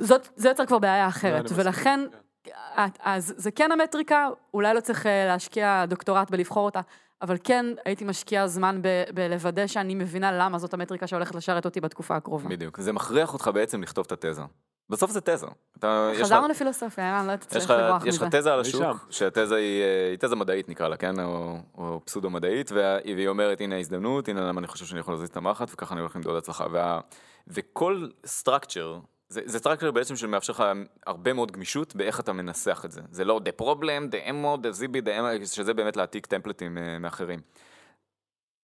[0.00, 2.00] זאת, זה יוצר כבר בעיה אחרת, מסכים, ולכן,
[2.44, 2.52] כן.
[2.86, 6.80] את- אז זה כן המטריקה, אולי לא צריך אה, להשקיע דוקטורט בלבחור אותה,
[7.22, 11.80] אבל כן הייתי משקיעה זמן ב- בלוודא שאני מבינה למה זאת המטריקה שהולכת לשרת אותי
[11.80, 12.48] בתקופה הקרובה.
[12.48, 14.42] בדיוק, זה מכריח אותך בעצם לכתוב את התזה.
[14.90, 15.46] בסוף זה תזה.
[15.78, 18.38] אתה, יש לך- חזרנו לפילוסופיה, ערן, לא יש תצטרך לברוח יש לך מזה.
[18.38, 19.06] תזה על אני השוק.
[19.10, 21.20] שהתזה היא, אה, היא תזה מדעית נקרא לה, כן?
[21.20, 25.14] או, או פסודו מדעית, וה- והיא אומרת הנה ההזדמנות, הנה למה אני חושב שאני יכול
[25.14, 26.66] להזיז את המחט, וככה אני הולך למדוד הצלחה.
[26.72, 27.00] וה,
[27.46, 28.06] וכל
[28.42, 30.64] structure, זה, זה structure בעצם שמאפשר לך
[31.06, 33.00] הרבה מאוד גמישות באיך אתה מנסח את זה.
[33.10, 35.08] זה לא the problem, the emo, the zb, the
[35.42, 37.40] emo, שזה באמת להעתיק טמפלטים אה, מאחרים.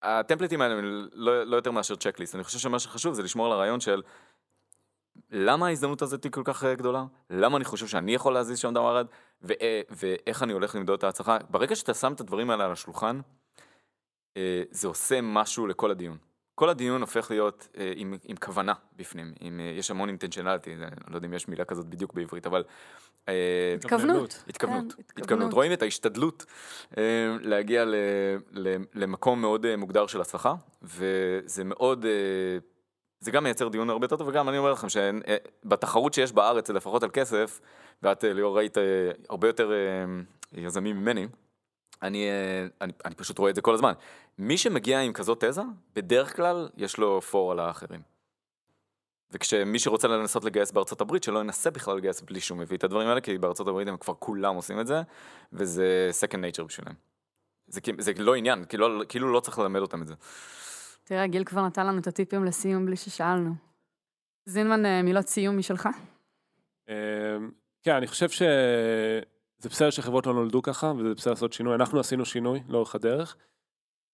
[0.03, 3.53] הטמפלטים האלה הם לא, לא יותר מאשר צ'קליסט, אני חושב שמה שחשוב זה לשמור על
[3.53, 4.03] הרעיון של
[5.31, 7.05] למה ההזדמנות הזאת היא כל כך אה, גדולה?
[7.31, 9.05] למה אני חושב שאני יכול להזיז שם דבר אחד?
[9.43, 9.53] ו-
[9.91, 11.39] ואיך אני הולך למדוד את ההצלחה?
[11.51, 13.20] ברגע שאתה שם את הדברים האלה על השולחן,
[14.36, 16.16] אה, זה עושה משהו לכל הדיון.
[16.55, 20.91] כל הדיון הופך להיות אה, עם, עם כוונה בפנים, עם, אה, יש המון אינטנשיונליטי, אני
[21.09, 22.65] לא יודע אם יש מילה כזאת בדיוק בעברית, אבל...
[23.28, 24.45] אה, התכוונות.
[24.49, 25.53] התכוונות, כן, התכוונות.
[25.53, 26.45] רואים את ההשתדלות
[26.99, 27.95] אה, להגיע ל,
[28.51, 32.11] ל, למקום מאוד אה, מוגדר של הצלחה, וזה מאוד, אה,
[33.25, 37.03] זה גם מייצר דיון הרבה יותר טוב, וגם אני אומר לכם שבתחרות שיש בארץ, לפחות
[37.03, 37.61] על כסף,
[38.03, 38.83] ואת אה, ליאור ראית אה,
[39.31, 40.05] הרבה יותר אה,
[40.53, 41.27] יזמים ממני,
[42.03, 43.93] אני, אה, אני, אני פשוט רואה את זה כל הזמן.
[44.39, 45.63] מי שמגיע עם כזאת תזה,
[45.95, 48.01] בדרך כלל יש לו פור על האחרים.
[49.31, 53.09] וכשמי שרוצה לנסות לגייס בארצות הברית, שלא ינסה בכלל לגייס בלי שהוא מביא את הדברים
[53.09, 55.03] האלה, כי בארצות הברית הם כבר כולם עושים את זה,
[55.53, 56.95] וזה second nature בשבילם.
[57.67, 60.15] זה, זה לא עניין, כאילו, כאילו לא צריך ללמד אותם את זה.
[61.05, 63.55] תראה, גיל כבר נתן לנו את הטיפים לסיום בלי ששאלנו.
[64.47, 65.89] זינמן, אה, מילות סיום משלך?
[66.89, 66.94] אמ,
[67.82, 71.74] כן, אני חושב שזה בסדר שחברות לא נולדו ככה, וזה בסדר לעשות שינוי.
[71.74, 73.36] אנחנו עשינו שינוי לאורך הדרך.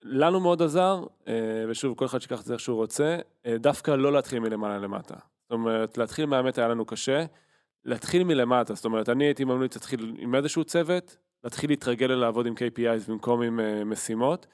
[0.02, 3.90] לנו מאוד עזר, אה, ושוב, כל אחד שיקח את זה איך שהוא רוצה, אה, דווקא
[3.90, 5.14] לא להתחיל מלמעלה למטה.
[5.14, 7.24] זאת אומרת, להתחיל מהאמת היה לנו קשה,
[7.84, 8.74] להתחיל מלמטה.
[8.74, 13.42] זאת אומרת, אני הייתי ממליץ להתחיל עם איזשהו צוות, להתחיל להתרגל לעבוד עם KPIs במקום
[13.42, 13.60] עם
[13.90, 14.46] משימות,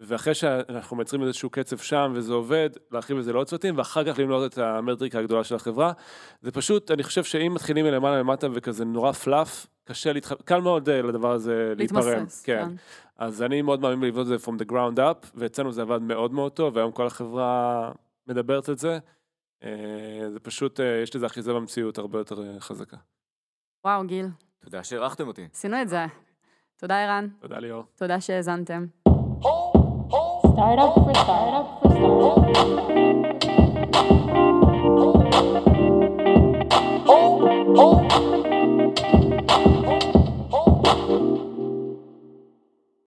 [0.00, 4.18] ואחרי שאנחנו מייצרים איזשהו קצב שם וזה עובד, להרחיב את זה לעוד צוותים, ואחר כך
[4.18, 5.92] למנות את המטריקה הגדולה של החברה.
[6.40, 10.32] זה פשוט, אני חושב שאם מתחילים מלמעלה למטה וכזה נורא פלאף, קשה להתח...
[10.44, 11.98] קל מאוד אה, לדבר הזה להיפרם.
[11.98, 12.68] להתמסס, כן.
[13.16, 16.32] אז אני מאוד מאמין לבנות את זה from the ground up, ואצלנו זה עבד מאוד
[16.32, 17.92] מאוד טוב, והיום כל החברה
[18.26, 18.98] מדברת את זה.
[19.64, 22.96] אה, זה פשוט, אה, יש לזה אחיזה במציאות הרבה יותר חזקה.
[23.84, 24.26] וואו, גיל,
[24.64, 25.48] תודה שאירחתם אותי.
[25.52, 26.06] עשינו את זה.
[26.76, 27.28] תודה, ערן.
[27.40, 27.84] תודה ליאור.
[27.96, 28.86] תודה שהאזנתם.
[30.58, 32.48] startup for startup for startup.
[37.06, 38.07] Oh, oh.